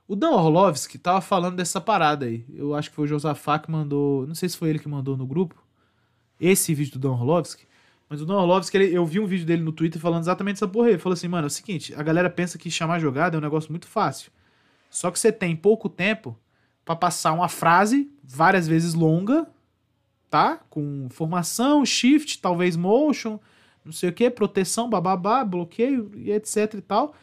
O 0.06 0.14
Dan 0.14 0.32
Orlovski 0.32 0.98
tava 0.98 1.22
falando 1.22 1.56
dessa 1.56 1.80
parada 1.80 2.26
aí. 2.26 2.44
Eu 2.52 2.74
acho 2.74 2.90
que 2.90 2.96
foi 2.96 3.06
o 3.06 3.08
Josafá 3.08 3.58
que 3.58 3.70
mandou, 3.70 4.26
não 4.26 4.34
sei 4.34 4.50
se 4.50 4.58
foi 4.58 4.68
ele 4.68 4.78
que 4.78 4.88
mandou 4.88 5.16
no 5.16 5.26
grupo, 5.26 5.54
esse 6.38 6.74
vídeo 6.74 6.92
do 6.92 6.98
Dan 6.98 7.12
Orlovski. 7.12 7.69
Mas 8.10 8.20
o 8.20 8.26
Don 8.26 8.34
Orlovski, 8.34 8.76
ele, 8.76 8.92
eu 8.92 9.06
vi 9.06 9.20
um 9.20 9.26
vídeo 9.26 9.46
dele 9.46 9.62
no 9.62 9.70
Twitter 9.70 10.02
falando 10.02 10.22
exatamente 10.22 10.56
essa 10.56 10.66
porra. 10.66 10.88
Ele 10.88 10.98
falou 10.98 11.14
assim, 11.14 11.28
mano, 11.28 11.46
é 11.46 11.46
o 11.46 11.50
seguinte, 11.50 11.94
a 11.94 12.02
galera 12.02 12.28
pensa 12.28 12.58
que 12.58 12.68
chamar 12.68 12.98
jogada 12.98 13.36
é 13.36 13.38
um 13.38 13.40
negócio 13.40 13.70
muito 13.70 13.86
fácil. 13.86 14.32
Só 14.90 15.12
que 15.12 15.18
você 15.18 15.30
tem 15.30 15.54
pouco 15.54 15.88
tempo 15.88 16.36
para 16.84 16.96
passar 16.96 17.32
uma 17.32 17.48
frase 17.48 18.10
várias 18.24 18.66
vezes 18.66 18.94
longa, 18.94 19.46
tá? 20.28 20.58
Com 20.68 21.06
formação, 21.08 21.86
shift, 21.86 22.40
talvez 22.40 22.76
motion, 22.76 23.38
não 23.84 23.92
sei 23.92 24.08
o 24.08 24.12
que, 24.12 24.28
proteção, 24.28 24.90
bababá, 24.90 25.44
bloqueio 25.44 26.10
e 26.16 26.32
etc 26.32 26.74
e 26.74 26.80
tal. 26.80 27.14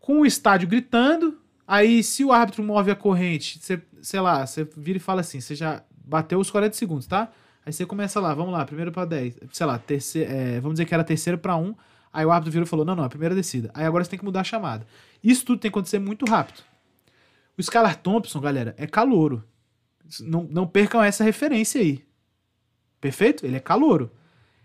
Com 0.00 0.22
o 0.22 0.26
estádio 0.26 0.66
gritando. 0.68 1.38
Aí, 1.64 2.02
se 2.02 2.24
o 2.24 2.32
árbitro 2.32 2.64
move 2.64 2.90
a 2.90 2.96
corrente, 2.96 3.60
você, 3.60 3.80
sei 4.02 4.20
lá, 4.20 4.44
você 4.44 4.68
vira 4.76 4.98
e 4.98 5.00
fala 5.00 5.20
assim, 5.20 5.40
você 5.40 5.54
já 5.54 5.84
bateu 6.04 6.40
os 6.40 6.50
40 6.50 6.74
segundos, 6.74 7.06
tá? 7.06 7.30
Aí 7.66 7.72
você 7.72 7.84
começa 7.84 8.20
lá, 8.20 8.32
vamos 8.32 8.52
lá, 8.52 8.64
primeiro 8.64 8.92
para 8.92 9.04
10. 9.04 9.40
Sei 9.50 9.66
lá, 9.66 9.76
terceiro, 9.76 10.30
é, 10.30 10.60
vamos 10.60 10.74
dizer 10.74 10.86
que 10.86 10.94
era 10.94 11.02
terceiro 11.02 11.36
para 11.36 11.56
1. 11.56 11.74
Aí 12.12 12.24
o 12.24 12.30
árbitro 12.30 12.52
virou 12.52 12.64
e 12.64 12.68
falou: 12.68 12.84
não, 12.84 12.94
não, 12.94 13.02
a 13.02 13.08
primeira 13.08 13.34
descida. 13.34 13.72
Aí 13.74 13.84
agora 13.84 14.04
você 14.04 14.10
tem 14.10 14.18
que 14.20 14.24
mudar 14.24 14.42
a 14.42 14.44
chamada. 14.44 14.86
Isso 15.22 15.44
tudo 15.44 15.58
tem 15.58 15.68
que 15.68 15.76
acontecer 15.76 15.98
muito 15.98 16.24
rápido. 16.24 16.62
O 17.58 17.62
Scalar 17.62 18.00
Thompson, 18.00 18.40
galera, 18.40 18.72
é 18.78 18.86
calouro. 18.86 19.42
Não, 20.20 20.44
não 20.44 20.64
percam 20.64 21.02
essa 21.02 21.24
referência 21.24 21.80
aí. 21.80 22.04
Perfeito? 23.00 23.44
Ele 23.44 23.56
é 23.56 23.60
calouro. 23.60 24.12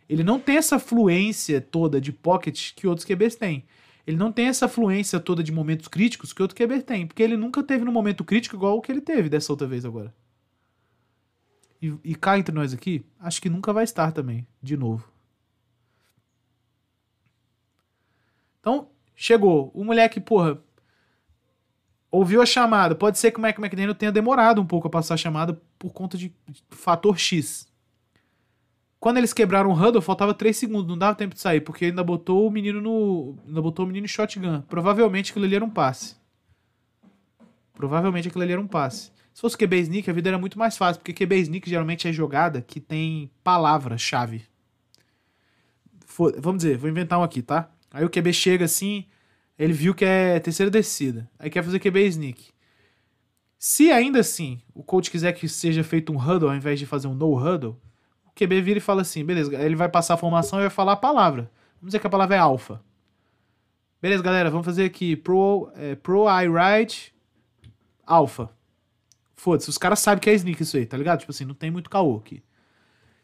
Ele 0.08 0.24
não 0.24 0.40
tem 0.40 0.58
essa 0.58 0.78
fluência 0.78 1.60
toda 1.60 2.00
de 2.00 2.12
pocket 2.12 2.74
que 2.76 2.86
outros 2.86 3.06
QBs 3.06 3.36
têm. 3.36 3.66
Ele 4.06 4.18
não 4.18 4.32
tem 4.32 4.46
essa 4.46 4.68
fluência 4.68 5.20
toda 5.20 5.42
de 5.42 5.52
momentos 5.52 5.88
críticos 5.88 6.34
que 6.34 6.42
outro 6.42 6.56
QB 6.56 6.84
tem. 6.84 7.08
Porque 7.08 7.24
ele 7.24 7.38
nunca 7.38 7.64
teve 7.64 7.84
no 7.84 7.92
momento 7.92 8.24
crítico 8.24 8.56
igual 8.56 8.78
o 8.78 8.82
que 8.82 8.92
ele 8.92 9.02
teve 9.02 9.28
dessa 9.28 9.52
outra 9.52 9.66
vez 9.66 9.86
agora. 9.86 10.14
E, 11.82 11.98
e 12.04 12.16
cá 12.16 12.38
entre 12.38 12.54
nós 12.54 12.74
aqui, 12.74 13.04
acho 13.20 13.42
que 13.42 13.50
nunca 13.50 13.74
vai 13.74 13.84
estar 13.84 14.12
também, 14.12 14.48
de 14.62 14.78
novo. 14.78 15.12
Então, 18.60 18.90
chegou. 19.16 19.72
O 19.74 19.84
moleque, 19.84 20.20
porra, 20.20 20.62
ouviu 22.12 22.42
a 22.42 22.46
chamada. 22.46 22.94
Pode 22.94 23.18
ser 23.18 23.32
que 23.32 23.40
o 23.40 23.42
Mac 23.42 23.58
McDaniel 23.58 23.96
tenha 23.96 24.12
demorado 24.12 24.62
um 24.62 24.66
pouco 24.66 24.88
a 24.88 24.92
passar 24.92 25.16
a 25.16 25.18
chamada 25.18 25.60
por 25.80 25.92
conta 25.92 26.18
de, 26.18 26.32
fator 26.70 27.18
X. 27.18 27.68
Quando 29.00 29.18
eles 29.18 29.34
quebraram 29.34 29.72
o 29.72 29.74
huddle, 29.74 30.00
faltava 30.00 30.32
3 30.32 30.56
segundos, 30.56 30.88
não 30.88 30.96
dava 30.96 31.16
tempo 31.16 31.34
de 31.34 31.42
sair, 31.42 31.62
porque 31.62 31.86
ainda 31.86 32.04
botou 32.04 32.48
o 32.48 32.52
menino 32.52 32.80
no. 32.80 33.36
Ainda 33.48 33.60
botou 33.60 33.84
o 33.84 33.88
menino 33.88 34.06
em 34.06 34.08
shotgun. 34.08 34.62
Provavelmente 34.62 35.32
aquilo 35.32 35.46
ali 35.46 35.56
era 35.56 35.66
um 35.66 35.70
passe. 35.70 36.16
Provavelmente 37.74 38.28
aquilo 38.28 38.44
ali 38.44 38.52
era 38.52 38.62
um 38.62 38.68
passe. 38.68 39.12
Se 39.34 39.42
fosse 39.42 39.58
QB 39.58 39.80
Sneak, 39.80 40.10
a 40.10 40.14
vida 40.14 40.30
era 40.30 40.38
muito 40.38 40.60
mais 40.60 40.78
fácil, 40.78 41.02
porque 41.02 41.14
QB 41.14 41.38
Sneak 41.38 41.70
geralmente 41.70 42.08
é 42.08 42.14
jogada 42.14 42.62
que 42.62 42.80
tem 42.80 43.32
palavra-chave. 43.44 44.44
Vamos 46.38 46.64
dizer, 46.64 46.78
vou 46.78 46.90
inventar 46.90 47.18
um 47.20 47.24
aqui, 47.24 47.42
tá? 47.42 47.72
Aí 47.92 48.04
o 48.04 48.10
QB 48.10 48.34
chega 48.34 48.66
assim, 48.66 49.06
ele 49.58 49.74
viu 49.74 49.96
que 49.96 50.04
é 50.04 50.40
terceira 50.40 50.70
descida, 50.70 51.30
aí 51.40 51.50
quer 51.50 51.64
fazer 51.64 51.80
QB 51.80 52.06
Sneak. 52.08 52.52
Se 53.58 53.92
ainda 53.92 54.20
assim 54.20 54.60
o 54.74 54.84
coach 54.84 55.10
quiser 55.10 55.32
que 55.34 55.48
seja 55.48 55.84
feito 55.84 56.12
um 56.12 56.18
huddle 56.18 56.50
ao 56.50 56.56
invés 56.56 56.80
de 56.80 56.86
fazer 56.86 57.08
um 57.08 57.14
no 57.14 57.36
huddle, 57.36 57.80
o 58.26 58.32
QB 58.32 58.62
vira 58.62 58.80
e 58.80 58.82
fala 58.82 59.02
assim, 59.02 59.24
beleza, 59.24 59.56
ele 59.56 59.76
vai 59.76 59.88
passar 59.88 60.16
a 60.16 60.18
formação 60.18 60.60
e 60.60 60.64
vai 60.64 60.70
falar 60.70 60.94
a 60.94 60.98
palavra. 60.98 61.52
Vamos 61.76 61.88
dizer 61.92 62.00
que 62.00 62.08
a 62.08 62.10
palavra 62.10 62.36
é 62.36 62.40
alfa. 62.40 62.82
Beleza, 64.02 64.24
galera, 64.24 64.50
vamos 64.50 64.66
fazer 64.66 64.86
aqui 64.86 65.16
pro, 65.16 65.72
é, 65.76 65.96
pro 65.96 66.26
I 66.28 66.48
alfa. 68.06 68.50
Foda-se, 69.42 69.72
os 69.72 69.78
caras 69.80 69.98
sabem 69.98 70.22
que 70.22 70.30
é 70.30 70.36
sneak 70.36 70.62
isso 70.62 70.78
aí, 70.78 70.86
tá 70.86 70.96
ligado? 70.96 71.22
Tipo 71.22 71.32
assim, 71.32 71.46
não 71.46 71.56
tem 71.56 71.72
muito 71.72 71.90
caô 71.90 72.18
aqui. 72.18 72.44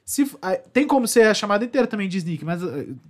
Se, 0.03 0.26
tem 0.74 0.88
como 0.88 1.07
ser 1.07 1.28
a 1.28 1.34
chamada 1.36 1.63
inteira 1.63 1.86
também 1.86 2.09
de 2.09 2.18
sneak, 2.18 2.43
mas 2.43 2.59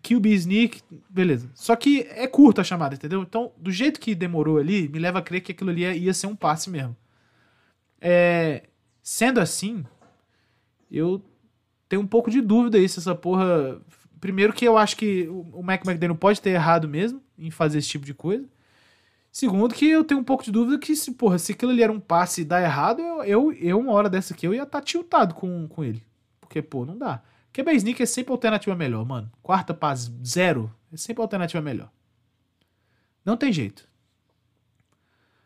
QB 0.04 0.34
sneak, 0.34 0.82
beleza. 1.10 1.50
Só 1.56 1.74
que 1.78 2.02
é 2.10 2.28
curta 2.28 2.60
a 2.60 2.64
chamada, 2.66 2.96
entendeu? 2.96 3.22
Então, 3.22 3.54
do 3.56 3.72
jeito 3.72 3.98
que 3.98 4.14
demorou 4.14 4.58
ali, 4.58 4.90
me 4.90 5.00
leva 5.00 5.20
a 5.20 5.22
crer 5.22 5.40
que 5.40 5.54
aquilo 5.54 5.70
ali 5.70 5.84
ia, 5.84 5.96
ia 5.96 6.14
ser 6.14 6.28
um 6.28 6.36
passe 6.36 6.70
mesmo. 6.70 6.98
É, 8.02 8.64
sendo 9.02 9.40
assim, 9.40 9.86
eu 10.92 11.24
tenho 11.88 12.02
um 12.02 12.08
pouco 12.08 12.30
de 12.30 12.42
dúvida 12.42 12.78
aí 12.78 12.90
se 12.90 13.00
essa 13.00 13.16
porra. 13.16 13.82
Primeiro, 14.20 14.52
que 14.52 14.66
eu 14.66 14.78
acho 14.78 14.98
que 14.98 15.30
o 15.30 15.64
Mac 15.64 15.86
McDaniel 15.86 16.18
pode 16.18 16.42
ter 16.42 16.50
errado 16.50 16.90
mesmo 16.90 17.24
em 17.40 17.52
fazer 17.52 17.78
esse 17.78 17.88
tipo 17.88 18.06
de 18.06 18.14
coisa. 18.14 18.46
Segundo, 19.38 19.76
que 19.76 19.88
eu 19.88 20.04
tenho 20.04 20.20
um 20.20 20.24
pouco 20.24 20.44
de 20.44 20.52
dúvida 20.52 20.80
que, 20.80 20.96
se, 20.96 21.12
porra, 21.12 21.38
se 21.38 21.52
aquilo 21.52 21.72
ali 21.72 21.84
era 21.84 21.92
um 21.92 22.00
passe 22.00 22.42
e 22.42 22.44
dá 22.44 22.60
errado, 22.60 23.04
eu, 23.04 23.24
eu, 23.24 23.54
eu 23.54 23.80
uma 23.80 23.92
hora 23.92 24.10
dessa 24.10 24.34
aqui, 24.34 24.48
eu 24.48 24.52
ia 24.52 24.64
estar 24.64 24.80
tá 24.80 24.84
tiltado 24.84 25.36
com, 25.36 25.68
com 25.68 25.84
ele. 25.84 26.04
Porque, 26.42 26.60
pô, 26.60 26.88
não 26.88 26.98
dá. 26.98 27.22
QB 27.54 27.72
Sneak 27.74 28.02
é 28.02 28.06
sempre 28.08 28.32
alternativa 28.32 28.76
melhor, 28.76 29.06
mano. 29.06 29.32
Quarta 29.44 29.76
para 29.76 29.96
zero 30.26 30.74
é 30.92 30.98
sempre 30.98 31.22
alternativa 31.22 31.62
melhor. 31.62 31.92
Não 33.24 33.38
tem 33.38 33.54
jeito. 33.54 33.88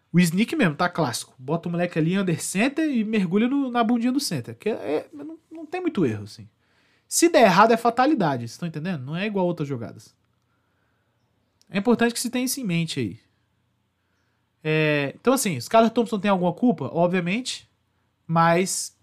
O 0.10 0.22
Sneak 0.22 0.56
mesmo, 0.56 0.76
tá 0.76 0.88
clássico. 0.88 1.36
Bota 1.38 1.68
o 1.68 1.72
moleque 1.74 2.00
ali 2.00 2.18
under 2.18 2.42
center 2.42 2.90
e 2.90 3.04
mergulha 3.04 3.50
no, 3.50 3.70
na 3.70 3.84
bundinha 3.84 4.14
do 4.14 4.22
center. 4.22 4.56
Que 4.58 4.70
é, 4.70 4.74
é, 4.74 5.10
não, 5.12 5.38
não 5.52 5.66
tem 5.66 5.82
muito 5.82 6.06
erro, 6.06 6.24
assim. 6.24 6.48
Se 7.10 7.28
der 7.28 7.42
errado, 7.42 7.74
é 7.74 7.78
fatalidade. 7.78 8.44
Vocês 8.44 8.52
estão 8.52 8.70
entendendo? 8.70 9.04
Não 9.04 9.18
é 9.18 9.26
igual 9.26 9.46
outras 9.46 9.68
jogadas. 9.68 10.16
É 11.70 11.78
importante 11.78 12.14
que 12.14 12.22
se 12.22 12.30
tenha 12.30 12.46
isso 12.46 12.62
em 12.62 12.64
mente 12.64 12.98
aí. 12.98 13.31
É, 14.64 15.14
então, 15.20 15.34
assim, 15.34 15.60
Scarlett 15.60 15.94
Thompson 15.94 16.20
tem 16.20 16.32
alguma 16.32 16.54
culpa? 16.54 16.90
Obviamente. 16.94 17.70
Mas 18.28 18.96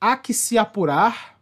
há 0.00 0.16
que 0.16 0.34
se 0.34 0.58
apurar 0.58 1.38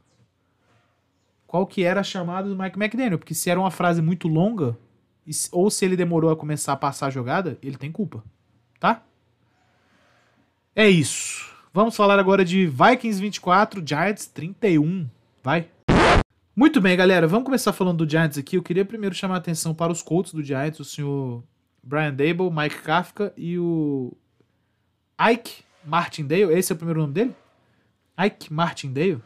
qual 1.53 1.67
que 1.67 1.83
era 1.83 2.01
a 2.01 2.05
chamada 2.05 2.49
do 2.49 2.57
Mike 2.57 2.79
McDaniel. 2.79 3.19
Porque 3.19 3.35
se 3.35 3.51
era 3.51 3.61
uma 3.61 3.71
frase 3.71 4.01
muito 4.01 4.27
longa, 4.27 4.79
ou 5.51 5.71
se 5.71 5.85
ele 5.85 5.97
demorou 5.97 6.31
a 6.31 6.37
começar 6.37 6.73
a 6.73 6.77
passar 6.77 7.09
a 7.09 7.11
jogada, 7.11 7.59
ele 7.63 7.77
tem 7.77 7.93
culpa. 7.93 8.25
Tá? 8.81 9.03
É 10.75 10.89
isso. 10.89 11.53
Vamos 11.75 11.95
falar 11.95 12.19
agora 12.19 12.45
de 12.45 12.67
Vikings 12.67 13.21
24, 13.21 13.83
Giants 13.87 14.27
31. 14.27 15.07
Vai. 15.43 15.69
Muito 16.57 16.81
bem, 16.81 16.97
galera. 16.97 17.27
Vamos 17.27 17.45
começar 17.45 17.73
falando 17.73 18.05
do 18.05 18.11
Giants 18.11 18.39
aqui. 18.39 18.57
Eu 18.57 18.63
queria 18.63 18.85
primeiro 18.85 19.15
chamar 19.15 19.35
a 19.35 19.39
atenção 19.39 19.75
para 19.75 19.93
os 19.93 20.03
Colts 20.03 20.33
do 20.33 20.43
Giants, 20.43 20.81
o 20.81 20.85
senhor 20.85 21.43
Brian 21.83 22.15
Dable, 22.15 22.51
Mike 22.51 22.83
Kafka 22.83 23.33
e 23.37 23.59
o 23.59 24.17
Ike 25.21 25.65
Martindale. 25.85 26.53
Esse 26.55 26.73
é 26.73 26.75
o 26.75 26.77
primeiro 26.77 27.01
nome 27.01 27.13
dele? 27.13 27.35
Ike 28.19 28.53
Martindale. 28.53 29.21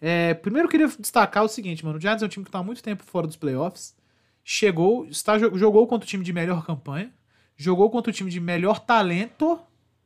É, 0.00 0.34
primeiro 0.34 0.66
eu 0.66 0.70
queria 0.70 0.86
destacar 0.86 1.44
o 1.44 1.48
seguinte, 1.48 1.84
mano. 1.84 1.98
O 1.98 2.00
Giants 2.00 2.22
é 2.22 2.26
um 2.26 2.28
time 2.28 2.44
que 2.44 2.48
está 2.48 2.58
há 2.58 2.62
muito 2.62 2.82
tempo 2.82 3.02
fora 3.04 3.26
dos 3.26 3.36
playoffs. 3.36 3.94
Chegou, 4.42 5.06
está, 5.06 5.38
jogou 5.38 5.86
contra 5.86 6.06
o 6.06 6.08
time 6.08 6.24
de 6.24 6.32
melhor 6.32 6.64
campanha. 6.64 7.12
Jogou 7.56 7.90
contra 7.90 8.10
o 8.10 8.14
time 8.14 8.30
de 8.30 8.40
melhor 8.40 8.80
talento. 8.80 9.58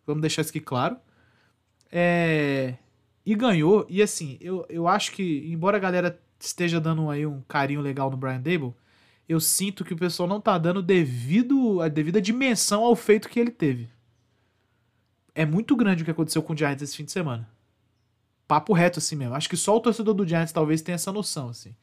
Vamos 0.06 0.20
deixar 0.20 0.42
isso 0.42 0.50
aqui 0.50 0.60
claro. 0.60 0.96
É, 1.90 2.74
e 3.24 3.34
ganhou. 3.34 3.86
E 3.88 4.00
assim, 4.02 4.38
eu, 4.40 4.64
eu 4.68 4.86
acho 4.86 5.12
que, 5.12 5.50
embora 5.50 5.76
a 5.76 5.80
galera 5.80 6.20
esteja 6.38 6.80
dando 6.80 7.10
aí 7.10 7.26
um 7.26 7.42
carinho 7.42 7.80
legal 7.80 8.10
no 8.10 8.16
Brian 8.16 8.40
Dable, 8.40 8.74
eu 9.28 9.38
sinto 9.38 9.84
que 9.84 9.92
o 9.92 9.96
pessoal 9.96 10.28
não 10.28 10.40
tá 10.40 10.56
dando 10.56 10.82
devido, 10.82 11.82
a 11.82 11.88
devida 11.88 12.20
dimensão 12.20 12.82
ao 12.82 12.96
feito 12.96 13.28
que 13.28 13.38
ele 13.38 13.50
teve. 13.50 13.90
É 15.34 15.44
muito 15.44 15.76
grande 15.76 16.02
o 16.02 16.04
que 16.04 16.10
aconteceu 16.10 16.42
com 16.42 16.54
o 16.54 16.56
Giants 16.56 16.82
esse 16.82 16.96
fim 16.96 17.04
de 17.04 17.12
semana. 17.12 17.48
Papo 18.48 18.72
reto 18.72 18.98
assim 18.98 19.14
mesmo. 19.14 19.34
Acho 19.34 19.48
que 19.48 19.56
só 19.56 19.76
o 19.76 19.80
torcedor 19.80 20.14
do 20.14 20.26
Giants 20.26 20.50
talvez 20.50 20.80
tenha 20.80 20.94
essa 20.96 21.12
noção, 21.12 21.50
assim. 21.50 21.76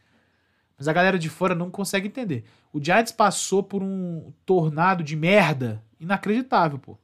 Mas 0.77 0.87
a 0.87 0.93
galera 0.93 1.19
de 1.19 1.29
fora 1.29 1.53
não 1.53 1.69
consegue 1.69 2.07
entender. 2.07 2.43
O 2.73 2.83
Giants 2.83 3.11
passou 3.11 3.61
por 3.61 3.83
um 3.83 4.33
tornado 4.45 5.03
de 5.03 5.15
merda 5.15 5.81
inacreditável, 5.99 6.79
pô. 6.79 6.97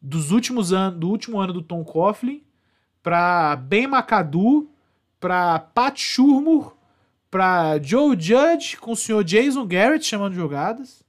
Dos 0.00 0.30
últimos 0.30 0.72
anos, 0.72 0.98
do 0.98 1.10
último 1.10 1.38
ano 1.38 1.52
do 1.52 1.60
Tom 1.60 1.84
Coughlin 1.84 2.42
pra 3.02 3.56
Ben 3.56 3.84
McAdoo, 3.84 4.70
pra 5.18 5.58
Pat 5.58 5.98
Shurmur, 5.98 6.74
pra 7.30 7.80
Joe 7.80 8.20
Judge 8.20 8.76
com 8.76 8.92
o 8.92 8.96
senhor 8.96 9.22
Jason 9.22 9.66
Garrett 9.66 10.04
chamando 10.04 10.34
jogadas. 10.34 11.02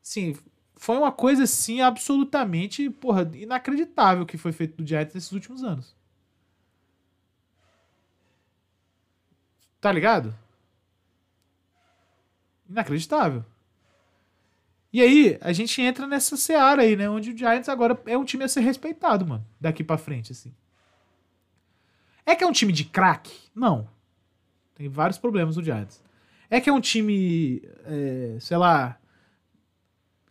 Sim, 0.00 0.36
foi 0.76 0.96
uma 0.96 1.10
coisa 1.10 1.44
assim 1.44 1.80
absolutamente, 1.80 2.88
porra, 2.88 3.28
inacreditável 3.34 4.24
que 4.24 4.38
foi 4.38 4.52
feito 4.52 4.76
do 4.76 4.86
Giants 4.86 5.14
nesses 5.14 5.32
últimos 5.32 5.64
anos. 5.64 5.96
Tá 9.80 9.90
ligado? 9.90 10.34
Inacreditável. 12.68 13.44
E 14.92 15.02
aí, 15.02 15.38
a 15.40 15.52
gente 15.52 15.82
entra 15.82 16.06
nessa 16.06 16.36
seara 16.36 16.82
aí, 16.82 16.96
né? 16.96 17.08
Onde 17.10 17.30
o 17.30 17.36
Giants 17.36 17.68
agora 17.68 18.00
é 18.06 18.16
um 18.16 18.24
time 18.24 18.44
a 18.44 18.48
ser 18.48 18.60
respeitado, 18.60 19.26
mano. 19.26 19.46
Daqui 19.60 19.84
para 19.84 19.98
frente, 19.98 20.32
assim. 20.32 20.54
É 22.24 22.34
que 22.34 22.42
é 22.42 22.46
um 22.46 22.52
time 22.52 22.72
de 22.72 22.84
craque? 22.84 23.50
Não. 23.54 23.88
Tem 24.76 24.88
vários 24.88 25.18
problemas 25.18 25.56
no 25.56 25.64
Giants. 25.64 26.02
É 26.48 26.60
que 26.60 26.70
é 26.70 26.72
um 26.72 26.80
time, 26.80 27.62
é, 27.84 28.36
sei 28.38 28.56
lá, 28.58 29.00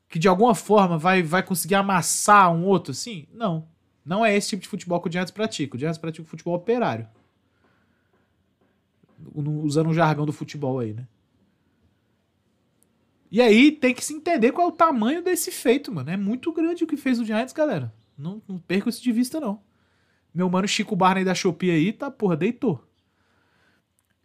que 0.08 0.20
de 0.20 0.28
alguma 0.28 0.56
forma 0.56 0.98
vai, 0.98 1.22
vai 1.24 1.43
conseguir 1.43 1.76
amassar 1.76 2.54
um 2.54 2.64
outro, 2.64 2.91
assim? 2.91 3.28
Não. 3.34 3.68
Não 4.06 4.24
é 4.24 4.36
esse 4.36 4.50
tipo 4.50 4.62
de 4.62 4.70
futebol 4.70 5.02
que 5.02 5.10
o 5.10 5.12
Giants 5.12 5.32
pratica. 5.32 5.76
O 5.76 5.80
Giants 5.80 5.98
pratica 5.98 6.28
futebol 6.28 6.56
operário. 6.56 7.08
Usando 9.34 9.89
o 9.89 9.93
jargão 9.93 10.26
do 10.26 10.32
futebol 10.32 10.80
aí, 10.80 10.93
né? 10.93 11.08
E 13.32 13.41
aí 13.41 13.72
tem 13.72 13.93
que 13.93 14.06
se 14.06 14.14
entender 14.14 14.52
qual 14.52 14.68
é 14.68 14.70
o 14.70 14.76
tamanho 14.76 15.24
desse 15.24 15.52
feito, 15.52 15.91
mano. 15.91 16.12
É 16.12 16.16
muito 16.16 16.54
grande 16.54 16.84
o 16.84 16.88
que 16.88 16.96
fez 16.96 17.20
o 17.20 17.26
Giants, 17.26 17.52
galera. 17.52 17.91
Não, 18.16 18.41
não 18.48 18.60
perco 18.60 18.88
isso 18.88 19.02
de 19.02 19.12
vista, 19.12 19.39
não. 19.39 19.60
Meu 20.34 20.50
mano 20.50 20.68
Chico 20.68 20.96
Barney 20.96 21.26
da 21.26 21.34
Shopee 21.34 21.72
aí, 21.72 21.91
tá, 21.91 22.12
porra, 22.12 22.38
deitou. 22.38 22.88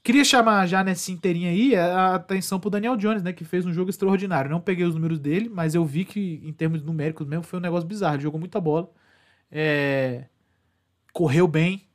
Queria 0.02 0.24
chamar 0.24 0.66
já 0.66 0.82
nessa 0.82 1.12
inteirinha 1.12 1.50
aí 1.50 1.76
a 1.76 2.14
atenção 2.14 2.58
pro 2.58 2.70
Daniel 2.70 2.96
Jones, 2.96 3.22
né? 3.22 3.32
Que 3.32 3.44
fez 3.44 3.66
um 3.66 3.72
jogo 3.72 3.90
extraordinário. 3.90 4.50
Não 4.50 4.60
peguei 4.60 4.84
os 4.86 4.94
números 4.94 5.18
dele, 5.18 5.48
mas 5.48 5.74
eu 5.74 5.84
vi 5.84 6.04
que, 6.06 6.40
em 6.42 6.52
termos 6.52 6.82
numéricos 6.82 7.26
mesmo, 7.26 7.44
foi 7.44 7.58
um 7.58 7.62
negócio 7.62 7.86
bizarro. 7.86 8.16
Ele 8.16 8.22
jogou 8.22 8.40
muita 8.40 8.60
bola. 8.60 8.90
É... 9.50 10.24
Correu 11.12 11.46
bem. 11.46 11.86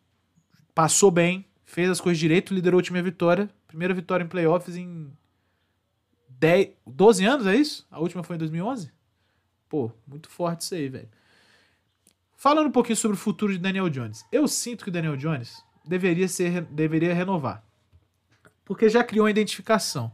Passou 0.74 1.10
bem. 1.10 1.46
Fez 1.64 1.90
as 1.90 2.00
coisas 2.00 2.20
direito, 2.20 2.54
liderou 2.54 2.80
o 2.80 2.84
time 2.84 3.00
à 3.00 3.02
vitória. 3.02 3.50
Primeira 3.68 3.94
vitória 3.94 4.24
em 4.24 4.28
playoffs 4.28 4.78
em 4.78 5.12
10, 6.30 6.70
12 6.86 7.26
anos, 7.26 7.48
é 7.48 7.56
isso? 7.56 7.88
A 7.90 8.00
última 8.00 8.24
foi 8.24 8.36
em 8.36 8.40
2011? 8.40 8.92
Pô, 9.68 9.92
muito 10.08 10.30
forte 10.30 10.62
isso 10.62 10.76
aí, 10.76 10.88
velho. 10.90 11.10
Falando 12.36 12.68
um 12.68 12.72
pouquinho 12.72 12.96
sobre 12.96 13.18
o 13.18 13.20
futuro 13.20 13.52
de 13.52 13.58
Daniel 13.58 13.90
Jones. 13.90 14.24
Eu 14.32 14.48
sinto 14.48 14.84
que 14.84 14.90
o 14.90 14.94
Daniel 14.94 15.18
Jones 15.18 15.64
deveria, 15.84 16.28
ser, 16.28 16.62
deveria 16.66 17.14
renovar. 17.14 17.65
Porque 18.66 18.90
já 18.90 19.04
criou 19.04 19.26
uma 19.26 19.32
identificação. 19.32 20.12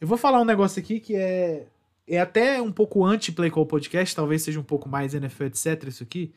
Eu 0.00 0.08
vou 0.08 0.18
falar 0.18 0.40
um 0.40 0.44
negócio 0.44 0.80
aqui 0.80 0.98
que 0.98 1.14
é, 1.14 1.68
é 2.08 2.18
até 2.18 2.60
um 2.60 2.72
pouco 2.72 3.04
anti-Play 3.04 3.50
Call 3.50 3.66
Podcast, 3.66 4.16
talvez 4.16 4.42
seja 4.42 4.58
um 4.58 4.64
pouco 4.64 4.88
mais 4.88 5.14
NFL, 5.14 5.44
etc. 5.44 5.84
Isso 5.86 6.02
aqui. 6.02 6.34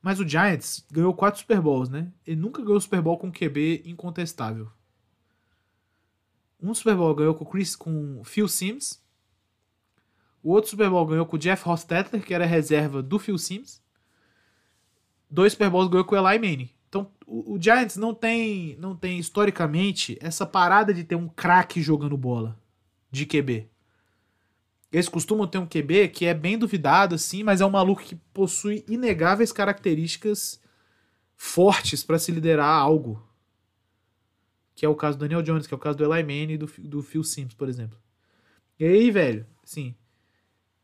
Mas 0.00 0.20
o 0.20 0.28
Giants 0.28 0.86
ganhou 0.90 1.12
quatro 1.12 1.40
Super 1.40 1.60
Bowls, 1.60 1.88
né? 1.88 2.12
Ele 2.26 2.40
nunca 2.40 2.62
ganhou 2.62 2.80
Super 2.80 3.02
Bowl 3.02 3.18
com 3.18 3.32
QB 3.32 3.82
incontestável. 3.84 4.70
Um 6.60 6.72
Super 6.72 6.94
Bowl 6.94 7.14
ganhou 7.14 7.34
com 7.34 7.44
Chris, 7.44 7.74
com 7.74 8.22
Phil 8.24 8.48
Sims. 8.48 9.02
O 10.42 10.52
outro 10.52 10.70
Super 10.70 10.88
Bowl 10.88 11.04
ganhou 11.06 11.26
com 11.26 11.36
Jeff 11.36 11.68
Hostetler, 11.68 12.24
que 12.24 12.32
era 12.32 12.46
reserva 12.46 13.02
do 13.02 13.18
Phil 13.18 13.36
Sims. 13.36 13.82
Dois 15.28 15.52
Super 15.52 15.70
Bowls 15.70 15.88
ganhou 15.90 16.04
com 16.04 16.16
Eli 16.16 16.38
Manning. 16.38 16.70
Então, 16.88 17.10
o, 17.26 17.54
o 17.54 17.62
Giants 17.62 17.96
não 17.96 18.14
tem, 18.14 18.76
não 18.78 18.94
tem 18.96 19.18
historicamente 19.18 20.16
essa 20.20 20.46
parada 20.46 20.94
de 20.94 21.04
ter 21.04 21.16
um 21.16 21.28
craque 21.28 21.82
jogando 21.82 22.16
bola 22.16 22.58
de 23.10 23.26
QB. 23.26 23.68
Eles 24.92 25.08
costumam 25.08 25.46
ter 25.46 25.58
um 25.58 25.66
QB 25.66 26.08
que 26.08 26.26
é 26.26 26.32
bem 26.32 26.56
duvidado, 26.56 27.14
assim, 27.14 27.42
mas 27.42 27.60
é 27.60 27.66
um 27.66 27.70
maluco 27.70 28.02
que 28.02 28.14
possui 28.32 28.84
inegáveis 28.88 29.52
características 29.52 30.60
fortes 31.36 32.02
para 32.02 32.18
se 32.18 32.32
liderar 32.32 32.68
algo 32.68 33.26
que 34.76 34.84
é 34.84 34.88
o 34.88 34.94
caso 34.94 35.16
do 35.16 35.22
Daniel 35.22 35.42
Jones, 35.42 35.66
que 35.66 35.72
é 35.72 35.76
o 35.76 35.80
caso 35.80 35.96
do 35.96 36.04
Eli 36.04 36.22
Manning 36.22 36.52
e 36.52 36.58
do, 36.58 36.66
do 36.80 37.02
Phil 37.02 37.24
Sims, 37.24 37.54
por 37.54 37.66
exemplo. 37.66 37.98
E 38.78 38.84
aí, 38.84 39.10
velho, 39.10 39.46
assim, 39.64 39.96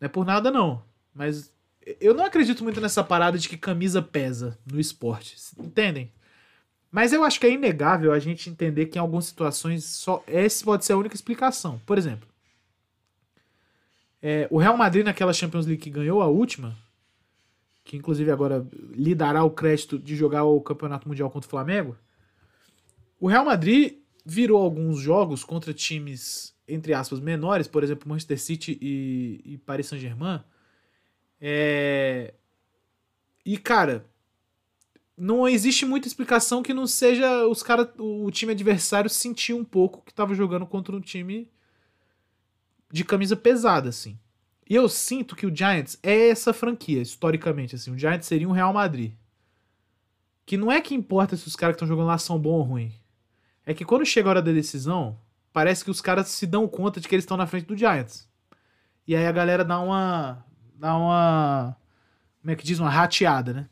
não 0.00 0.06
é 0.06 0.08
por 0.08 0.24
nada 0.24 0.50
não, 0.50 0.82
mas 1.14 1.51
eu 2.00 2.14
não 2.14 2.24
acredito 2.24 2.62
muito 2.62 2.80
nessa 2.80 3.02
parada 3.02 3.38
de 3.38 3.48
que 3.48 3.56
camisa 3.56 4.00
pesa 4.00 4.58
no 4.70 4.80
esporte, 4.80 5.36
entendem? 5.58 6.12
Mas 6.90 7.12
eu 7.12 7.24
acho 7.24 7.40
que 7.40 7.46
é 7.46 7.52
inegável 7.52 8.12
a 8.12 8.18
gente 8.18 8.50
entender 8.50 8.86
que 8.86 8.98
em 8.98 9.00
algumas 9.00 9.24
situações 9.24 9.84
só 9.84 10.22
essa 10.26 10.64
pode 10.64 10.84
ser 10.84 10.92
a 10.92 10.98
única 10.98 11.14
explicação. 11.14 11.80
Por 11.86 11.96
exemplo, 11.96 12.28
é, 14.20 14.46
o 14.50 14.58
Real 14.58 14.76
Madrid 14.76 15.04
naquela 15.04 15.32
Champions 15.32 15.66
League 15.66 15.82
que 15.82 15.90
ganhou 15.90 16.20
a 16.20 16.26
última, 16.26 16.76
que 17.82 17.96
inclusive 17.96 18.30
agora 18.30 18.66
lhe 18.90 19.14
dará 19.14 19.42
o 19.42 19.50
crédito 19.50 19.98
de 19.98 20.14
jogar 20.14 20.44
o 20.44 20.60
Campeonato 20.60 21.08
Mundial 21.08 21.30
contra 21.30 21.48
o 21.48 21.50
Flamengo, 21.50 21.96
o 23.18 23.26
Real 23.26 23.44
Madrid 23.44 23.98
virou 24.24 24.62
alguns 24.62 25.00
jogos 25.00 25.42
contra 25.42 25.72
times, 25.72 26.54
entre 26.68 26.94
aspas, 26.94 27.20
menores, 27.20 27.66
por 27.66 27.82
exemplo, 27.82 28.08
Manchester 28.08 28.38
City 28.38 28.78
e, 28.80 29.40
e 29.44 29.58
Paris 29.58 29.86
Saint-Germain. 29.86 30.40
É... 31.42 32.32
E, 33.44 33.58
cara, 33.58 34.06
não 35.18 35.48
existe 35.48 35.84
muita 35.84 36.06
explicação 36.06 36.62
que 36.62 36.72
não 36.72 36.86
seja 36.86 37.46
os 37.48 37.62
cara, 37.62 37.92
o 37.98 38.30
time 38.30 38.52
adversário 38.52 39.10
sentir 39.10 39.52
um 39.52 39.64
pouco 39.64 40.02
que 40.02 40.12
estava 40.12 40.34
jogando 40.34 40.64
contra 40.64 40.94
um 40.94 41.00
time 41.00 41.50
de 42.90 43.04
camisa 43.04 43.34
pesada, 43.34 43.88
assim. 43.88 44.16
E 44.70 44.76
eu 44.76 44.88
sinto 44.88 45.34
que 45.34 45.44
o 45.44 45.54
Giants 45.54 45.98
é 46.02 46.28
essa 46.28 46.52
franquia, 46.52 47.02
historicamente, 47.02 47.74
assim. 47.74 47.90
O 47.90 47.98
Giants 47.98 48.26
seria 48.26 48.48
um 48.48 48.52
Real 48.52 48.72
Madrid. 48.72 49.12
Que 50.46 50.56
não 50.56 50.70
é 50.70 50.80
que 50.80 50.94
importa 50.94 51.36
se 51.36 51.48
os 51.48 51.56
caras 51.56 51.74
que 51.74 51.76
estão 51.78 51.88
jogando 51.88 52.06
lá 52.06 52.18
são 52.18 52.38
bons 52.38 52.58
ou 52.58 52.62
ruins 52.62 53.02
é 53.64 53.72
que 53.74 53.84
quando 53.84 54.04
chega 54.04 54.28
a 54.28 54.30
hora 54.30 54.42
da 54.42 54.52
decisão, 54.52 55.18
parece 55.52 55.84
que 55.84 55.90
os 55.90 56.00
caras 56.00 56.28
se 56.28 56.46
dão 56.46 56.66
conta 56.66 57.00
de 57.00 57.08
que 57.08 57.14
eles 57.14 57.24
estão 57.24 57.36
na 57.36 57.46
frente 57.46 57.66
do 57.66 57.76
Giants. 57.76 58.28
E 59.06 59.14
aí 59.16 59.26
a 59.26 59.32
galera 59.32 59.64
dá 59.64 59.80
uma. 59.80 60.44
Dá 60.82 60.96
uma. 60.96 61.76
Como 62.40 62.50
é 62.50 62.56
que 62.56 62.64
diz? 62.64 62.80
Uma 62.80 62.90
rateada, 62.90 63.52
né? 63.52 63.68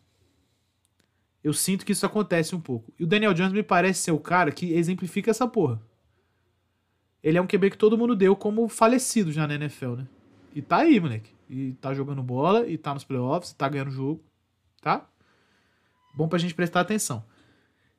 Eu 1.43 1.53
sinto 1.53 1.85
que 1.85 1.91
isso 1.91 2.07
acontece 2.07 2.55
um 2.55 2.61
pouco. 2.61 2.93
E 2.97 3.03
o 3.03 3.07
Daniel 3.07 3.35
Jones 3.35 3.53
me 3.53 3.65
parece 3.65 4.03
ser 4.03 4.13
o 4.13 4.21
cara 4.21 4.53
que 4.53 4.73
exemplifica 4.75 5.31
essa 5.31 5.49
porra. 5.49 5.83
Ele 7.21 7.37
é 7.37 7.43
um 7.43 7.47
QB 7.49 7.71
que 7.71 7.79
todo 7.79 7.99
mundo 7.99 8.15
deu 8.15 8.37
como 8.37 8.69
falecido 8.69 9.33
já 9.33 9.47
na 9.47 9.55
NFL, 9.55 9.97
né? 9.97 10.07
E 10.55 10.63
tá 10.63 10.79
aí, 10.79 11.01
moleque. 11.01 11.35
E 11.49 11.73
tá 11.81 11.93
jogando 11.93 12.23
bola, 12.23 12.69
e 12.69 12.79
tá 12.79 12.95
nos 12.95 13.03
playoffs, 13.03 13.53
tá 13.55 13.69
ganhando 13.69 13.91
jogo, 13.91 14.23
tá? 14.81 15.05
Bom 16.15 16.29
pra 16.29 16.39
gente 16.39 16.55
prestar 16.55 16.81
atenção. 16.81 17.25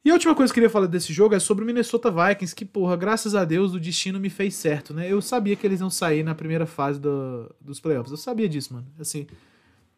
E 0.04 0.10
a 0.10 0.14
última 0.14 0.34
coisa 0.34 0.52
que 0.52 0.60
eu 0.60 0.64
queria 0.64 0.70
falar 0.70 0.88
desse 0.88 1.14
jogo 1.14 1.36
é 1.36 1.40
sobre 1.40 1.64
o 1.64 1.68
Minnesota 1.68 2.10
Vikings, 2.10 2.56
que, 2.56 2.66
porra, 2.66 2.96
graças 2.96 3.36
a 3.36 3.46
Deus 3.46 3.74
o 3.74 3.80
destino 3.80 4.20
me 4.20 4.32
fez 4.32 4.56
certo, 4.56 4.96
né? 4.96 5.12
Eu 5.12 5.22
sabia 5.22 5.56
que 5.56 5.66
eles 5.66 5.80
iam 5.80 5.92
sair 5.92 6.24
na 6.24 6.34
primeira 6.34 6.66
fase 6.66 7.00
do, 7.00 7.54
dos 7.62 7.80
playoffs. 7.80 8.12
Eu 8.12 8.18
sabia 8.18 8.50
disso, 8.50 8.74
mano. 8.74 8.88
Assim, 9.00 9.28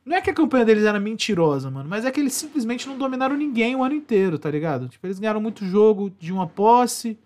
não 0.06 0.18
é 0.18 0.22
que 0.22 0.30
a 0.30 0.34
campanha 0.34 0.66
deles 0.66 0.84
era 0.84 0.99
mentirosa, 0.99 1.72
mano, 1.72 1.88
mas 1.89 2.04
é 2.04 2.12
que 2.12 2.20
eles 2.20 2.34
simplesmente 2.34 2.86
não 2.86 2.97
dominaram 2.97 3.38
ninguém 3.38 3.76
o 3.78 3.84
ano 3.84 3.95
inteiro, 3.95 4.38
tá 4.38 4.51
ligado? 4.51 4.89
Tipo, 4.89 5.08
eles 5.08 5.20
ganharam 5.20 5.39
muito 5.39 5.66
jogo 5.66 6.10
de 6.20 6.34
uma 6.34 6.47
posse. 6.47 7.18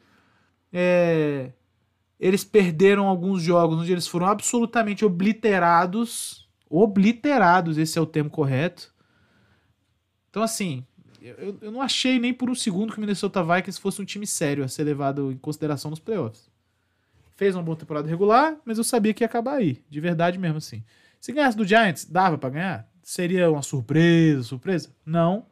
É... 0.71 1.51
Eles 2.19 2.43
perderam 2.43 3.07
alguns 3.07 3.41
jogos 3.41 3.80
onde 3.80 3.91
eles 3.91 4.07
foram 4.07 4.28
absolutamente 4.28 5.03
obliterados. 5.03 6.47
Obliterados, 6.69 7.80
esse 7.80 7.97
é 7.97 8.01
o 8.01 8.05
termo 8.05 8.30
correto. 8.30 8.93
Então, 10.30 10.43
assim, 10.43 10.86
eu, 11.38 11.57
eu 11.61 11.71
não 11.71 11.82
achei 11.82 12.19
nem 12.19 12.34
por 12.34 12.49
um 12.49 12.55
segundo 12.55 12.91
que 12.91 12.97
o 12.97 13.01
Minnesota 13.01 13.43
Vikings 13.43 13.80
fosse 13.80 14.01
um 14.01 14.05
time 14.05 14.28
sério 14.28 14.63
a 14.63 14.67
ser 14.67 14.84
levado 14.84 15.32
em 15.32 15.38
consideração 15.38 15.89
nos 15.89 15.99
playoffs. 15.99 16.49
Fez 17.36 17.55
uma 17.55 17.63
boa 17.63 17.78
temporada 17.78 18.07
regular, 18.07 18.57
mas 18.65 18.78
eu 18.78 18.84
sabia 18.84 19.13
que 19.13 19.23
ia 19.23 19.28
acabar 19.28 19.55
aí. 19.55 19.84
De 19.89 19.99
verdade 19.99 20.38
mesmo, 20.38 20.57
assim. 20.57 20.84
Se 21.19 21.32
ganhasse 21.32 21.57
do 21.57 21.65
Giants, 21.65 22.05
dava 22.05 22.38
para 22.38 22.49
ganhar? 22.49 22.89
Seria 23.03 23.49
uma 23.49 23.61
surpresa, 23.61 24.43
surpresa? 24.43 24.89
Não. 25.05 25.45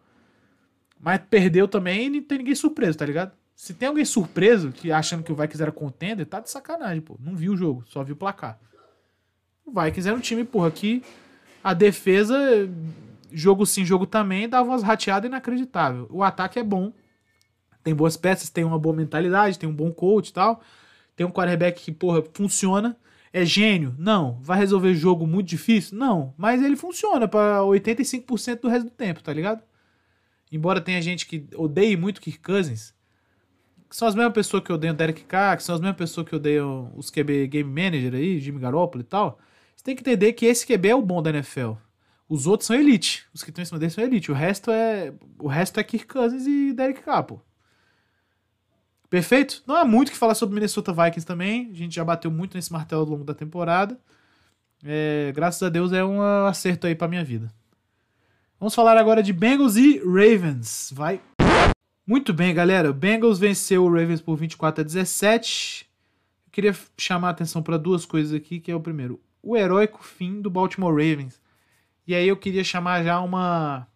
Mas 1.00 1.22
perdeu 1.30 1.68
também 1.68 2.08
e 2.08 2.10
não 2.10 2.24
tem 2.24 2.40
ninguém 2.40 2.56
surpreso, 2.56 2.98
tá 2.98 3.06
ligado? 3.06 3.32
Se 3.56 3.74
tem 3.74 3.88
alguém 3.88 4.04
surpreso, 4.04 4.72
que 4.72 4.92
achando 4.92 5.24
que 5.24 5.32
o 5.32 5.36
Vikings 5.36 5.62
era 5.62 5.72
contender, 5.72 6.26
tá 6.26 6.40
de 6.40 6.50
sacanagem, 6.50 7.02
pô. 7.02 7.18
Não 7.20 7.36
viu 7.36 7.54
o 7.54 7.58
jogo, 7.58 7.84
só 7.88 8.04
viu 8.04 8.16
o 8.16 8.18
placar. 8.18 8.60
O 9.66 9.72
Vikings 9.72 10.08
era 10.08 10.18
um 10.18 10.22
time, 10.22 10.44
porra, 10.44 10.70
que 10.72 11.04
a 11.64 11.74
defesa 11.74 12.38
jogo 13.32 13.66
sim, 13.66 13.86
jogo 13.86 14.06
também, 14.06 14.48
dava 14.48 14.70
umas 14.70 14.84
rateadas 14.84 15.28
inacreditáveis. 15.28 16.06
O 16.10 16.24
ataque 16.24 16.60
é 16.60 16.64
bom, 16.64 16.94
tem 17.86 17.94
boas 17.94 18.18
peças, 18.18 18.50
tem 18.50 18.64
uma 18.64 18.80
boa 18.80 18.96
mentalidade, 18.96 19.60
tem 19.60 19.70
um 19.70 19.76
bom 19.76 19.92
coach 19.92 20.30
e 20.30 20.34
tal. 20.34 20.60
Tem 21.16 21.26
um 21.26 21.30
quarterback 21.30 21.84
que, 21.84 21.92
porra, 21.92 22.24
funciona. 22.34 22.98
É 23.32 23.46
gênio? 23.46 23.94
Não. 23.98 24.40
Vai 24.42 24.58
resolver 24.58 24.96
jogo 24.96 25.28
muito 25.28 25.48
difícil? 25.48 25.98
Não. 25.98 26.34
Mas 26.36 26.64
ele 26.64 26.76
funciona 26.76 27.28
para 27.28 27.60
85% 27.60 28.62
do 28.62 28.68
resto 28.68 28.86
do 28.86 28.90
tempo, 28.90 29.22
tá 29.22 29.32
ligado? 29.32 29.62
Embora 30.52 30.82
tenha 30.82 31.00
gente 31.00 31.28
que 31.28 31.48
odeie 31.56 31.96
muito 31.96 32.22
Kirk 32.22 32.40
Cousins, 32.40 32.94
que 33.88 33.96
são 33.96 34.08
as 34.08 34.16
mesmas 34.16 34.34
pessoas 34.34 34.64
que 34.64 34.74
odeiam 34.74 34.96
Derek 34.96 35.24
Carr, 35.26 35.58
que 35.58 35.64
são 35.64 35.76
as 35.76 35.82
mesmas 35.82 35.98
pessoas 35.98 36.28
que 36.28 36.36
odeiam 36.36 36.92
os 36.96 37.12
QB 37.12 37.48
Game 37.48 37.70
Manager 37.70 38.16
aí, 38.16 38.40
Jimmy 38.40 38.60
Garoppolo 38.60 39.04
e 39.04 39.06
tal. 39.06 39.38
Você 39.76 39.84
tem 39.84 39.96
que 39.96 40.02
entender 40.02 40.34
que 40.34 40.46
esse 40.48 40.66
QB 40.66 40.90
é 40.90 40.96
o 40.96 41.02
bom 41.02 41.22
da 41.22 41.30
NFL. 41.30 41.74
Os 42.28 42.48
outros 42.48 42.68
são 42.68 42.76
elite. 42.76 43.26
Os 43.34 43.44
que 43.44 43.50
estão 43.50 43.62
em 43.62 43.66
cima 43.66 43.80
dele 43.80 43.92
são 43.92 44.04
elite. 44.04 44.32
O 44.32 44.36
resto 44.36 44.72
é. 44.72 45.14
O 45.38 45.48
resto 45.48 45.80
é 45.80 45.84
Kirk 45.84 46.08
Cousins 46.08 46.48
e 46.48 46.74
Derek 46.74 47.02
Carr, 47.02 47.24
pô. 47.24 47.40
Perfeito? 49.10 49.64
Não 49.68 49.76
há 49.76 49.86
muito 49.86 50.12
que 50.12 50.18
falar 50.18 50.36
sobre 50.36 50.56
Minnesota 50.56 50.92
Vikings 50.92 51.26
também. 51.26 51.70
A 51.72 51.76
gente 51.76 51.96
já 51.96 52.04
bateu 52.04 52.32
muito 52.32 52.56
nesse 52.56 52.74
martelo 52.74 53.02
ao 53.02 53.08
longo 53.08 53.24
da 53.24 53.34
temporada. 53.34 54.00
É, 54.84 55.32
graças 55.36 55.62
a 55.64 55.70
Deus 55.70 55.94
é 55.94 56.04
um 56.04 56.22
acerto 56.22 56.88
aí 56.88 56.96
pra 56.96 57.08
minha 57.08 57.24
vida. 57.24 57.52
Vamos 58.60 58.74
falar 58.74 58.98
agora 58.98 59.22
de 59.22 59.32
Bengals 59.32 59.76
e 59.76 60.00
Ravens. 60.00 60.92
Vai. 60.94 61.22
Muito 62.06 62.34
bem, 62.34 62.54
galera. 62.54 62.90
O 62.90 62.94
Bengals 62.94 63.40
venceu 63.40 63.84
o 63.84 63.90
Ravens 63.90 64.22
por 64.22 64.36
24 64.36 64.82
a 64.82 64.84
17. 64.84 65.88
Eu 66.48 66.52
queria 66.52 66.76
chamar 66.98 67.30
a 67.30 67.32
atenção 67.32 67.62
para 67.62 67.78
duas 67.78 68.06
coisas 68.06 68.34
aqui, 68.34 68.60
que 68.60 68.72
é 68.72 68.76
o 68.76 68.80
primeiro, 68.80 69.20
o 69.42 69.56
heróico 69.56 70.04
fim 70.04 70.42
do 70.42 70.50
Baltimore 70.50 70.92
Ravens. 70.92 71.40
E 72.08 72.14
aí 72.14 72.28
eu 72.28 72.38
queria 72.38 72.64
chamar 72.64 73.04
já 73.04 73.20
uma 73.20 73.88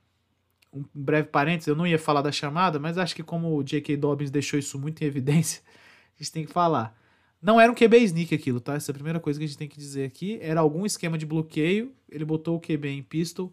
um 0.72 0.84
breve 0.94 1.28
parênteses, 1.30 1.68
eu 1.68 1.76
não 1.76 1.88
ia 1.88 1.98
falar 1.98 2.22
da 2.22 2.32
chamada, 2.32 2.78
mas 2.80 2.98
acho 2.98 3.16
que 3.16 3.24
como 3.24 3.56
o 3.56 3.64
J.K. 3.64 3.98
Dobbins 3.98 4.30
deixou 4.30 4.60
isso 4.60 4.78
muito 4.78 5.02
em 5.02 5.06
evidência, 5.08 5.64
a 6.16 6.22
gente 6.22 6.32
tem 6.32 6.46
que 6.46 6.52
falar. 6.54 6.96
Não 7.42 7.60
era 7.60 7.72
um 7.72 7.76
QB 7.76 7.98
sneak 8.00 8.36
aquilo, 8.36 8.60
tá? 8.60 8.76
Essa 8.76 8.92
é 8.92 8.94
a 8.94 8.96
primeira 8.96 9.20
coisa 9.20 9.40
que 9.40 9.46
a 9.46 9.48
gente 9.48 9.58
tem 9.58 9.68
que 9.68 9.78
dizer 9.78 10.04
aqui. 10.06 10.38
Era 10.42 10.60
algum 10.60 10.86
esquema 10.86 11.18
de 11.18 11.26
bloqueio, 11.26 11.94
ele 12.10 12.26
botou 12.26 12.58
o 12.58 12.60
QB 12.60 12.90
em 12.90 13.02
pistol, 13.02 13.52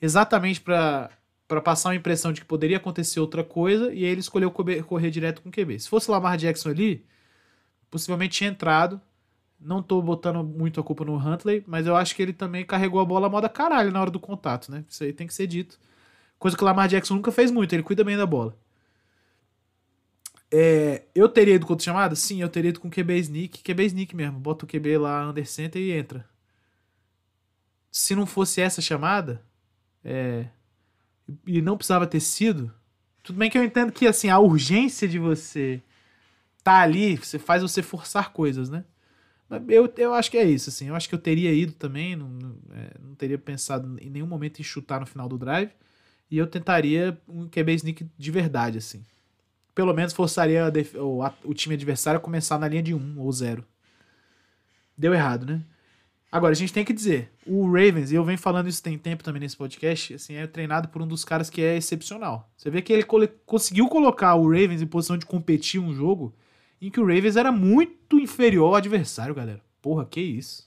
exatamente 0.00 0.60
para 0.60 1.10
para 1.46 1.60
passar 1.60 1.90
uma 1.90 1.94
impressão 1.94 2.32
de 2.32 2.40
que 2.40 2.46
poderia 2.46 2.78
acontecer 2.78 3.20
outra 3.20 3.44
coisa, 3.44 3.92
e 3.92 3.98
aí 3.98 4.10
ele 4.10 4.20
escolheu 4.20 4.50
correr 4.50 5.10
direto 5.10 5.42
com 5.42 5.50
o 5.50 5.52
QB. 5.52 5.78
Se 5.78 5.88
fosse 5.88 6.10
Lamar 6.10 6.38
Jackson 6.38 6.70
ali, 6.70 7.04
possivelmente 7.90 8.38
tinha 8.38 8.50
entrado. 8.50 9.00
Não 9.64 9.82
tô 9.82 10.02
botando 10.02 10.44
muito 10.44 10.78
a 10.78 10.84
culpa 10.84 11.04
no 11.04 11.16
Huntley, 11.16 11.64
mas 11.66 11.86
eu 11.86 11.96
acho 11.96 12.14
que 12.14 12.22
ele 12.22 12.34
também 12.34 12.66
carregou 12.66 13.00
a 13.00 13.04
bola 13.04 13.30
moda 13.30 13.48
caralho 13.48 13.90
na 13.90 14.00
hora 14.00 14.10
do 14.10 14.20
contato, 14.20 14.70
né? 14.70 14.84
Isso 14.88 15.02
aí 15.02 15.12
tem 15.12 15.26
que 15.26 15.32
ser 15.32 15.46
dito. 15.46 15.78
Coisa 16.38 16.56
que 16.56 16.62
o 16.62 16.66
Lamar 16.66 16.86
Jackson 16.88 17.14
nunca 17.14 17.32
fez 17.32 17.50
muito, 17.50 17.72
ele 17.72 17.82
cuida 17.82 18.04
bem 18.04 18.16
da 18.16 18.26
bola. 18.26 18.54
É, 20.52 21.02
eu 21.14 21.28
teria 21.28 21.54
ido 21.54 21.66
com 21.66 21.72
outra 21.72 21.84
chamada? 21.84 22.14
Sim, 22.14 22.42
eu 22.42 22.48
teria 22.48 22.68
ido 22.68 22.78
com 22.78 22.90
QB 22.90 23.18
sneak. 23.18 23.62
QB 23.62 23.86
sneak 23.86 24.14
mesmo. 24.14 24.38
Bota 24.38 24.64
o 24.64 24.68
QB 24.68 24.98
lá, 24.98 25.28
under 25.28 25.46
center 25.48 25.82
e 25.82 25.92
entra. 25.92 26.28
Se 27.90 28.14
não 28.14 28.26
fosse 28.26 28.60
essa 28.60 28.80
chamada, 28.82 29.42
é, 30.04 30.46
e 31.46 31.62
não 31.62 31.76
precisava 31.76 32.06
ter 32.06 32.20
sido, 32.20 32.72
tudo 33.22 33.38
bem 33.38 33.50
que 33.50 33.56
eu 33.56 33.64
entendo 33.64 33.92
que 33.92 34.06
assim, 34.06 34.28
a 34.28 34.38
urgência 34.38 35.08
de 35.08 35.18
você 35.18 35.82
tá 36.62 36.80
ali, 36.80 37.16
você 37.16 37.38
faz 37.38 37.62
você 37.62 37.82
forçar 37.82 38.32
coisas, 38.32 38.70
né? 38.70 38.84
Eu, 39.68 39.92
eu 39.96 40.14
acho 40.14 40.30
que 40.30 40.36
é 40.36 40.44
isso, 40.44 40.70
assim. 40.70 40.88
Eu 40.88 40.94
acho 40.94 41.08
que 41.08 41.14
eu 41.14 41.18
teria 41.18 41.52
ido 41.52 41.72
também, 41.72 42.16
não, 42.16 42.28
não, 42.28 42.56
é, 42.72 42.90
não 43.00 43.14
teria 43.14 43.38
pensado 43.38 43.98
em 44.00 44.10
nenhum 44.10 44.26
momento 44.26 44.60
em 44.60 44.62
chutar 44.62 45.00
no 45.00 45.06
final 45.06 45.28
do 45.28 45.38
drive. 45.38 45.70
E 46.30 46.38
eu 46.38 46.46
tentaria 46.46 47.18
um 47.28 47.48
QB 47.48 47.74
sneak 47.74 48.06
de 48.16 48.30
verdade, 48.30 48.78
assim. 48.78 49.04
Pelo 49.74 49.92
menos 49.92 50.12
forçaria 50.12 50.72
o, 50.96 51.22
a, 51.22 51.34
o 51.44 51.52
time 51.52 51.74
adversário 51.74 52.18
a 52.18 52.20
começar 52.20 52.58
na 52.58 52.68
linha 52.68 52.82
de 52.82 52.94
1 52.94 53.20
ou 53.20 53.30
0. 53.30 53.64
Deu 54.96 55.12
errado, 55.12 55.46
né? 55.46 55.62
Agora, 56.30 56.52
a 56.52 56.56
gente 56.56 56.72
tem 56.72 56.84
que 56.84 56.92
dizer, 56.92 57.30
o 57.46 57.64
Ravens, 57.66 58.10
e 58.10 58.16
eu 58.16 58.24
venho 58.24 58.38
falando 58.38 58.68
isso 58.68 58.82
tem 58.82 58.98
tempo 58.98 59.22
também 59.22 59.38
nesse 59.38 59.56
podcast, 59.56 60.14
assim, 60.14 60.34
é 60.34 60.44
treinado 60.48 60.88
por 60.88 61.00
um 61.00 61.06
dos 61.06 61.24
caras 61.24 61.48
que 61.48 61.62
é 61.62 61.76
excepcional. 61.76 62.50
Você 62.56 62.70
vê 62.70 62.82
que 62.82 62.92
ele 62.92 63.04
conseguiu 63.46 63.86
colocar 63.86 64.34
o 64.34 64.48
Ravens 64.48 64.82
em 64.82 64.86
posição 64.86 65.16
de 65.16 65.26
competir 65.26 65.80
um 65.80 65.94
jogo 65.94 66.34
em 66.86 66.90
que 66.90 67.00
o 67.00 67.06
Ravens 67.06 67.36
era 67.36 67.52
muito 67.52 68.18
inferior 68.18 68.68
ao 68.68 68.74
adversário, 68.74 69.34
galera. 69.34 69.62
Porra, 69.80 70.04
que 70.04 70.20
isso. 70.20 70.66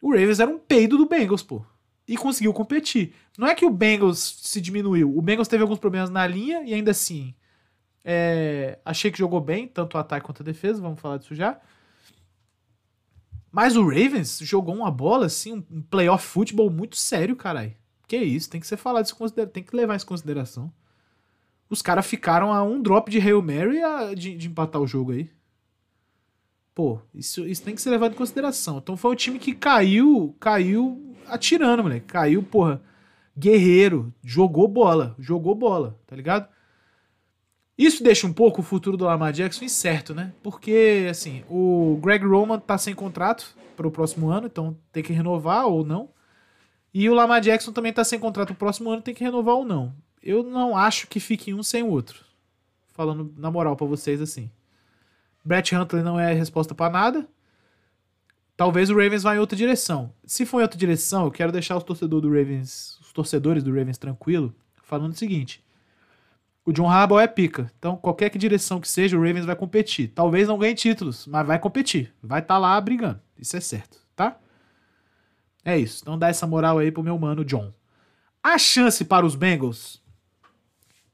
O 0.00 0.10
Ravens 0.10 0.40
era 0.40 0.50
um 0.50 0.58
peido 0.58 0.96
do 0.96 1.08
Bengals, 1.08 1.42
pô 1.42 1.64
e 2.10 2.16
conseguiu 2.16 2.52
competir. 2.52 3.14
Não 3.38 3.46
é 3.46 3.54
que 3.54 3.64
o 3.64 3.70
Bengals 3.70 4.40
se 4.42 4.60
diminuiu. 4.60 5.16
O 5.16 5.22
Bengals 5.22 5.46
teve 5.46 5.62
alguns 5.62 5.78
problemas 5.78 6.10
na 6.10 6.26
linha 6.26 6.64
e 6.64 6.74
ainda 6.74 6.90
assim 6.90 7.32
é, 8.04 8.80
achei 8.84 9.12
que 9.12 9.18
jogou 9.18 9.40
bem, 9.40 9.68
tanto 9.68 9.94
o 9.94 9.98
ataque 9.98 10.26
quanto 10.26 10.42
a 10.42 10.44
defesa, 10.44 10.82
vamos 10.82 11.00
falar 11.00 11.18
disso 11.18 11.36
já. 11.36 11.60
Mas 13.52 13.76
o 13.76 13.84
Ravens 13.84 14.38
jogou 14.40 14.74
uma 14.74 14.90
bola, 14.90 15.26
assim, 15.26 15.64
um 15.70 15.82
playoff 15.82 16.26
futebol 16.26 16.68
muito 16.68 16.96
sério, 16.96 17.36
caralho. 17.36 17.74
Que 18.08 18.16
isso, 18.16 18.50
tem 18.50 18.60
que 18.60 18.66
ser 18.66 18.76
falado 18.76 19.06
isso, 19.06 19.16
tem 19.52 19.62
que 19.62 19.76
levar 19.76 19.94
isso 19.94 20.04
em 20.04 20.08
consideração. 20.08 20.72
Os 21.70 21.80
caras 21.80 22.04
ficaram 22.04 22.52
a 22.52 22.64
um 22.64 22.82
drop 22.82 23.08
de 23.08 23.20
Hail 23.20 23.40
Mary 23.40 23.80
a, 23.80 24.12
de, 24.12 24.36
de, 24.36 24.48
empatar 24.48 24.82
o 24.82 24.88
jogo 24.88 25.12
aí. 25.12 25.30
Pô, 26.74 26.98
isso, 27.14 27.46
isso 27.46 27.62
tem 27.62 27.76
que 27.76 27.80
ser 27.80 27.90
levado 27.90 28.12
em 28.12 28.16
consideração. 28.16 28.78
Então 28.78 28.96
foi 28.96 29.12
um 29.12 29.16
time 29.16 29.38
que 29.38 29.54
caiu, 29.54 30.34
caiu 30.40 31.14
atirando, 31.28 31.84
moleque. 31.84 32.06
Caiu, 32.06 32.42
porra. 32.42 32.82
Guerreiro. 33.38 34.12
Jogou 34.22 34.66
bola. 34.66 35.14
Jogou 35.16 35.54
bola, 35.54 35.96
tá 36.08 36.16
ligado? 36.16 36.48
Isso 37.78 38.02
deixa 38.02 38.26
um 38.26 38.32
pouco 38.32 38.60
o 38.60 38.64
futuro 38.64 38.96
do 38.96 39.04
Lamar 39.04 39.32
Jackson 39.32 39.64
incerto, 39.64 40.12
né? 40.12 40.34
Porque, 40.42 41.06
assim, 41.08 41.44
o 41.48 41.98
Greg 42.02 42.26
Roman 42.26 42.58
tá 42.58 42.76
sem 42.76 42.94
contrato 42.94 43.56
para 43.74 43.86
o 43.86 43.90
próximo 43.90 44.28
ano, 44.28 44.48
então 44.48 44.76
tem 44.92 45.02
que 45.02 45.12
renovar 45.12 45.66
ou 45.66 45.82
não. 45.82 46.10
E 46.92 47.08
o 47.08 47.14
Lamar 47.14 47.40
Jackson 47.40 47.72
também 47.72 47.92
tá 47.92 48.04
sem 48.04 48.18
contrato 48.18 48.48
pro 48.48 48.56
próximo 48.56 48.90
ano, 48.90 49.00
tem 49.00 49.14
que 49.14 49.24
renovar 49.24 49.54
ou 49.54 49.64
não. 49.64 49.94
Eu 50.22 50.42
não 50.42 50.76
acho 50.76 51.06
que 51.06 51.20
fique 51.20 51.54
um 51.54 51.62
sem 51.62 51.82
o 51.82 51.88
outro. 51.88 52.24
Falando 52.88 53.32
na 53.36 53.50
moral 53.50 53.76
para 53.76 53.86
vocês 53.86 54.20
assim. 54.20 54.50
Brett 55.44 55.74
Huntley 55.74 56.02
não 56.02 56.20
é 56.20 56.32
resposta 56.32 56.74
para 56.74 56.92
nada 56.92 57.28
talvez 58.60 58.90
o 58.90 58.94
Ravens 58.94 59.22
vá 59.22 59.34
em 59.34 59.38
outra 59.38 59.56
direção. 59.56 60.12
Se 60.26 60.44
for 60.44 60.60
em 60.60 60.62
outra 60.64 60.78
direção, 60.78 61.24
eu 61.24 61.30
quero 61.30 61.50
deixar 61.50 61.78
os 61.78 61.82
torcedores 61.82 62.28
do 62.28 62.28
Ravens, 62.28 62.98
os 63.00 63.10
torcedores 63.10 63.62
do 63.62 63.72
Ravens 63.72 63.96
tranquilo, 63.96 64.54
falando 64.82 65.12
o 65.12 65.16
seguinte: 65.16 65.64
o 66.62 66.70
John 66.70 66.90
Harbaugh 66.90 67.20
é 67.20 67.26
pica. 67.26 67.72
Então, 67.78 67.96
qualquer 67.96 68.28
que 68.28 68.36
direção 68.36 68.78
que 68.78 68.86
seja, 68.86 69.16
o 69.16 69.22
Ravens 69.22 69.46
vai 69.46 69.56
competir. 69.56 70.08
Talvez 70.08 70.46
não 70.46 70.58
ganhe 70.58 70.74
títulos, 70.74 71.26
mas 71.26 71.46
vai 71.46 71.58
competir. 71.58 72.12
Vai 72.22 72.40
estar 72.40 72.56
tá 72.56 72.58
lá 72.58 72.78
brigando. 72.78 73.18
Isso 73.38 73.56
é 73.56 73.60
certo, 73.60 73.98
tá? 74.14 74.36
É 75.64 75.78
isso. 75.78 76.02
Então 76.02 76.18
dá 76.18 76.28
essa 76.28 76.46
moral 76.46 76.76
aí 76.76 76.92
pro 76.92 77.02
meu 77.02 77.18
mano 77.18 77.46
John. 77.46 77.72
A 78.42 78.58
chance 78.58 79.06
para 79.06 79.24
os 79.24 79.34
Bengals? 79.34 80.02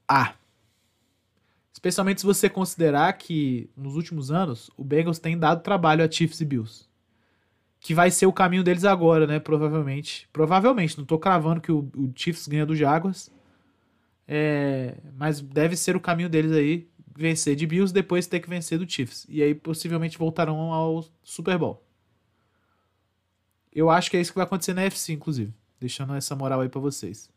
Ah. 0.07 0.33
Especialmente 1.73 2.21
se 2.21 2.25
você 2.25 2.49
considerar 2.49 3.13
que 3.13 3.69
nos 3.75 3.95
últimos 3.95 4.31
anos 4.31 4.71
o 4.75 4.83
Bengals 4.83 5.19
tem 5.19 5.37
dado 5.37 5.61
trabalho 5.61 6.03
a 6.03 6.09
Chiefs 6.09 6.41
e 6.41 6.45
Bills 6.45 6.87
que 7.79 7.93
vai 7.93 8.11
ser 8.11 8.25
o 8.25 8.33
caminho 8.33 8.63
deles 8.63 8.83
agora, 8.83 9.27
né? 9.27 9.39
Provavelmente. 9.39 10.27
Provavelmente, 10.33 10.97
não 10.97 11.05
tô 11.05 11.17
cravando 11.17 11.61
que 11.61 11.71
o, 11.71 11.89
o 11.95 12.11
Chiefs 12.15 12.47
ganha 12.47 12.65
do 12.65 12.75
Jaguars. 12.75 13.31
É, 14.27 14.97
mas 15.15 15.39
deve 15.39 15.77
ser 15.77 15.95
o 15.95 15.99
caminho 16.01 16.27
deles 16.27 16.51
aí 16.51 16.87
vencer 17.15 17.55
de 17.55 17.65
Bills, 17.65 17.93
depois 17.93 18.27
ter 18.27 18.39
que 18.39 18.49
vencer 18.49 18.77
do 18.77 18.89
Chiefs. 18.89 19.25
E 19.29 19.41
aí 19.41 19.55
possivelmente 19.55 20.17
voltarão 20.17 20.73
ao 20.73 21.05
Super 21.23 21.57
Bowl. 21.57 21.81
Eu 23.73 23.89
acho 23.89 24.11
que 24.11 24.17
é 24.17 24.21
isso 24.21 24.31
que 24.31 24.37
vai 24.37 24.45
acontecer 24.45 24.73
na 24.73 24.81
FC, 24.83 25.13
inclusive. 25.13 25.53
Deixando 25.79 26.13
essa 26.15 26.35
moral 26.35 26.61
aí 26.61 26.69
para 26.69 26.81
vocês. 26.81 27.29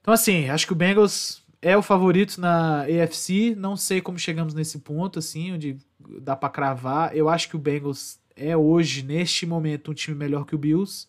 Então, 0.00 0.14
assim, 0.14 0.48
acho 0.48 0.66
que 0.66 0.72
o 0.72 0.76
Bengals 0.76 1.42
é 1.60 1.76
o 1.76 1.82
favorito 1.82 2.40
na 2.40 2.82
AFC. 2.82 3.54
Não 3.56 3.76
sei 3.76 4.00
como 4.00 4.18
chegamos 4.18 4.54
nesse 4.54 4.78
ponto, 4.78 5.18
assim, 5.18 5.52
onde 5.52 5.76
dá 6.20 6.34
para 6.34 6.48
cravar. 6.48 7.16
Eu 7.16 7.28
acho 7.28 7.48
que 7.48 7.56
o 7.56 7.58
Bengals 7.58 8.18
é 8.34 8.56
hoje, 8.56 9.02
neste 9.02 9.44
momento, 9.46 9.90
um 9.90 9.94
time 9.94 10.16
melhor 10.16 10.46
que 10.46 10.54
o 10.54 10.58
Bills. 10.58 11.06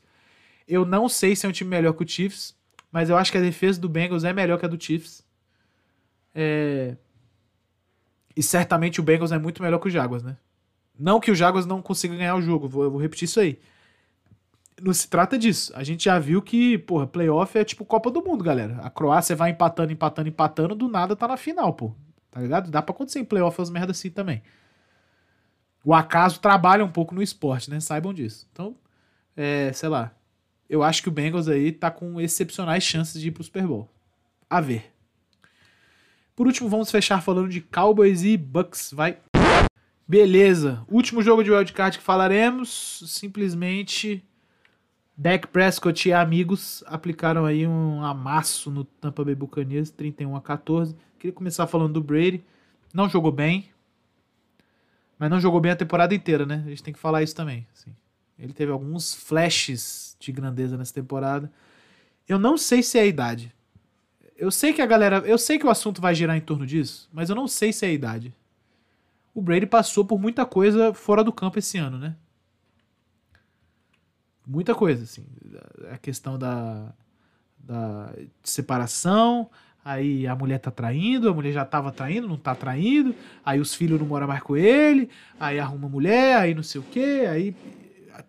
Eu 0.67 0.85
não 0.85 1.07
sei 1.07 1.35
se 1.35 1.45
é 1.45 1.49
um 1.49 1.53
time 1.53 1.69
melhor 1.69 1.93
que 1.93 2.03
o 2.03 2.07
Chiefs, 2.07 2.55
mas 2.91 3.09
eu 3.09 3.17
acho 3.17 3.31
que 3.31 3.37
a 3.37 3.41
defesa 3.41 3.79
do 3.79 3.89
Bengals 3.89 4.23
é 4.23 4.33
melhor 4.33 4.59
que 4.59 4.65
a 4.65 4.69
do 4.69 4.81
Chiefs. 4.81 5.23
É... 6.35 6.95
E 8.35 8.43
certamente 8.43 8.99
o 8.99 9.03
Bengals 9.03 9.31
é 9.31 9.37
muito 9.37 9.61
melhor 9.61 9.79
que 9.79 9.87
o 9.87 9.91
Jaguars, 9.91 10.23
né? 10.23 10.37
Não 10.97 11.19
que 11.19 11.31
o 11.31 11.35
Jaguars 11.35 11.65
não 11.65 11.81
consiga 11.81 12.15
ganhar 12.15 12.35
o 12.35 12.41
jogo, 12.41 12.65
eu 12.65 12.91
vou 12.91 13.01
repetir 13.01 13.25
isso 13.25 13.39
aí. 13.39 13.59
Não 14.81 14.93
se 14.93 15.07
trata 15.07 15.37
disso. 15.37 15.71
A 15.75 15.83
gente 15.83 16.05
já 16.05 16.17
viu 16.17 16.41
que, 16.41 16.77
porra, 16.77 17.05
playoff 17.05 17.57
é 17.57 17.63
tipo 17.63 17.85
Copa 17.85 18.09
do 18.09 18.23
Mundo, 18.23 18.43
galera. 18.43 18.79
A 18.81 18.89
Croácia 18.89 19.35
vai 19.35 19.51
empatando, 19.51 19.91
empatando, 19.91 20.29
empatando, 20.29 20.75
do 20.75 20.87
nada 20.87 21.15
tá 21.15 21.27
na 21.27 21.37
final, 21.37 21.73
pô. 21.73 21.93
Tá 22.29 22.41
ligado? 22.41 22.71
Dá 22.71 22.81
pra 22.81 22.93
acontecer 22.93 23.19
em 23.19 23.25
playoff 23.25 23.61
as 23.61 23.69
merdas 23.69 23.97
assim 23.97 24.09
também 24.09 24.41
o 25.83 25.93
acaso 25.93 26.39
trabalha 26.39 26.85
um 26.85 26.91
pouco 26.91 27.13
no 27.15 27.21
esporte, 27.21 27.69
né? 27.69 27.79
Saibam 27.79 28.13
disso. 28.13 28.47
Então, 28.51 28.75
é, 29.35 29.71
sei 29.73 29.89
lá. 29.89 30.11
eu 30.69 30.83
acho 30.83 31.01
que 31.01 31.09
o 31.09 31.11
Bengals 31.11 31.47
aí 31.47 31.71
tá 31.71 31.89
com 31.91 32.19
excepcionais 32.21 32.83
chances 32.83 33.19
de 33.19 33.27
ir 33.27 33.31
pro 33.31 33.43
Super 33.43 33.65
Bowl. 33.65 33.89
A 34.49 34.61
ver. 34.61 34.91
Por 36.35 36.47
último, 36.47 36.69
vamos 36.69 36.91
fechar 36.91 37.21
falando 37.21 37.49
de 37.49 37.61
Cowboys 37.61 38.23
e 38.23 38.37
Bucks. 38.37 38.91
Vai. 38.93 39.17
Beleza. 40.07 40.85
Último 40.87 41.21
jogo 41.21 41.43
de 41.43 41.51
wildcard 41.51 41.97
que 41.97 42.03
falaremos. 42.03 43.03
Simplesmente. 43.07 44.23
Dak 45.21 45.49
Prescott 45.49 46.09
e 46.09 46.13
amigos 46.13 46.83
aplicaram 46.87 47.45
aí 47.45 47.67
um 47.67 48.03
amasso 48.03 48.71
no 48.71 48.83
Tampa 48.83 49.23
Bay 49.23 49.35
Buccaneers, 49.35 49.91
31 49.91 50.35
a 50.35 50.41
14. 50.41 50.95
Queria 51.19 51.31
começar 51.31 51.67
falando 51.67 51.93
do 51.93 52.01
Brady. 52.01 52.43
Não 52.91 53.07
jogou 53.07 53.31
bem. 53.31 53.69
Mas 55.19 55.29
não 55.29 55.39
jogou 55.39 55.61
bem 55.61 55.73
a 55.73 55.75
temporada 55.75 56.15
inteira, 56.15 56.43
né? 56.43 56.63
A 56.65 56.69
gente 56.69 56.81
tem 56.81 56.91
que 56.91 56.99
falar 56.99 57.21
isso 57.21 57.35
também. 57.35 57.67
Assim. 57.71 57.91
Ele 58.39 58.51
teve 58.51 58.71
alguns 58.71 59.13
flashes 59.13 60.17
de 60.19 60.31
grandeza 60.31 60.75
nessa 60.75 60.95
temporada. 60.95 61.51
Eu 62.27 62.39
não 62.39 62.57
sei 62.57 62.81
se 62.81 62.97
é 62.97 63.01
a 63.01 63.05
idade. 63.05 63.53
Eu 64.35 64.49
sei 64.49 64.73
que 64.73 64.81
a 64.81 64.87
galera. 64.87 65.19
Eu 65.19 65.37
sei 65.37 65.59
que 65.59 65.67
o 65.67 65.69
assunto 65.69 66.01
vai 66.01 66.15
girar 66.15 66.35
em 66.35 66.41
torno 66.41 66.65
disso, 66.65 67.07
mas 67.13 67.29
eu 67.29 67.35
não 67.35 67.47
sei 67.47 67.71
se 67.71 67.85
é 67.85 67.89
a 67.89 67.93
idade. 67.93 68.33
O 69.35 69.41
Brady 69.41 69.67
passou 69.67 70.03
por 70.03 70.19
muita 70.19 70.47
coisa 70.47 70.95
fora 70.95 71.23
do 71.23 71.31
campo 71.31 71.59
esse 71.59 71.77
ano, 71.77 71.99
né? 71.99 72.15
Muita 74.45 74.73
coisa, 74.73 75.03
assim. 75.03 75.23
A 75.91 75.97
questão 75.97 76.37
da, 76.37 76.93
da 77.59 78.13
separação, 78.43 79.49
aí 79.83 80.27
a 80.27 80.35
mulher 80.35 80.59
tá 80.59 80.71
traindo, 80.71 81.29
a 81.29 81.33
mulher 81.33 81.51
já 81.51 81.65
tava 81.65 81.91
traindo, 81.91 82.27
não 82.27 82.37
tá 82.37 82.55
traindo, 82.55 83.15
aí 83.45 83.59
os 83.59 83.73
filhos 83.73 83.99
não 83.99 84.07
moram 84.07 84.27
mais 84.27 84.41
com 84.41 84.55
ele, 84.55 85.09
aí 85.39 85.59
arruma 85.59 85.87
mulher, 85.87 86.37
aí 86.37 86.53
não 86.53 86.63
sei 86.63 86.81
o 86.81 86.83
quê, 86.83 87.25
aí 87.29 87.55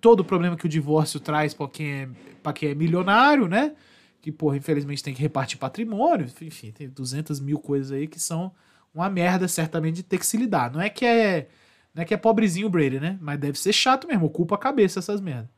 todo 0.01 0.21
o 0.21 0.25
problema 0.25 0.57
que 0.57 0.67
o 0.67 0.69
divórcio 0.69 1.21
traz 1.21 1.55
para 1.55 1.69
quem 1.69 1.93
é, 1.93 2.09
pra 2.43 2.53
quem 2.53 2.71
é 2.71 2.75
milionário, 2.75 3.49
né? 3.49 3.75
Que, 4.21 4.31
porra, 4.31 4.57
infelizmente 4.57 5.03
tem 5.03 5.15
que 5.15 5.21
repartir 5.21 5.59
patrimônio, 5.59 6.27
enfim, 6.41 6.71
tem 6.71 6.89
200 6.89 7.41
mil 7.41 7.59
coisas 7.59 7.93
aí 7.93 8.07
que 8.07 8.21
são 8.21 8.53
uma 8.95 9.09
merda, 9.09 9.49
certamente, 9.49 9.97
de 9.97 10.03
ter 10.03 10.19
que 10.19 10.27
se 10.27 10.37
lidar. 10.37 10.71
Não 10.71 10.81
é 10.81 10.89
que 10.89 11.05
é, 11.05 11.49
não 11.95 12.03
é, 12.03 12.05
que 12.07 12.15
é 12.15 12.17
pobrezinho 12.17 12.67
o 12.67 12.71
Brady, 12.71 13.01
né? 13.01 13.19
Mas 13.21 13.39
deve 13.39 13.59
ser 13.59 13.73
chato 13.73 14.07
mesmo, 14.07 14.27
ocupa 14.27 14.55
a 14.55 14.59
cabeça 14.59 14.99
essas 14.99 15.21
merdas. 15.21 15.49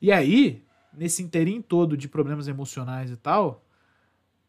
E 0.00 0.10
aí, 0.10 0.64
nesse 0.92 1.22
inteirinho 1.22 1.62
todo 1.62 1.96
de 1.96 2.08
problemas 2.08 2.48
emocionais 2.48 3.10
e 3.10 3.16
tal, 3.16 3.64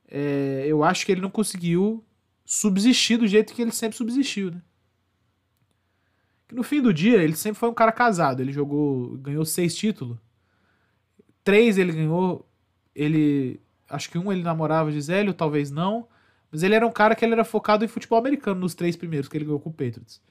é, 0.08 0.64
eu 0.68 0.84
acho 0.84 1.06
que 1.06 1.12
ele 1.12 1.22
não 1.22 1.30
conseguiu 1.30 2.04
subsistir 2.46 3.18
do 3.18 3.28
jeito 3.28 3.54
que 3.54 3.62
ele 3.62 3.72
sempre 3.72 3.98
subsistiu, 3.98 4.52
né? 4.52 4.62
Que 6.48 6.56
no 6.56 6.64
fim 6.64 6.82
do 6.82 6.94
dia, 6.94 7.24
ele 7.24 7.36
sempre 7.36 7.60
foi 7.60 7.70
um 7.70 7.74
cara 7.74 7.94
casado. 7.94 8.42
Ele 8.42 8.52
jogou, 8.52 9.18
ganhou 9.20 9.46
seis 9.46 9.74
títulos. 9.74 10.18
Três 11.46 11.78
ele 11.78 11.94
ganhou, 11.94 12.46
ele. 12.94 13.62
Acho 13.90 14.10
que 14.10 14.18
um 14.18 14.32
ele 14.32 14.44
namorava 14.44 14.92
Gisele, 14.92 15.34
talvez 15.34 15.72
não. 15.72 16.08
Mas 16.52 16.62
ele 16.62 16.76
era 16.76 16.86
um 16.86 16.92
cara 16.92 17.16
que 17.16 17.24
ele 17.24 17.34
era 17.34 17.46
focado 17.46 17.86
em 17.86 17.88
futebol 17.88 18.20
americano 18.20 18.60
nos 18.60 18.76
três 18.76 18.98
primeiros 18.98 19.30
que 19.30 19.38
ele 19.38 19.46
ganhou 19.46 19.62
com 19.62 19.70
o 19.70 19.74
Patriots. 19.74 20.22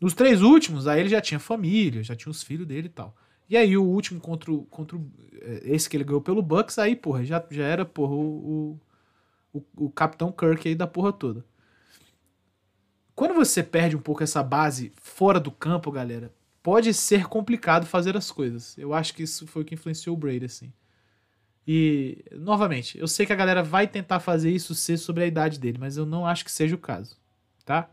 Nos 0.00 0.14
três 0.14 0.42
últimos, 0.42 0.88
aí 0.88 0.98
ele 0.98 1.08
já 1.08 1.20
tinha 1.20 1.38
família, 1.38 2.02
já 2.02 2.16
tinha 2.16 2.30
os 2.30 2.42
filhos 2.42 2.66
dele 2.66 2.88
e 2.88 2.90
tal. 2.90 3.16
E 3.48 3.56
aí 3.56 3.76
o 3.76 3.84
último 3.84 4.20
contra, 4.20 4.52
contra 4.70 4.98
é, 5.40 5.62
esse 5.64 5.88
que 5.88 5.96
ele 5.96 6.04
ganhou 6.04 6.20
pelo 6.20 6.42
Bucks, 6.42 6.78
aí, 6.78 6.96
porra, 6.96 7.24
já, 7.24 7.44
já 7.50 7.64
era, 7.64 7.84
porra, 7.84 8.14
o, 8.14 8.80
o, 9.52 9.62
o 9.76 9.90
Capitão 9.90 10.32
Kirk 10.32 10.68
aí 10.68 10.74
da 10.74 10.86
porra 10.86 11.12
toda. 11.12 11.44
Quando 13.14 13.34
você 13.34 13.62
perde 13.62 13.96
um 13.96 14.00
pouco 14.00 14.22
essa 14.22 14.42
base 14.42 14.92
fora 14.96 15.40
do 15.40 15.50
campo, 15.50 15.90
galera, 15.90 16.34
pode 16.62 16.92
ser 16.92 17.26
complicado 17.26 17.86
fazer 17.86 18.16
as 18.16 18.30
coisas. 18.30 18.76
Eu 18.76 18.92
acho 18.92 19.14
que 19.14 19.22
isso 19.22 19.46
foi 19.46 19.62
o 19.62 19.64
que 19.64 19.74
influenciou 19.74 20.14
o 20.14 20.18
Brady, 20.18 20.44
assim. 20.44 20.72
E, 21.66 22.24
novamente, 22.32 22.98
eu 22.98 23.08
sei 23.08 23.24
que 23.24 23.32
a 23.32 23.36
galera 23.36 23.62
vai 23.62 23.88
tentar 23.88 24.20
fazer 24.20 24.50
isso 24.50 24.74
ser 24.74 24.98
sobre 24.98 25.24
a 25.24 25.26
idade 25.26 25.58
dele, 25.58 25.78
mas 25.78 25.96
eu 25.96 26.04
não 26.04 26.26
acho 26.26 26.44
que 26.44 26.52
seja 26.52 26.74
o 26.74 26.78
caso, 26.78 27.16
tá? 27.64 27.88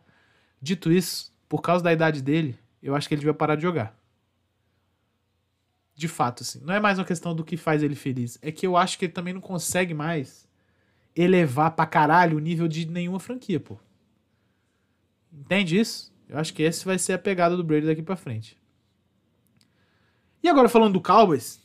Dito 0.61 0.91
isso, 0.91 1.33
por 1.47 1.61
causa 1.61 1.83
da 1.83 1.93
idade 1.93 2.21
dele, 2.21 2.57
eu 2.81 2.95
acho 2.95 3.07
que 3.07 3.15
ele 3.15 3.21
devia 3.21 3.33
parar 3.33 3.55
de 3.55 3.63
jogar. 3.63 3.97
De 5.95 6.07
fato, 6.07 6.43
assim. 6.43 6.59
Não 6.63 6.73
é 6.73 6.79
mais 6.79 6.97
uma 6.97 7.05
questão 7.05 7.35
do 7.35 7.43
que 7.43 7.55
faz 7.55 7.83
ele 7.83 7.95
feliz. 7.95 8.37
É 8.41 8.51
que 8.51 8.65
eu 8.65 8.75
acho 8.75 8.97
que 8.97 9.05
ele 9.05 9.13
também 9.13 9.33
não 9.33 9.41
consegue 9.41 9.93
mais 9.93 10.47
elevar 11.15 11.71
pra 11.71 11.85
caralho 11.85 12.37
o 12.37 12.39
nível 12.39 12.67
de 12.67 12.87
nenhuma 12.87 13.19
franquia, 13.19 13.59
pô. 13.59 13.77
Entende 15.31 15.79
isso? 15.79 16.11
Eu 16.27 16.39
acho 16.39 16.53
que 16.53 16.63
esse 16.63 16.85
vai 16.85 16.97
ser 16.97 17.13
a 17.13 17.17
pegada 17.17 17.55
do 17.55 17.63
Brady 17.63 17.85
daqui 17.85 18.01
para 18.01 18.15
frente. 18.15 18.57
E 20.41 20.49
agora 20.49 20.67
falando 20.67 20.93
do 20.93 21.01
Cowboys, 21.01 21.61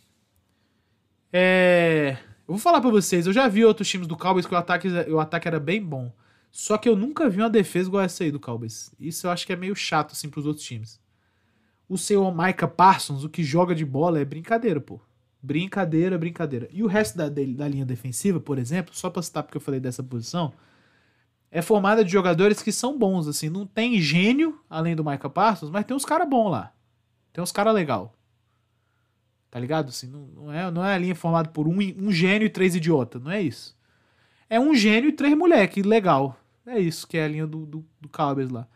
é... 1.33 2.16
eu 2.47 2.55
vou 2.55 2.59
falar 2.59 2.81
para 2.81 2.91
vocês, 2.91 3.26
eu 3.26 3.33
já 3.33 3.49
vi 3.49 3.64
outros 3.64 3.89
times 3.89 4.07
do 4.07 4.16
Cowboys 4.16 4.47
que 4.47 4.55
o 4.55 4.57
ataque, 4.57 4.89
o 5.11 5.18
ataque 5.18 5.49
era 5.49 5.59
bem 5.59 5.83
bom. 5.83 6.12
Só 6.51 6.79
que 6.79 6.89
eu 6.89 6.97
nunca 6.97 7.29
vi 7.29 7.41
uma 7.41 7.51
defesa 7.51 7.89
igual 7.89 8.03
essa 8.03 8.24
aí 8.24 8.31
do 8.31 8.41
Cowboys. 8.41 8.91
Isso 8.99 9.26
eu 9.26 9.31
acho 9.31 9.47
que 9.47 9.53
é 9.53 9.57
meio 9.57 9.74
chato 9.74 10.12
assim 10.12 10.31
pros 10.31 10.47
outros 10.47 10.64
times. 10.64 11.01
O 11.89 11.97
seu 11.97 12.30
Micah 12.30 12.68
Parsons, 12.68 13.24
o 13.24 13.28
que 13.28 13.43
joga 13.43 13.74
de 13.74 13.84
bola 13.84 14.20
é 14.20 14.24
brincadeira, 14.24 14.80
pô. 14.80 15.01
Brincadeira, 15.43 16.18
brincadeira. 16.18 16.68
E 16.70 16.82
o 16.82 16.86
resto 16.86 17.16
da, 17.16 17.28
da 17.28 17.68
linha 17.68 17.86
defensiva, 17.86 18.39
por 18.39 18.59
exemplo, 18.59 18.95
só 18.95 19.09
pra 19.09 19.22
citar 19.22 19.43
porque 19.43 19.57
eu 19.57 19.61
falei 19.61 19.80
dessa 19.80 20.03
posição, 20.03 20.53
é 21.51 21.62
formada 21.62 22.05
de 22.05 22.11
jogadores 22.11 22.62
que 22.62 22.72
são 22.72 22.99
bons, 22.99 23.26
assim. 23.26 23.49
Não 23.49 23.66
tem 23.66 24.01
gênio, 24.01 24.61
além 24.68 24.95
do 24.95 25.05
Michael 25.05 25.30
Parsons, 25.30 25.70
mas 25.70 25.84
tem 25.84 25.97
uns 25.97 26.05
caras 26.05 26.28
bons 26.28 26.51
lá. 26.51 26.72
Tem 27.32 27.43
uns 27.43 27.53
caras 27.53 27.74
legal. 27.74 28.14
Tá 29.51 29.59
ligado? 29.59 29.89
Assim, 29.89 30.09
não, 30.09 30.26
não, 30.26 30.53
é, 30.53 30.70
não 30.70 30.84
é 30.84 30.95
a 30.95 30.99
linha 30.99 31.14
formada 31.14 31.49
por 31.49 31.66
um, 31.66 31.78
um 31.78 32.12
gênio 32.12 32.47
e 32.47 32.51
três 32.51 32.74
idiotas. 32.74 33.22
Não 33.22 33.30
é 33.30 33.41
isso. 33.41 33.76
É 34.51 34.61
um 34.61 34.74
gênio 34.74 35.09
e 35.09 35.12
três 35.12 35.36
moleques. 35.36 35.84
Legal. 35.84 36.39
É 36.66 36.78
isso 36.78 37.07
que 37.07 37.16
é 37.16 37.24
a 37.24 37.28
linha 37.28 37.47
do, 37.47 37.64
do, 37.64 37.84
do 37.99 38.09
Cowboys 38.11 38.51
lá. 38.51 38.68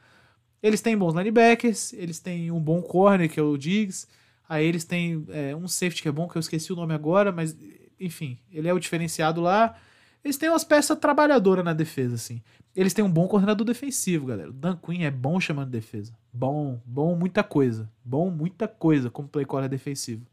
Eles 0.62 0.80
têm 0.80 0.96
bons 0.96 1.14
linebackers, 1.14 1.92
eles 1.92 2.20
têm 2.20 2.50
um 2.50 2.60
bom 2.60 2.80
corner, 2.80 3.28
que 3.28 3.40
é 3.40 3.42
o 3.42 3.56
Diggs. 3.56 4.06
Aí 4.48 4.64
eles 4.64 4.84
têm 4.84 5.24
é, 5.30 5.56
um 5.56 5.66
safety 5.66 6.02
que 6.02 6.08
é 6.08 6.12
bom, 6.12 6.28
que 6.28 6.36
eu 6.36 6.40
esqueci 6.40 6.72
o 6.72 6.76
nome 6.76 6.94
agora, 6.94 7.32
mas 7.32 7.56
enfim, 7.98 8.38
ele 8.52 8.68
é 8.68 8.72
o 8.72 8.78
diferenciado 8.78 9.40
lá. 9.40 9.76
Eles 10.24 10.36
têm 10.36 10.48
umas 10.48 10.64
peças 10.64 10.96
trabalhadoras 10.98 11.64
na 11.64 11.72
defesa, 11.72 12.14
assim. 12.14 12.40
Eles 12.74 12.94
têm 12.94 13.04
um 13.04 13.10
bom 13.10 13.26
coordenador 13.26 13.66
defensivo, 13.66 14.26
galera. 14.26 14.50
O 14.50 14.52
Dan 14.52 14.76
Quinn 14.76 15.02
é 15.02 15.10
bom 15.10 15.40
chamando 15.40 15.70
defesa. 15.70 16.12
Bom, 16.32 16.80
bom 16.86 17.16
muita 17.16 17.42
coisa. 17.42 17.90
Bom 18.04 18.30
muita 18.30 18.68
coisa 18.68 19.10
como 19.10 19.28
play 19.28 19.44
caller 19.44 19.68
defensivo. 19.68 20.24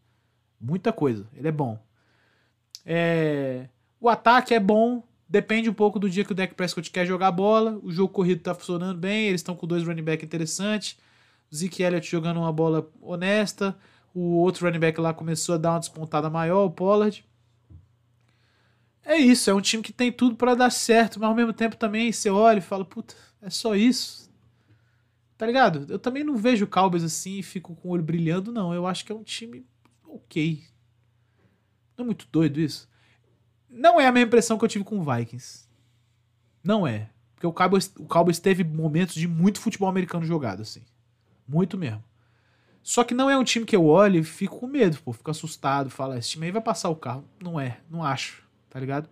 Muita 0.60 0.94
coisa. 0.94 1.28
Ele 1.36 1.48
é 1.48 1.52
bom. 1.52 1.80
É... 2.86 3.68
O 4.00 4.08
ataque 4.08 4.54
é 4.54 4.60
bom. 4.60 5.04
Depende 5.30 5.70
um 5.70 5.74
pouco 5.74 6.00
do 6.00 6.10
dia 6.10 6.26
que 6.26 6.32
o 6.32 6.36
Dak 6.36 6.56
Prescott 6.56 6.90
quer 6.90 7.06
jogar 7.06 7.32
bola. 7.32 7.80
O 7.84 7.92
jogo 7.92 8.12
corrido 8.12 8.42
tá 8.42 8.56
funcionando 8.56 8.98
bem. 8.98 9.28
Eles 9.28 9.42
estão 9.42 9.56
com 9.56 9.68
dois 9.68 9.84
running 9.86 10.04
back 10.04 10.26
interessantes. 10.26 10.98
O 11.52 11.56
Zeke 11.56 11.84
Elliott 11.84 12.10
jogando 12.10 12.38
uma 12.38 12.52
bola 12.52 12.90
honesta. 13.00 13.78
O 14.12 14.38
outro 14.38 14.66
running 14.66 14.80
back 14.80 15.00
lá 15.00 15.14
começou 15.14 15.54
a 15.54 15.58
dar 15.60 15.74
uma 15.74 15.80
despontada 15.80 16.32
maior, 16.32 16.66
o 16.66 16.72
Pollard. 16.72 17.24
É 19.04 19.18
isso, 19.18 19.50
é 19.50 19.54
um 19.54 19.62
time 19.62 19.82
que 19.82 19.94
tem 19.94 20.12
tudo 20.12 20.36
para 20.36 20.56
dar 20.56 20.72
certo, 20.72 21.20
mas 21.20 21.30
ao 21.30 21.36
mesmo 21.36 21.54
tempo 21.54 21.76
também 21.76 22.12
você 22.12 22.30
olha 22.30 22.60
e 22.60 22.62
fala, 22.62 22.84
puta, 22.84 23.16
é 23.42 23.50
só 23.50 23.76
isso. 23.76 24.30
Tá 25.38 25.46
ligado? 25.46 25.86
Eu 25.92 25.98
também 25.98 26.24
não 26.24 26.36
vejo 26.36 26.66
o 26.66 26.68
Cowboys 26.68 27.04
assim 27.04 27.40
e 27.40 27.44
fico 27.44 27.76
com 27.76 27.88
o 27.88 27.92
olho 27.92 28.04
brilhando, 28.04 28.52
não. 28.52 28.74
Eu 28.74 28.86
acho 28.86 29.06
que 29.06 29.12
é 29.12 29.16
um 29.16 29.24
time 29.24 29.66
ok. 30.08 30.64
Não 31.98 32.04
é 32.04 32.06
muito 32.06 32.28
doido 32.32 32.60
isso? 32.60 32.90
Não 33.70 34.00
é 34.00 34.08
a 34.08 34.12
mesma 34.12 34.28
impressão 34.28 34.58
que 34.58 34.66
eu 34.66 34.70
tive 34.70 34.84
com 34.84 35.00
o 35.00 35.04
Vikings. 35.04 35.68
Não 36.64 36.86
é. 36.86 37.10
Porque 37.36 37.48
o 37.48 37.54
Cowboys, 37.54 37.94
o 37.98 38.06
Cowboys 38.06 38.40
teve 38.40 38.64
momentos 38.64 39.16
de 39.16 39.28
muito 39.28 39.62
futebol 39.62 39.88
americano 39.88 40.26
jogado, 40.26 40.62
assim. 40.62 40.82
Muito 41.48 41.78
mesmo. 41.78 42.04
Só 42.82 43.04
que 43.04 43.14
não 43.14 43.30
é 43.30 43.38
um 43.38 43.44
time 43.44 43.66
que 43.66 43.76
eu 43.76 43.86
olho 43.86 44.20
e 44.20 44.24
fico 44.24 44.60
com 44.60 44.68
medo, 44.68 44.98
pô. 45.02 45.14
Fico 45.14 45.32
assustado, 45.32 45.90
falo, 45.90 46.16
esse 46.16 46.30
time 46.30 46.48
aí 46.48 46.52
vai 46.52 46.62
passar 46.62 46.90
o 46.90 46.96
carro. 46.96 47.24
Não 47.42 47.60
é, 47.60 47.80
não 47.90 48.04
acho 48.04 48.50
tá 48.70 48.80
ligado? 48.80 49.10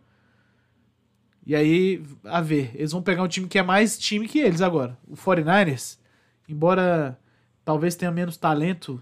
E 1.45 1.55
aí, 1.55 2.03
a 2.26 2.41
ver, 2.41 2.72
eles 2.76 2.91
vão 2.91 3.01
pegar 3.01 3.24
um 3.24 3.28
time 3.28 3.47
que 3.47 3.58
é 3.58 3.64
mais 3.64 3.97
time 3.97 4.28
que 4.28 4.39
eles 4.39 4.62
agora. 4.62 4.97
O 5.08 5.16
49ers, 5.16 5.97
embora 6.47 7.20
talvez 7.64 7.95
tenha 7.95 8.12
menos 8.12 8.38
talento, 8.38 9.01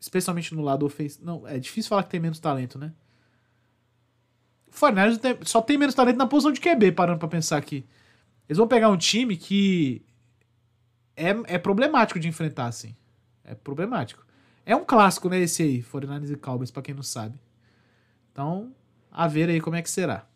especialmente 0.00 0.54
no 0.54 0.62
lado 0.62 0.86
ofensivo. 0.86 1.24
Não, 1.24 1.46
é 1.46 1.58
difícil 1.58 1.88
falar 1.88 2.04
que 2.04 2.10
tem 2.10 2.20
menos 2.20 2.38
talento, 2.38 2.78
né? 2.78 2.92
O 4.76 4.78
49ers 4.78 5.38
só 5.46 5.62
tem 5.62 5.78
menos 5.78 5.94
talento 5.94 6.18
na 6.18 6.26
posição 6.26 6.52
de 6.52 6.60
QB, 6.60 6.92
parando 6.92 7.18
pra 7.18 7.28
pensar 7.28 7.56
aqui. 7.56 7.84
Eles 8.46 8.58
vão 8.58 8.68
pegar 8.68 8.90
um 8.90 8.96
time 8.96 9.36
que 9.36 10.04
é, 11.16 11.30
é 11.46 11.58
problemático 11.58 12.20
de 12.20 12.28
enfrentar, 12.28 12.66
assim. 12.66 12.94
É 13.42 13.54
problemático. 13.54 14.24
É 14.64 14.76
um 14.76 14.84
clássico, 14.84 15.28
né, 15.28 15.40
esse 15.40 15.62
aí, 15.62 15.82
49ers 15.82 16.30
e 16.32 16.36
Cowboys, 16.36 16.70
pra 16.70 16.82
quem 16.82 16.94
não 16.94 17.02
sabe. 17.02 17.38
Então, 18.30 18.72
a 19.10 19.26
ver 19.26 19.48
aí 19.48 19.60
como 19.60 19.76
é 19.76 19.82
que 19.82 19.88
será. 19.88 20.26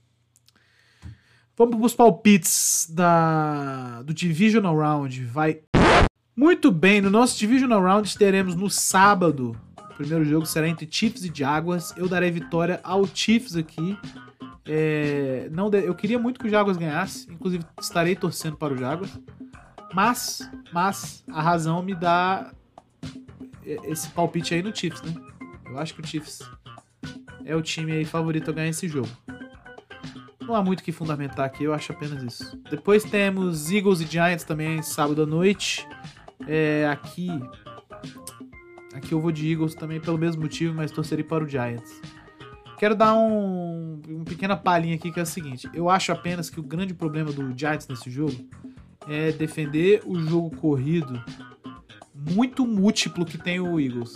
Vamos 1.56 1.76
para 1.76 1.86
os 1.86 1.94
palpites 1.94 2.88
da, 2.90 4.00
do 4.02 4.14
Divisional 4.14 4.74
Round. 4.74 5.24
Vai. 5.26 5.60
Muito 6.34 6.72
bem, 6.72 7.02
no 7.02 7.10
nosso 7.10 7.38
Divisional 7.38 7.82
Round 7.82 8.16
teremos 8.16 8.54
no 8.54 8.70
sábado 8.70 9.60
primeiro 10.00 10.24
jogo 10.24 10.46
será 10.46 10.66
entre 10.66 10.88
Chiefs 10.90 11.24
e 11.24 11.32
Jaguars. 11.32 11.92
Eu 11.94 12.08
darei 12.08 12.30
vitória 12.30 12.80
ao 12.82 13.06
Chiefs 13.06 13.54
aqui. 13.54 13.98
É, 14.64 15.50
não 15.52 15.68
eu 15.70 15.94
queria 15.94 16.18
muito 16.18 16.40
que 16.40 16.46
o 16.46 16.48
Jaguars 16.48 16.78
ganhasse, 16.78 17.30
inclusive 17.30 17.64
estarei 17.78 18.16
torcendo 18.16 18.56
para 18.56 18.72
o 18.72 18.78
Jaguars. 18.78 19.18
Mas, 19.92 20.50
mas 20.72 21.22
a 21.30 21.42
razão 21.42 21.82
me 21.82 21.94
dá 21.94 22.50
esse 23.62 24.08
palpite 24.10 24.54
aí 24.54 24.62
no 24.62 24.74
Chiefs, 24.74 25.02
né? 25.02 25.14
Eu 25.66 25.78
acho 25.78 25.92
que 25.92 26.00
o 26.00 26.06
Chiefs 26.06 26.40
é 27.44 27.54
o 27.54 27.60
time 27.60 27.92
aí 27.92 28.06
favorito 28.06 28.50
a 28.50 28.54
ganhar 28.54 28.68
esse 28.68 28.88
jogo. 28.88 29.10
Não 30.40 30.54
há 30.54 30.62
muito 30.62 30.82
que 30.82 30.92
fundamentar 30.92 31.44
aqui, 31.44 31.64
eu 31.64 31.74
acho 31.74 31.92
apenas 31.92 32.22
isso. 32.22 32.58
Depois 32.70 33.04
temos 33.04 33.70
Eagles 33.70 34.00
e 34.00 34.06
Giants 34.06 34.44
também 34.44 34.80
sábado 34.80 35.22
à 35.22 35.26
noite. 35.26 35.86
É, 36.48 36.88
aqui 36.90 37.28
aqui 39.00 39.12
eu 39.12 39.20
vou 39.20 39.32
de 39.32 39.50
Eagles 39.50 39.74
também 39.74 40.00
pelo 40.00 40.18
mesmo 40.18 40.42
motivo, 40.42 40.74
mas 40.74 40.90
torcerei 40.90 41.24
para 41.24 41.42
o 41.42 41.48
Giants. 41.48 42.00
Quero 42.78 42.94
dar 42.94 43.14
um, 43.14 44.00
uma 44.08 44.24
pequena 44.24 44.56
palhinha 44.56 44.94
aqui 44.94 45.10
que 45.10 45.18
é 45.18 45.22
o 45.22 45.26
seguinte: 45.26 45.68
eu 45.74 45.90
acho 45.90 46.12
apenas 46.12 46.48
que 46.48 46.60
o 46.60 46.62
grande 46.62 46.94
problema 46.94 47.32
do 47.32 47.56
Giants 47.58 47.88
nesse 47.88 48.10
jogo 48.10 48.36
é 49.08 49.32
defender 49.32 50.02
o 50.06 50.18
jogo 50.18 50.54
corrido 50.56 51.22
muito 52.14 52.66
múltiplo 52.66 53.24
que 53.24 53.38
tem 53.38 53.60
o 53.60 53.80
Eagles. 53.80 54.12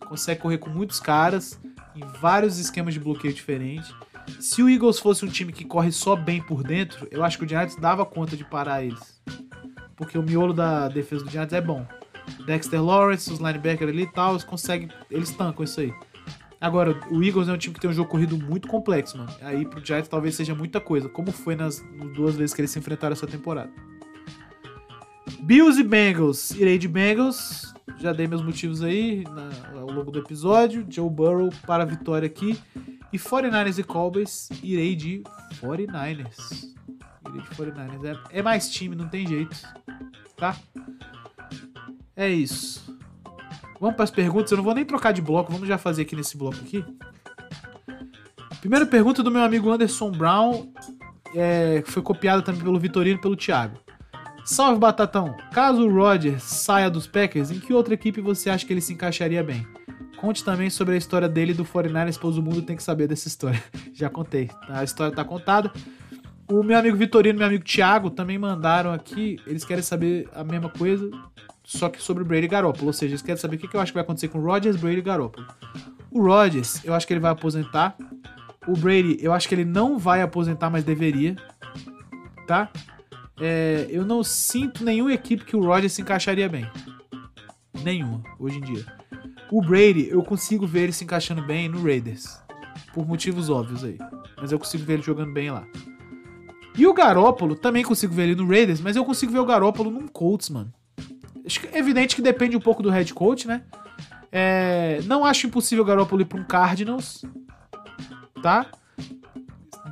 Consegue 0.00 0.40
correr 0.40 0.58
com 0.58 0.70
muitos 0.70 0.98
caras 0.98 1.60
em 1.94 2.00
vários 2.20 2.58
esquemas 2.58 2.94
de 2.94 3.00
bloqueio 3.00 3.32
diferentes. 3.32 3.92
Se 4.38 4.62
o 4.62 4.68
Eagles 4.68 4.98
fosse 4.98 5.24
um 5.24 5.28
time 5.28 5.52
que 5.52 5.64
corre 5.64 5.92
só 5.92 6.16
bem 6.16 6.42
por 6.42 6.62
dentro, 6.62 7.06
eu 7.10 7.22
acho 7.22 7.38
que 7.38 7.44
o 7.44 7.48
Giants 7.48 7.76
dava 7.76 8.06
conta 8.06 8.36
de 8.36 8.44
parar 8.44 8.84
eles. 8.84 9.22
Porque 9.96 10.16
o 10.16 10.22
miolo 10.22 10.52
da 10.52 10.88
defesa 10.88 11.24
do 11.24 11.30
Giants 11.30 11.52
é 11.52 11.60
bom. 11.60 11.86
Dexter 12.46 12.82
Lawrence, 12.84 13.32
os 13.32 13.38
linebackers 13.38 13.90
ali 13.90 14.02
e 14.02 14.12
tal, 14.12 14.32
eles 14.32 14.44
conseguem. 14.44 14.88
Eles 15.10 15.30
tancam 15.30 15.64
isso 15.64 15.80
aí. 15.80 15.92
Agora, 16.60 16.98
o 17.10 17.22
Eagles 17.22 17.48
é 17.48 17.52
um 17.52 17.56
time 17.58 17.74
que 17.74 17.80
tem 17.80 17.88
um 17.88 17.92
jogo 17.94 18.10
corrido 18.10 18.36
muito 18.36 18.68
complexo, 18.68 19.16
mano. 19.16 19.30
Aí 19.40 19.64
pro 19.64 19.84
Giants 19.84 20.08
talvez 20.08 20.34
seja 20.34 20.54
muita 20.54 20.78
coisa, 20.80 21.08
como 21.08 21.32
foi 21.32 21.56
nas 21.56 21.82
duas 22.14 22.36
vezes 22.36 22.54
que 22.54 22.60
eles 22.60 22.70
se 22.70 22.78
enfrentaram 22.78 23.12
essa 23.14 23.26
temporada. 23.26 23.70
Bills 25.42 25.80
e 25.80 25.82
Bengals. 25.84 26.50
Irei 26.52 26.76
de 26.78 26.86
Bengals. 26.88 27.72
Já 27.98 28.12
dei 28.12 28.26
meus 28.26 28.42
motivos 28.42 28.82
aí 28.82 29.24
na- 29.24 29.80
ao 29.80 29.90
longo 29.90 30.10
do 30.10 30.18
episódio. 30.18 30.86
Joe 30.88 31.08
Burrow 31.08 31.50
para 31.66 31.82
a 31.82 31.86
vitória 31.86 32.26
aqui. 32.26 32.58
E 33.12 33.18
49ers 33.18 33.78
e 33.78 33.82
Cowboys. 33.82 34.48
Irei 34.62 34.94
de 34.94 35.22
49ers. 35.60 36.74
Irei 37.28 37.40
de 37.42 37.48
49ers. 37.56 38.04
É, 38.32 38.38
é 38.38 38.42
mais 38.42 38.70
time, 38.70 38.94
não 38.94 39.08
tem 39.08 39.26
jeito. 39.26 39.56
Tá? 40.36 40.56
É 42.16 42.28
isso. 42.28 42.96
Vamos 43.80 43.96
para 43.96 44.04
as 44.04 44.10
perguntas. 44.10 44.50
Eu 44.50 44.58
não 44.58 44.64
vou 44.64 44.74
nem 44.74 44.84
trocar 44.84 45.12
de 45.12 45.22
bloco. 45.22 45.52
Vamos 45.52 45.66
já 45.66 45.78
fazer 45.78 46.02
aqui 46.02 46.14
nesse 46.14 46.36
bloco 46.36 46.58
aqui. 46.58 46.84
Primeira 48.60 48.84
pergunta 48.84 49.22
do 49.22 49.30
meu 49.30 49.42
amigo 49.42 49.70
Anderson 49.70 50.10
Brown. 50.10 50.72
É, 51.34 51.82
foi 51.86 52.02
copiada 52.02 52.42
também 52.42 52.60
pelo 52.60 52.78
Vitorino 52.78 53.18
e 53.18 53.20
pelo 53.20 53.36
Thiago. 53.36 53.78
Salve 54.44 54.80
Batatão! 54.80 55.36
Caso 55.52 55.86
o 55.86 55.94
Rodgers 55.94 56.42
saia 56.42 56.90
dos 56.90 57.06
Packers, 57.06 57.50
em 57.50 57.60
que 57.60 57.72
outra 57.72 57.94
equipe 57.94 58.20
você 58.20 58.50
acha 58.50 58.66
que 58.66 58.72
ele 58.72 58.80
se 58.80 58.92
encaixaria 58.92 59.44
bem? 59.44 59.66
Conte 60.16 60.44
também 60.44 60.68
sobre 60.68 60.94
a 60.94 60.98
história 60.98 61.28
dele 61.28 61.54
do 61.54 61.64
49ers, 61.64 62.18
pois 62.20 62.36
o 62.36 62.42
mundo 62.42 62.60
tem 62.60 62.76
que 62.76 62.82
saber 62.82 63.06
dessa 63.06 63.28
história. 63.28 63.62
Já 63.94 64.10
contei, 64.10 64.48
tá? 64.66 64.80
a 64.80 64.84
história 64.84 65.14
tá 65.14 65.24
contada. 65.24 65.70
O 66.48 66.62
meu 66.62 66.76
amigo 66.76 66.96
Vitorino 66.96 67.36
e 67.36 67.38
meu 67.38 67.46
amigo 67.46 67.64
Thiago 67.64 68.10
também 68.10 68.38
mandaram 68.38 68.92
aqui, 68.92 69.38
eles 69.46 69.64
querem 69.64 69.84
saber 69.84 70.28
a 70.34 70.42
mesma 70.42 70.68
coisa, 70.68 71.08
só 71.62 71.88
que 71.88 72.02
sobre 72.02 72.24
Brady 72.24 72.46
e 72.46 72.48
Garoppolo. 72.48 72.88
Ou 72.88 72.92
seja, 72.92 73.12
eles 73.12 73.22
querem 73.22 73.40
saber 73.40 73.56
o 73.56 73.58
que 73.58 73.68
que 73.68 73.76
eu 73.76 73.80
acho 73.80 73.92
que 73.92 73.94
vai 73.94 74.02
acontecer 74.02 74.28
com 74.28 74.38
o 74.38 74.42
Rodgers, 74.42 74.76
Brady 74.76 74.98
e 74.98 75.02
Garoppolo. 75.02 75.46
O 76.10 76.22
Rodgers, 76.22 76.84
eu 76.84 76.94
acho 76.94 77.06
que 77.06 77.12
ele 77.12 77.20
vai 77.20 77.30
aposentar. 77.30 77.96
O 78.66 78.72
Brady, 78.72 79.18
eu 79.20 79.32
acho 79.32 79.48
que 79.48 79.54
ele 79.54 79.64
não 79.64 79.98
vai 79.98 80.22
aposentar, 80.22 80.68
mas 80.70 80.84
deveria. 80.84 81.36
Tá? 82.46 82.70
É, 83.40 83.86
eu 83.88 84.04
não 84.04 84.22
sinto 84.22 84.84
nenhuma 84.84 85.12
equipe 85.12 85.44
que 85.44 85.56
o 85.56 85.64
Rodgers 85.64 85.92
se 85.92 86.02
encaixaria 86.02 86.48
bem. 86.48 86.68
Nenhuma, 87.82 88.22
hoje 88.38 88.58
em 88.58 88.60
dia. 88.60 88.84
O 89.50 89.62
Brady, 89.62 90.08
eu 90.10 90.22
consigo 90.22 90.66
ver 90.66 90.84
ele 90.84 90.92
se 90.92 91.04
encaixando 91.04 91.42
bem 91.42 91.68
no 91.68 91.82
Raiders. 91.82 92.40
Por 92.92 93.06
motivos 93.06 93.48
óbvios 93.48 93.84
aí. 93.84 93.98
Mas 94.40 94.52
eu 94.52 94.58
consigo 94.58 94.84
ver 94.84 94.94
ele 94.94 95.02
jogando 95.02 95.32
bem 95.32 95.50
lá. 95.50 95.66
E 96.76 96.86
o 96.86 96.94
Garópolo, 96.94 97.54
também 97.54 97.82
consigo 97.82 98.14
ver 98.14 98.24
ele 98.24 98.34
no 98.34 98.46
Raiders, 98.48 98.80
mas 98.80 98.96
eu 98.96 99.04
consigo 99.04 99.32
ver 99.32 99.38
o 99.38 99.46
Garópolo 99.46 99.90
num 99.90 100.06
Colts, 100.06 100.50
mano. 100.50 100.72
É 101.72 101.78
evidente 101.78 102.16
que 102.16 102.22
depende 102.22 102.56
um 102.56 102.60
pouco 102.60 102.82
do 102.82 102.90
head 102.90 103.12
coach, 103.14 103.46
né? 103.46 103.62
É, 104.32 105.00
não 105.04 105.24
acho 105.24 105.46
impossível 105.46 105.82
o 105.82 105.86
Garópolo 105.86 106.22
ir 106.22 106.26
pra 106.26 106.38
um 106.38 106.44
Cardinals. 106.44 107.24
Tá? 108.42 108.66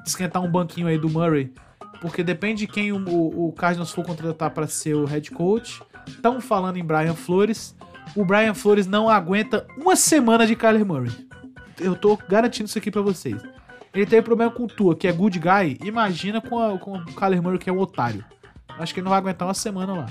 Esquentar 0.07 0.43
um 0.43 0.51
banquinho 0.51 0.87
aí 0.87 0.99
do 0.99 1.09
Murray 1.09 1.53
porque 2.01 2.23
depende 2.23 2.67
de 2.67 2.73
quem 2.73 2.93
o, 2.93 3.49
o, 3.49 3.53
Cardinals 3.53 3.91
for 3.91 4.05
contratar 4.05 4.51
para 4.51 4.67
ser 4.67 4.95
o 4.95 5.05
head 5.05 5.31
coach. 5.31 5.83
Estão 6.07 6.41
falando 6.41 6.77
em 6.77 6.85
Brian 6.85 7.15
Flores. 7.15 7.77
O 8.17 8.25
Brian 8.25 8.55
Flores 8.55 8.87
não 8.87 9.09
aguenta 9.09 9.67
uma 9.77 9.97
semana 9.97 10.47
de 10.47 10.57
Kyler 10.57 10.85
Murray. 10.85 11.13
Eu 11.79 11.95
tô 11.95 12.17
garantindo 12.29 12.69
isso 12.69 12.79
aqui 12.79 12.91
para 12.91 13.03
vocês. 13.03 13.41
Ele 13.93 14.07
teve 14.07 14.23
problema 14.23 14.51
com 14.51 14.65
o 14.65 14.69
Tua, 14.69 14.97
que 14.97 15.09
é 15.09 15.13
good 15.13 15.39
guy. 15.39 15.79
Imagina 15.85 16.41
com, 16.41 16.59
a, 16.59 16.79
com 16.79 16.99
o 16.99 17.05
Kyler 17.15 17.43
Murray, 17.43 17.59
que 17.59 17.71
é 17.71 17.73
um 17.73 17.79
otário. 17.79 18.25
Acho 18.79 18.95
que 18.95 19.01
ele 19.01 19.05
não 19.05 19.11
vai 19.11 19.19
aguentar 19.19 19.47
uma 19.47 19.55
semana 19.55 19.93
lá. 19.93 20.07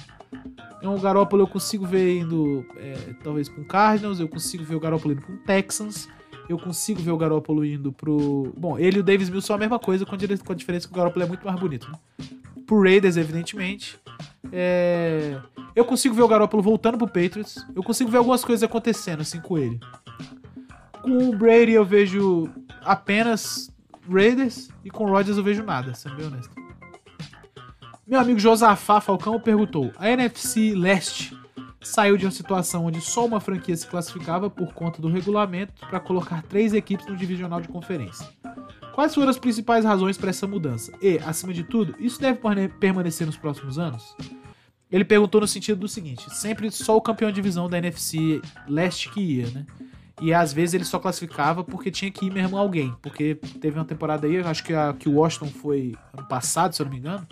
Então 0.77 0.95
o 0.95 0.99
Garoppolo 0.99 1.43
eu 1.43 1.47
consigo 1.47 1.85
ver 1.85 2.19
indo, 2.19 2.65
é, 2.77 2.93
talvez 3.23 3.49
para 3.49 3.61
um 3.61 3.63
Cardinals. 3.65 4.19
Eu 4.19 4.27
consigo 4.27 4.63
ver 4.63 4.75
o 4.75 4.79
Garoppolo 4.79 5.13
indo 5.13 5.21
para 5.21 5.33
um 5.33 5.37
Texans. 5.37 6.07
Eu 6.47 6.57
consigo 6.57 7.01
ver 7.01 7.11
o 7.11 7.17
Garoppolo 7.17 7.65
indo 7.65 7.91
pro. 7.91 8.53
Bom, 8.57 8.77
ele 8.79 8.97
e 8.97 8.99
o 8.99 9.03
Davis 9.03 9.29
Mills 9.29 9.45
são 9.45 9.55
a 9.55 9.59
mesma 9.59 9.77
coisa, 9.79 10.05
com 10.05 10.15
a 10.15 10.17
dire- 10.17 10.37
com 10.37 10.53
a 10.53 10.55
diferença 10.55 10.87
que 10.87 10.93
o 10.93 10.97
Garoppolo 10.97 11.25
é 11.25 11.27
muito 11.27 11.45
mais 11.45 11.59
bonito, 11.59 11.89
né? 11.91 11.97
Pro 12.65 12.81
Raiders, 12.81 13.17
evidentemente. 13.17 13.97
É, 14.51 15.39
Eu 15.75 15.83
consigo 15.85 16.15
ver 16.15 16.21
o 16.23 16.27
Garoppolo 16.27 16.63
voltando 16.63 16.97
pro 16.97 17.05
Patriots. 17.07 17.65
Eu 17.75 17.83
consigo 17.83 18.09
ver 18.09 18.17
algumas 18.17 18.43
coisas 18.43 18.63
acontecendo, 18.63 19.21
assim, 19.21 19.39
com 19.41 19.57
ele. 19.57 19.79
Com 21.01 21.29
o 21.29 21.35
Brady 21.37 21.73
eu 21.73 21.85
vejo 21.85 22.49
apenas 22.83 23.69
Raiders. 24.09 24.69
E 24.83 24.89
com 24.89 25.03
o 25.05 25.09
Rodgers 25.09 25.37
eu 25.37 25.43
vejo 25.43 25.63
nada, 25.63 25.93
sendo 25.93 26.15
bem 26.15 26.25
honesto. 26.27 26.49
Meu 28.07 28.21
amigo 28.21 28.39
Josafá 28.39 29.01
Falcão 29.01 29.37
perguntou: 29.37 29.91
a 29.97 30.09
NFC 30.09 30.73
Leste 30.73 31.37
saiu 31.81 32.15
de 32.15 32.25
uma 32.25 32.31
situação 32.31 32.85
onde 32.85 33.01
só 33.01 33.25
uma 33.25 33.41
franquia 33.41 33.75
se 33.75 33.85
classificava 33.85 34.49
por 34.49 34.73
conta 34.73 35.01
do 35.01 35.09
regulamento 35.09 35.73
para 35.89 35.99
colocar 35.99 36.41
três 36.43 36.73
equipes 36.73 37.05
no 37.05 37.17
divisional 37.17 37.59
de 37.59 37.67
conferência. 37.67 38.25
Quais 38.95 39.13
foram 39.13 39.29
as 39.29 39.37
principais 39.37 39.83
razões 39.83 40.17
para 40.17 40.29
essa 40.29 40.47
mudança? 40.47 40.91
E, 41.01 41.19
acima 41.19 41.53
de 41.53 41.63
tudo, 41.63 41.95
isso 41.99 42.19
deve 42.19 42.39
permane- 42.39 42.69
permanecer 42.69 43.27
nos 43.27 43.37
próximos 43.37 43.77
anos? 43.77 44.15
Ele 44.89 45.03
perguntou 45.03 45.41
no 45.41 45.47
sentido 45.47 45.79
do 45.81 45.87
seguinte: 45.89 46.33
sempre 46.33 46.71
só 46.71 46.95
o 46.95 47.01
campeão 47.01 47.29
de 47.29 47.35
divisão 47.35 47.69
da 47.69 47.77
NFC 47.77 48.41
Leste 48.69 49.09
que 49.09 49.19
ia, 49.19 49.47
né? 49.49 49.65
E 50.21 50.33
às 50.33 50.53
vezes 50.53 50.73
ele 50.73 50.85
só 50.85 50.97
classificava 50.97 51.61
porque 51.61 51.91
tinha 51.91 52.09
que 52.09 52.25
ir 52.25 52.31
mesmo 52.31 52.57
alguém. 52.57 52.91
Porque 53.03 53.35
teve 53.59 53.77
uma 53.77 53.85
temporada 53.85 54.25
aí, 54.25 54.37
acho 54.37 54.63
que, 54.63 54.73
a, 54.73 54.93
que 54.93 55.09
o 55.09 55.15
Washington 55.15 55.47
foi 55.47 55.93
ano 56.17 56.25
passado, 56.27 56.73
se 56.73 56.81
eu 56.81 56.85
não 56.85 56.91
me 56.93 56.99
engano. 56.99 57.27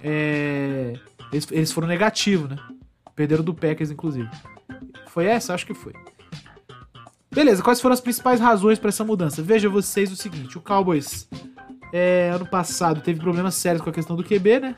É, 0.00 0.94
eles, 1.32 1.46
eles 1.50 1.72
foram 1.72 1.88
negativos, 1.88 2.48
né? 2.48 2.56
Perderam 3.14 3.44
do 3.44 3.54
Packers, 3.54 3.90
inclusive. 3.90 4.28
Foi 5.08 5.26
essa? 5.26 5.54
Acho 5.54 5.66
que 5.66 5.74
foi. 5.74 5.92
Beleza, 7.30 7.62
quais 7.62 7.80
foram 7.80 7.92
as 7.92 8.00
principais 8.00 8.40
razões 8.40 8.78
para 8.78 8.88
essa 8.88 9.04
mudança? 9.04 9.42
Veja 9.42 9.68
vocês 9.68 10.10
o 10.12 10.16
seguinte: 10.16 10.56
o 10.56 10.60
Cowboys, 10.60 11.28
é, 11.92 12.30
ano 12.34 12.46
passado, 12.46 13.00
teve 13.00 13.20
problemas 13.20 13.54
sérios 13.54 13.82
com 13.82 13.90
a 13.90 13.92
questão 13.92 14.16
do 14.16 14.24
QB, 14.24 14.60
né? 14.60 14.76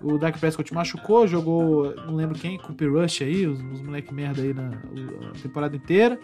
O 0.00 0.16
Dak 0.16 0.38
Prescott 0.38 0.72
machucou, 0.72 1.26
jogou, 1.26 1.94
não 2.06 2.14
lembro 2.14 2.38
quem, 2.38 2.56
Cooper 2.58 2.92
Rush 2.92 3.22
aí, 3.22 3.46
os, 3.46 3.60
os 3.60 3.80
moleque 3.80 4.14
merda 4.14 4.42
aí 4.42 4.54
na 4.54 4.68
a 4.68 5.40
temporada 5.42 5.76
inteira. 5.76 6.18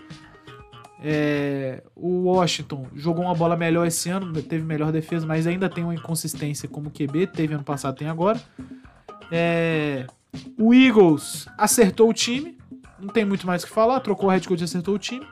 É, 1.02 1.82
o 1.94 2.24
Washington 2.24 2.86
jogou 2.94 3.24
uma 3.24 3.34
bola 3.34 3.56
melhor 3.56 3.86
esse 3.86 4.08
ano, 4.08 4.32
teve 4.42 4.64
melhor 4.64 4.92
defesa, 4.92 5.26
mas 5.26 5.46
ainda 5.46 5.68
tem 5.68 5.84
uma 5.84 5.94
inconsistência 5.94 6.68
como 6.68 6.90
QB, 6.90 7.28
teve 7.28 7.54
ano 7.54 7.64
passado, 7.64 7.96
tem 7.96 8.08
agora. 8.08 8.40
É, 9.30 10.06
o 10.58 10.72
Eagles 10.72 11.46
acertou 11.58 12.08
o 12.08 12.14
time, 12.14 12.56
não 12.98 13.08
tem 13.08 13.24
muito 13.24 13.46
mais 13.46 13.62
o 13.62 13.66
que 13.66 13.72
falar, 13.72 14.00
trocou 14.00 14.28
o 14.28 14.32
head 14.32 14.46
coach 14.46 14.60
e 14.60 14.64
acertou 14.64 14.94
o 14.94 14.98
time. 14.98 15.26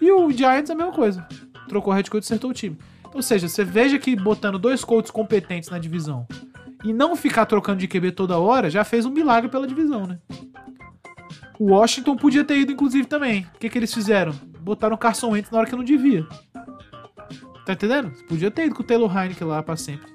E 0.00 0.10
o 0.10 0.30
Giants 0.30 0.70
a 0.70 0.74
mesma 0.74 0.92
coisa, 0.92 1.26
trocou 1.68 1.92
o 1.92 1.96
head 1.96 2.10
coach 2.10 2.24
e 2.24 2.26
acertou 2.26 2.50
o 2.50 2.54
time. 2.54 2.76
Ou 3.12 3.22
seja, 3.22 3.48
você 3.48 3.64
veja 3.64 3.98
que 3.98 4.14
botando 4.14 4.58
dois 4.58 4.84
coaches 4.84 5.10
competentes 5.10 5.68
na 5.68 5.78
divisão 5.78 6.26
e 6.84 6.92
não 6.92 7.16
ficar 7.16 7.46
trocando 7.46 7.78
de 7.78 7.88
QB 7.88 8.12
toda 8.12 8.38
hora 8.38 8.70
já 8.70 8.84
fez 8.84 9.04
um 9.04 9.10
milagre 9.10 9.50
pela 9.50 9.66
divisão, 9.66 10.06
né? 10.06 10.18
O 11.58 11.72
Washington 11.72 12.16
podia 12.16 12.42
ter 12.42 12.58
ido, 12.58 12.72
inclusive, 12.72 13.06
também. 13.06 13.46
O 13.54 13.58
que, 13.58 13.68
que 13.68 13.76
eles 13.76 13.92
fizeram? 13.92 14.32
Botaram 14.60 14.94
o 14.94 14.98
Carson 14.98 15.30
Wentz 15.30 15.50
na 15.50 15.58
hora 15.58 15.68
que 15.68 15.76
não 15.76 15.84
devia. 15.84 16.26
Tá 17.64 17.72
entendendo? 17.72 18.10
Podia 18.26 18.50
ter 18.50 18.66
ido 18.66 18.74
com 18.74 18.82
o 18.82 18.86
Taylor 18.86 19.10
Heineken 19.16 19.46
lá 19.46 19.62
pra 19.62 19.76
sempre. 19.76 20.10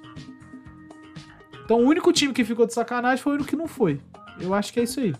Então 1.64 1.78
o 1.78 1.86
único 1.86 2.12
time 2.12 2.32
que 2.32 2.44
ficou 2.44 2.66
de 2.66 2.74
sacanagem 2.74 3.22
foi 3.22 3.32
o 3.32 3.34
único 3.36 3.50
que 3.50 3.56
não 3.56 3.66
foi. 3.66 4.00
Eu 4.40 4.54
acho 4.54 4.72
que 4.72 4.80
é 4.80 4.82
isso 4.84 5.00
aí. 5.00 5.14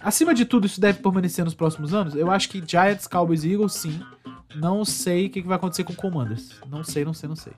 Acima 0.00 0.34
de 0.34 0.44
tudo, 0.44 0.66
isso 0.66 0.80
deve 0.80 1.00
permanecer 1.00 1.44
nos 1.44 1.54
próximos 1.54 1.94
anos? 1.94 2.14
Eu 2.14 2.30
acho 2.30 2.48
que 2.48 2.62
Giants, 2.66 3.06
Cowboys 3.06 3.44
e 3.44 3.52
Eagles, 3.52 3.72
sim. 3.72 4.00
Não 4.54 4.84
sei 4.84 5.26
o 5.26 5.30
que 5.30 5.42
vai 5.42 5.56
acontecer 5.56 5.84
com 5.84 5.94
Commanders. 5.94 6.60
Não 6.68 6.84
sei, 6.84 7.04
não 7.04 7.14
sei, 7.14 7.28
não 7.28 7.36
sei. 7.36 7.52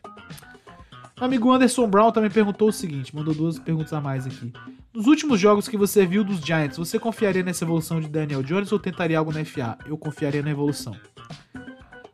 Amigo 1.19 1.51
Anderson 1.51 1.87
Brown 1.89 2.13
também 2.13 2.31
perguntou 2.31 2.69
o 2.69 2.73
seguinte, 2.73 3.17
mandou 3.17 3.33
duas 3.33 3.59
perguntas 3.59 3.93
a 3.95 4.01
mais 4.03 4.27
aqui. 4.27 4.53
Nos 4.93 5.07
últimos 5.07 5.41
jogos 5.41 5.67
que 5.67 5.77
você 5.77 6.05
viu 6.05 6.23
dos 6.23 6.41
Giants, 6.41 6.77
você 6.77 6.99
confiaria 6.99 7.43
nessa 7.43 7.65
evolução 7.65 8.01
de 8.01 8.09
Daniel 8.09 8.43
Jones 8.43 8.71
ou 8.71 8.79
tentaria 8.79 9.19
algo 9.19 9.33
na 9.33 9.43
FA? 9.43 9.79
Eu 9.87 9.97
confiaria 9.97 10.43
na 10.43 10.51
evolução. 10.51 10.95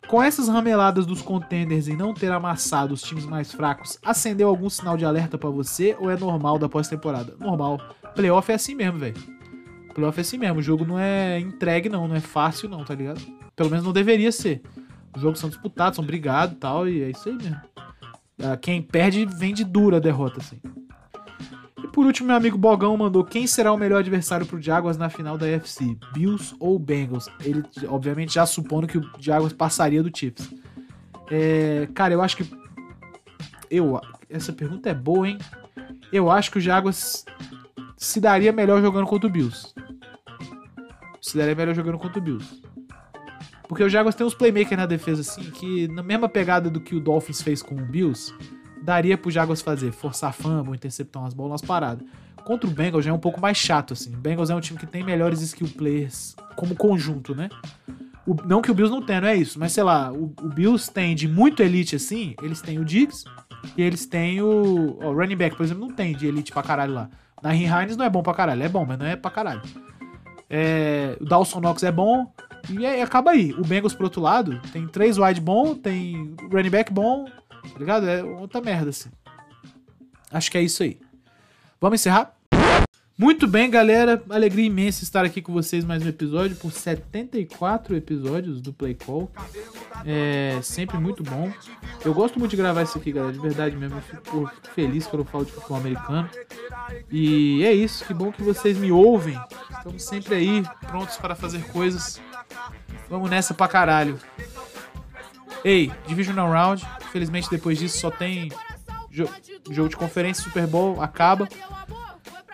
Com 0.07 0.23
essas 0.23 0.47
rameladas 0.47 1.05
dos 1.05 1.21
contenders 1.21 1.89
e 1.89 1.97
não 1.97 2.15
ter 2.15 2.31
amassado 2.31 2.95
os 2.95 3.03
times 3.03 3.27
mais 3.27 3.51
fracos, 3.51 3.99
acendeu 4.05 4.49
algum 4.49 4.71
sinal 4.71 4.97
de 4.97 5.05
alerta 5.05 5.37
para 5.37 5.51
você 5.51 5.97
ou 5.99 6.09
é 6.09 6.17
normal 6.17 6.57
da 6.57 6.69
pós-temporada? 6.69 7.35
Normal. 7.41 7.81
Playoff 8.15 8.53
é 8.53 8.55
assim 8.55 8.75
mesmo, 8.75 9.01
velho. 9.01 9.17
Playoff 9.95 10.19
é 10.19 10.21
assim 10.21 10.39
mesmo. 10.39 10.61
O 10.61 10.63
jogo 10.63 10.85
não 10.85 10.99
é 10.99 11.41
entregue, 11.41 11.89
não. 11.89 12.07
Não 12.07 12.15
é 12.15 12.21
fácil, 12.21 12.69
não, 12.69 12.85
tá 12.85 12.95
ligado? 12.95 13.21
Pelo 13.57 13.71
menos 13.71 13.85
não 13.85 13.93
deveria 13.93 14.31
ser. 14.31 14.63
Os 15.17 15.23
jogos 15.23 15.41
são 15.41 15.51
disputados, 15.51 15.97
são 15.97 16.05
brigados 16.05 16.55
e 16.55 16.59
tal, 16.59 16.89
e 16.89 17.03
é 17.03 17.11
isso 17.11 17.29
aí 17.29 17.35
mesmo. 17.35 17.72
Ah, 18.41 18.57
quem 18.57 18.83
perde 18.83 19.27
vem 19.27 19.53
de 19.53 19.65
dura 19.65 19.97
a 19.97 20.01
derrota, 20.01 20.41
assim. 20.41 20.61
E 21.83 21.89
por 21.89 22.07
último, 22.07 22.29
meu 22.29 22.37
amigo 22.37 22.57
Bogão 22.57 22.97
mandou 22.97 23.25
quem 23.25 23.47
será 23.47 23.73
o 23.73 23.77
melhor 23.77 23.99
adversário 23.99 24.47
pro 24.47 24.61
Jaguars 24.61 24.97
na 24.97 25.11
final 25.11 25.37
da 25.37 25.47
UFC, 25.47 25.97
Bills 26.13 26.55
ou 26.61 26.79
Bengals? 26.79 27.29
Ele, 27.45 27.63
obviamente, 27.89 28.35
já 28.35 28.47
supondo 28.47 28.87
que 28.87 28.99
o 28.99 29.11
Jaguars 29.19 29.53
passaria 29.53 30.03
do 30.03 30.17
Chiefs. 30.17 30.53
É, 31.31 31.89
cara, 31.95 32.15
eu 32.15 32.23
acho 32.23 32.37
que 32.37 32.63
eu 33.71 34.01
essa 34.29 34.53
pergunta 34.53 34.89
é 34.89 34.95
boa, 34.95 35.29
hein? 35.29 35.39
Eu 36.13 36.31
acho 36.31 36.51
que 36.51 36.59
o 36.59 36.61
Jaguars 36.61 37.25
se 37.97 38.21
daria 38.21 38.53
melhor 38.53 38.81
jogando 38.81 39.07
contra 39.07 39.29
o 39.29 39.33
Bills. 39.33 39.75
Se 41.21 41.37
daria 41.37 41.55
melhor 41.55 41.75
jogando 41.75 41.99
contra 41.99 42.19
o 42.19 42.23
Bills. 42.23 42.62
Porque 43.73 43.85
o 43.85 43.89
Jaguars 43.89 44.15
tem 44.15 44.27
uns 44.27 44.35
playmakers 44.35 44.79
na 44.79 44.85
defesa, 44.85 45.23
assim, 45.23 45.51
que 45.51 45.89
na 45.89 46.03
mesma 46.03 46.29
pegada 46.29 46.69
do 46.69 46.79
que 46.79 46.95
o 46.95 47.01
Dolphins 47.01 47.41
fez 47.41 47.63
com 47.63 47.75
o 47.75 47.81
Bills, 47.81 48.31
daria 48.83 49.17
pro 49.17 49.31
Jaguars 49.31 49.63
fazer, 49.63 49.93
forçar 49.93 50.35
fumble, 50.35 50.75
interceptar 50.75 51.23
umas 51.23 51.33
bolas, 51.33 51.63
paradas. 51.63 52.07
Contra 52.45 52.69
o 52.69 52.71
Bengals 52.71 53.03
já 53.03 53.11
é 53.11 53.15
um 53.15 53.19
pouco 53.19 53.41
mais 53.41 53.57
chato, 53.57 53.95
assim. 53.95 54.15
O 54.15 54.19
Bengals 54.19 54.51
é 54.51 54.55
um 54.55 54.61
time 54.61 54.79
que 54.79 54.85
tem 54.85 55.03
melhores 55.03 55.41
skill 55.41 55.69
players 55.69 56.37
como 56.55 56.77
conjunto, 56.77 57.35
né? 57.35 57.49
O, 58.27 58.37
não 58.45 58.61
que 58.61 58.71
o 58.71 58.75
Bills 58.75 58.95
não 58.95 59.01
tenha, 59.01 59.23
não 59.23 59.29
é 59.29 59.37
isso, 59.37 59.59
mas 59.59 59.73
sei 59.73 59.85
lá, 59.85 60.13
o, 60.13 60.25
o, 60.43 60.49
Bills 60.51 60.93
tem 60.93 61.15
de 61.15 61.27
muito 61.27 61.63
elite 61.63 61.97
assim, 61.97 62.35
eles 62.43 62.61
têm 62.61 62.79
o 62.79 62.85
Diggs 62.85 63.25
e 63.75 63.81
eles 63.81 64.05
têm 64.05 64.43
o. 64.43 64.99
O 65.03 65.15
running 65.15 65.37
back, 65.37 65.57
por 65.57 65.65
exemplo, 65.65 65.89
não 65.89 65.95
tem 65.95 66.15
de 66.15 66.27
elite 66.27 66.53
pra 66.53 66.63
caralho 66.63 66.93
lá. 66.93 67.09
Na 67.43 67.55
Hines 67.55 67.97
não 67.97 68.05
é 68.05 68.11
bom 68.11 68.23
pra 68.23 68.35
caralho, 68.35 68.63
é 68.63 68.69
bom, 68.69 68.85
mas 68.85 68.99
não 68.99 69.07
é 69.07 69.17
pra 69.17 69.31
caralho. 69.31 69.63
É, 70.51 71.17
o 71.19 71.25
Dawson 71.25 71.59
Knox 71.59 71.83
é 71.83 71.91
bom, 71.91 72.31
e 72.71 72.87
aí, 72.87 73.01
acaba 73.01 73.33
aí. 73.33 73.53
O 73.53 73.63
Bengals, 73.63 73.95
por 73.95 74.05
outro 74.05 74.21
lado, 74.21 74.61
tem 74.73 74.87
três 74.87 75.19
wide 75.19 75.41
bom, 75.41 75.75
tem 75.75 76.35
running 76.51 76.71
back 76.71 76.93
bom, 76.93 77.25
tá 77.25 77.79
ligado? 77.79 78.09
É 78.09 78.23
outra 78.23 78.61
merda, 78.61 78.91
assim. 78.91 79.11
Acho 80.31 80.51
que 80.51 80.59
é 80.59 80.63
isso 80.63 80.83
aí. 80.83 80.99
Vamos 81.81 82.01
encerrar? 82.01 82.35
Muito 83.19 83.47
bem, 83.47 83.71
galera. 83.71 84.23
Alegria 84.31 84.67
imensa 84.67 85.05
estar 85.05 85.25
aqui 85.25 85.43
com 85.43 85.53
vocês 85.53 85.85
mais 85.85 86.03
um 86.03 86.09
episódio 86.09 86.57
por 86.57 86.73
74 86.73 87.95
episódios 87.95 88.61
do 88.61 88.73
Play 88.73 88.95
Call. 88.95 89.31
É 90.07 90.59
sempre 90.63 90.99
muito 90.99 91.23
bom. 91.23 91.53
Eu 92.05 92.15
gosto 92.15 92.39
muito 92.39 92.51
de 92.53 92.57
gravar 92.57 92.83
isso 92.83 92.97
aqui, 92.97 93.13
galera. 93.13 93.33
De 93.33 93.39
verdade 93.39 93.77
mesmo. 93.77 93.99
Eu 93.99 94.03
fico 94.03 94.51
feliz 94.75 95.07
quando 95.07 95.21
eu 95.21 95.27
falo 95.27 95.45
de 95.45 95.53
futebol 95.53 95.77
americano. 95.77 96.29
E 97.11 97.63
é 97.63 97.73
isso. 97.73 98.05
Que 98.05 98.15
bom 98.15 98.33
que 98.33 98.43
vocês 98.43 98.79
me 98.79 98.91
ouvem. 98.91 99.39
Estamos 99.71 100.03
sempre 100.03 100.35
aí, 100.35 100.63
prontos 100.89 101.17
para 101.17 101.35
fazer 101.35 101.63
coisas 101.69 102.21
Vamos 103.09 103.31
nessa 103.31 103.55
pra 103.55 103.69
caralho. 103.69 104.19
Ei, 105.65 105.93
Divisional 106.07 106.51
Round. 106.51 106.87
Infelizmente 107.03 107.51
depois 107.51 107.79
disso 107.79 107.99
só 107.99 108.11
tem 108.11 108.51
jo 109.11 109.29
jogo 109.71 109.89
de 109.89 109.97
conferência, 109.97 110.43
Super 110.43 110.67
Bowl, 110.67 111.01
acaba. 111.01 111.49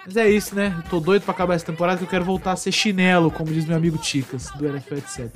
Mas 0.04 0.16
é 0.16 0.28
isso, 0.28 0.54
né? 0.54 0.74
Eu 0.76 0.90
tô 0.90 1.00
doido 1.00 1.22
pra 1.22 1.32
acabar 1.32 1.54
essa 1.54 1.66
temporada 1.66 1.98
que 1.98 2.04
eu 2.04 2.08
quero 2.08 2.24
voltar 2.24 2.52
a 2.52 2.56
ser 2.56 2.72
chinelo, 2.72 3.30
como 3.30 3.52
diz 3.52 3.64
meu 3.66 3.76
amigo 3.76 3.98
Ticas, 3.98 4.50
do 4.52 4.66
NFL, 4.66 4.94
etc. 4.94 5.30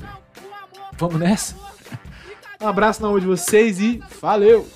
Vamos 0.98 1.20
nessa? 1.20 1.54
Um 2.60 2.68
abraço 2.68 3.02
na 3.02 3.08
mão 3.08 3.18
de 3.18 3.26
vocês 3.26 3.80
e 3.80 4.00
valeu! 4.20 4.68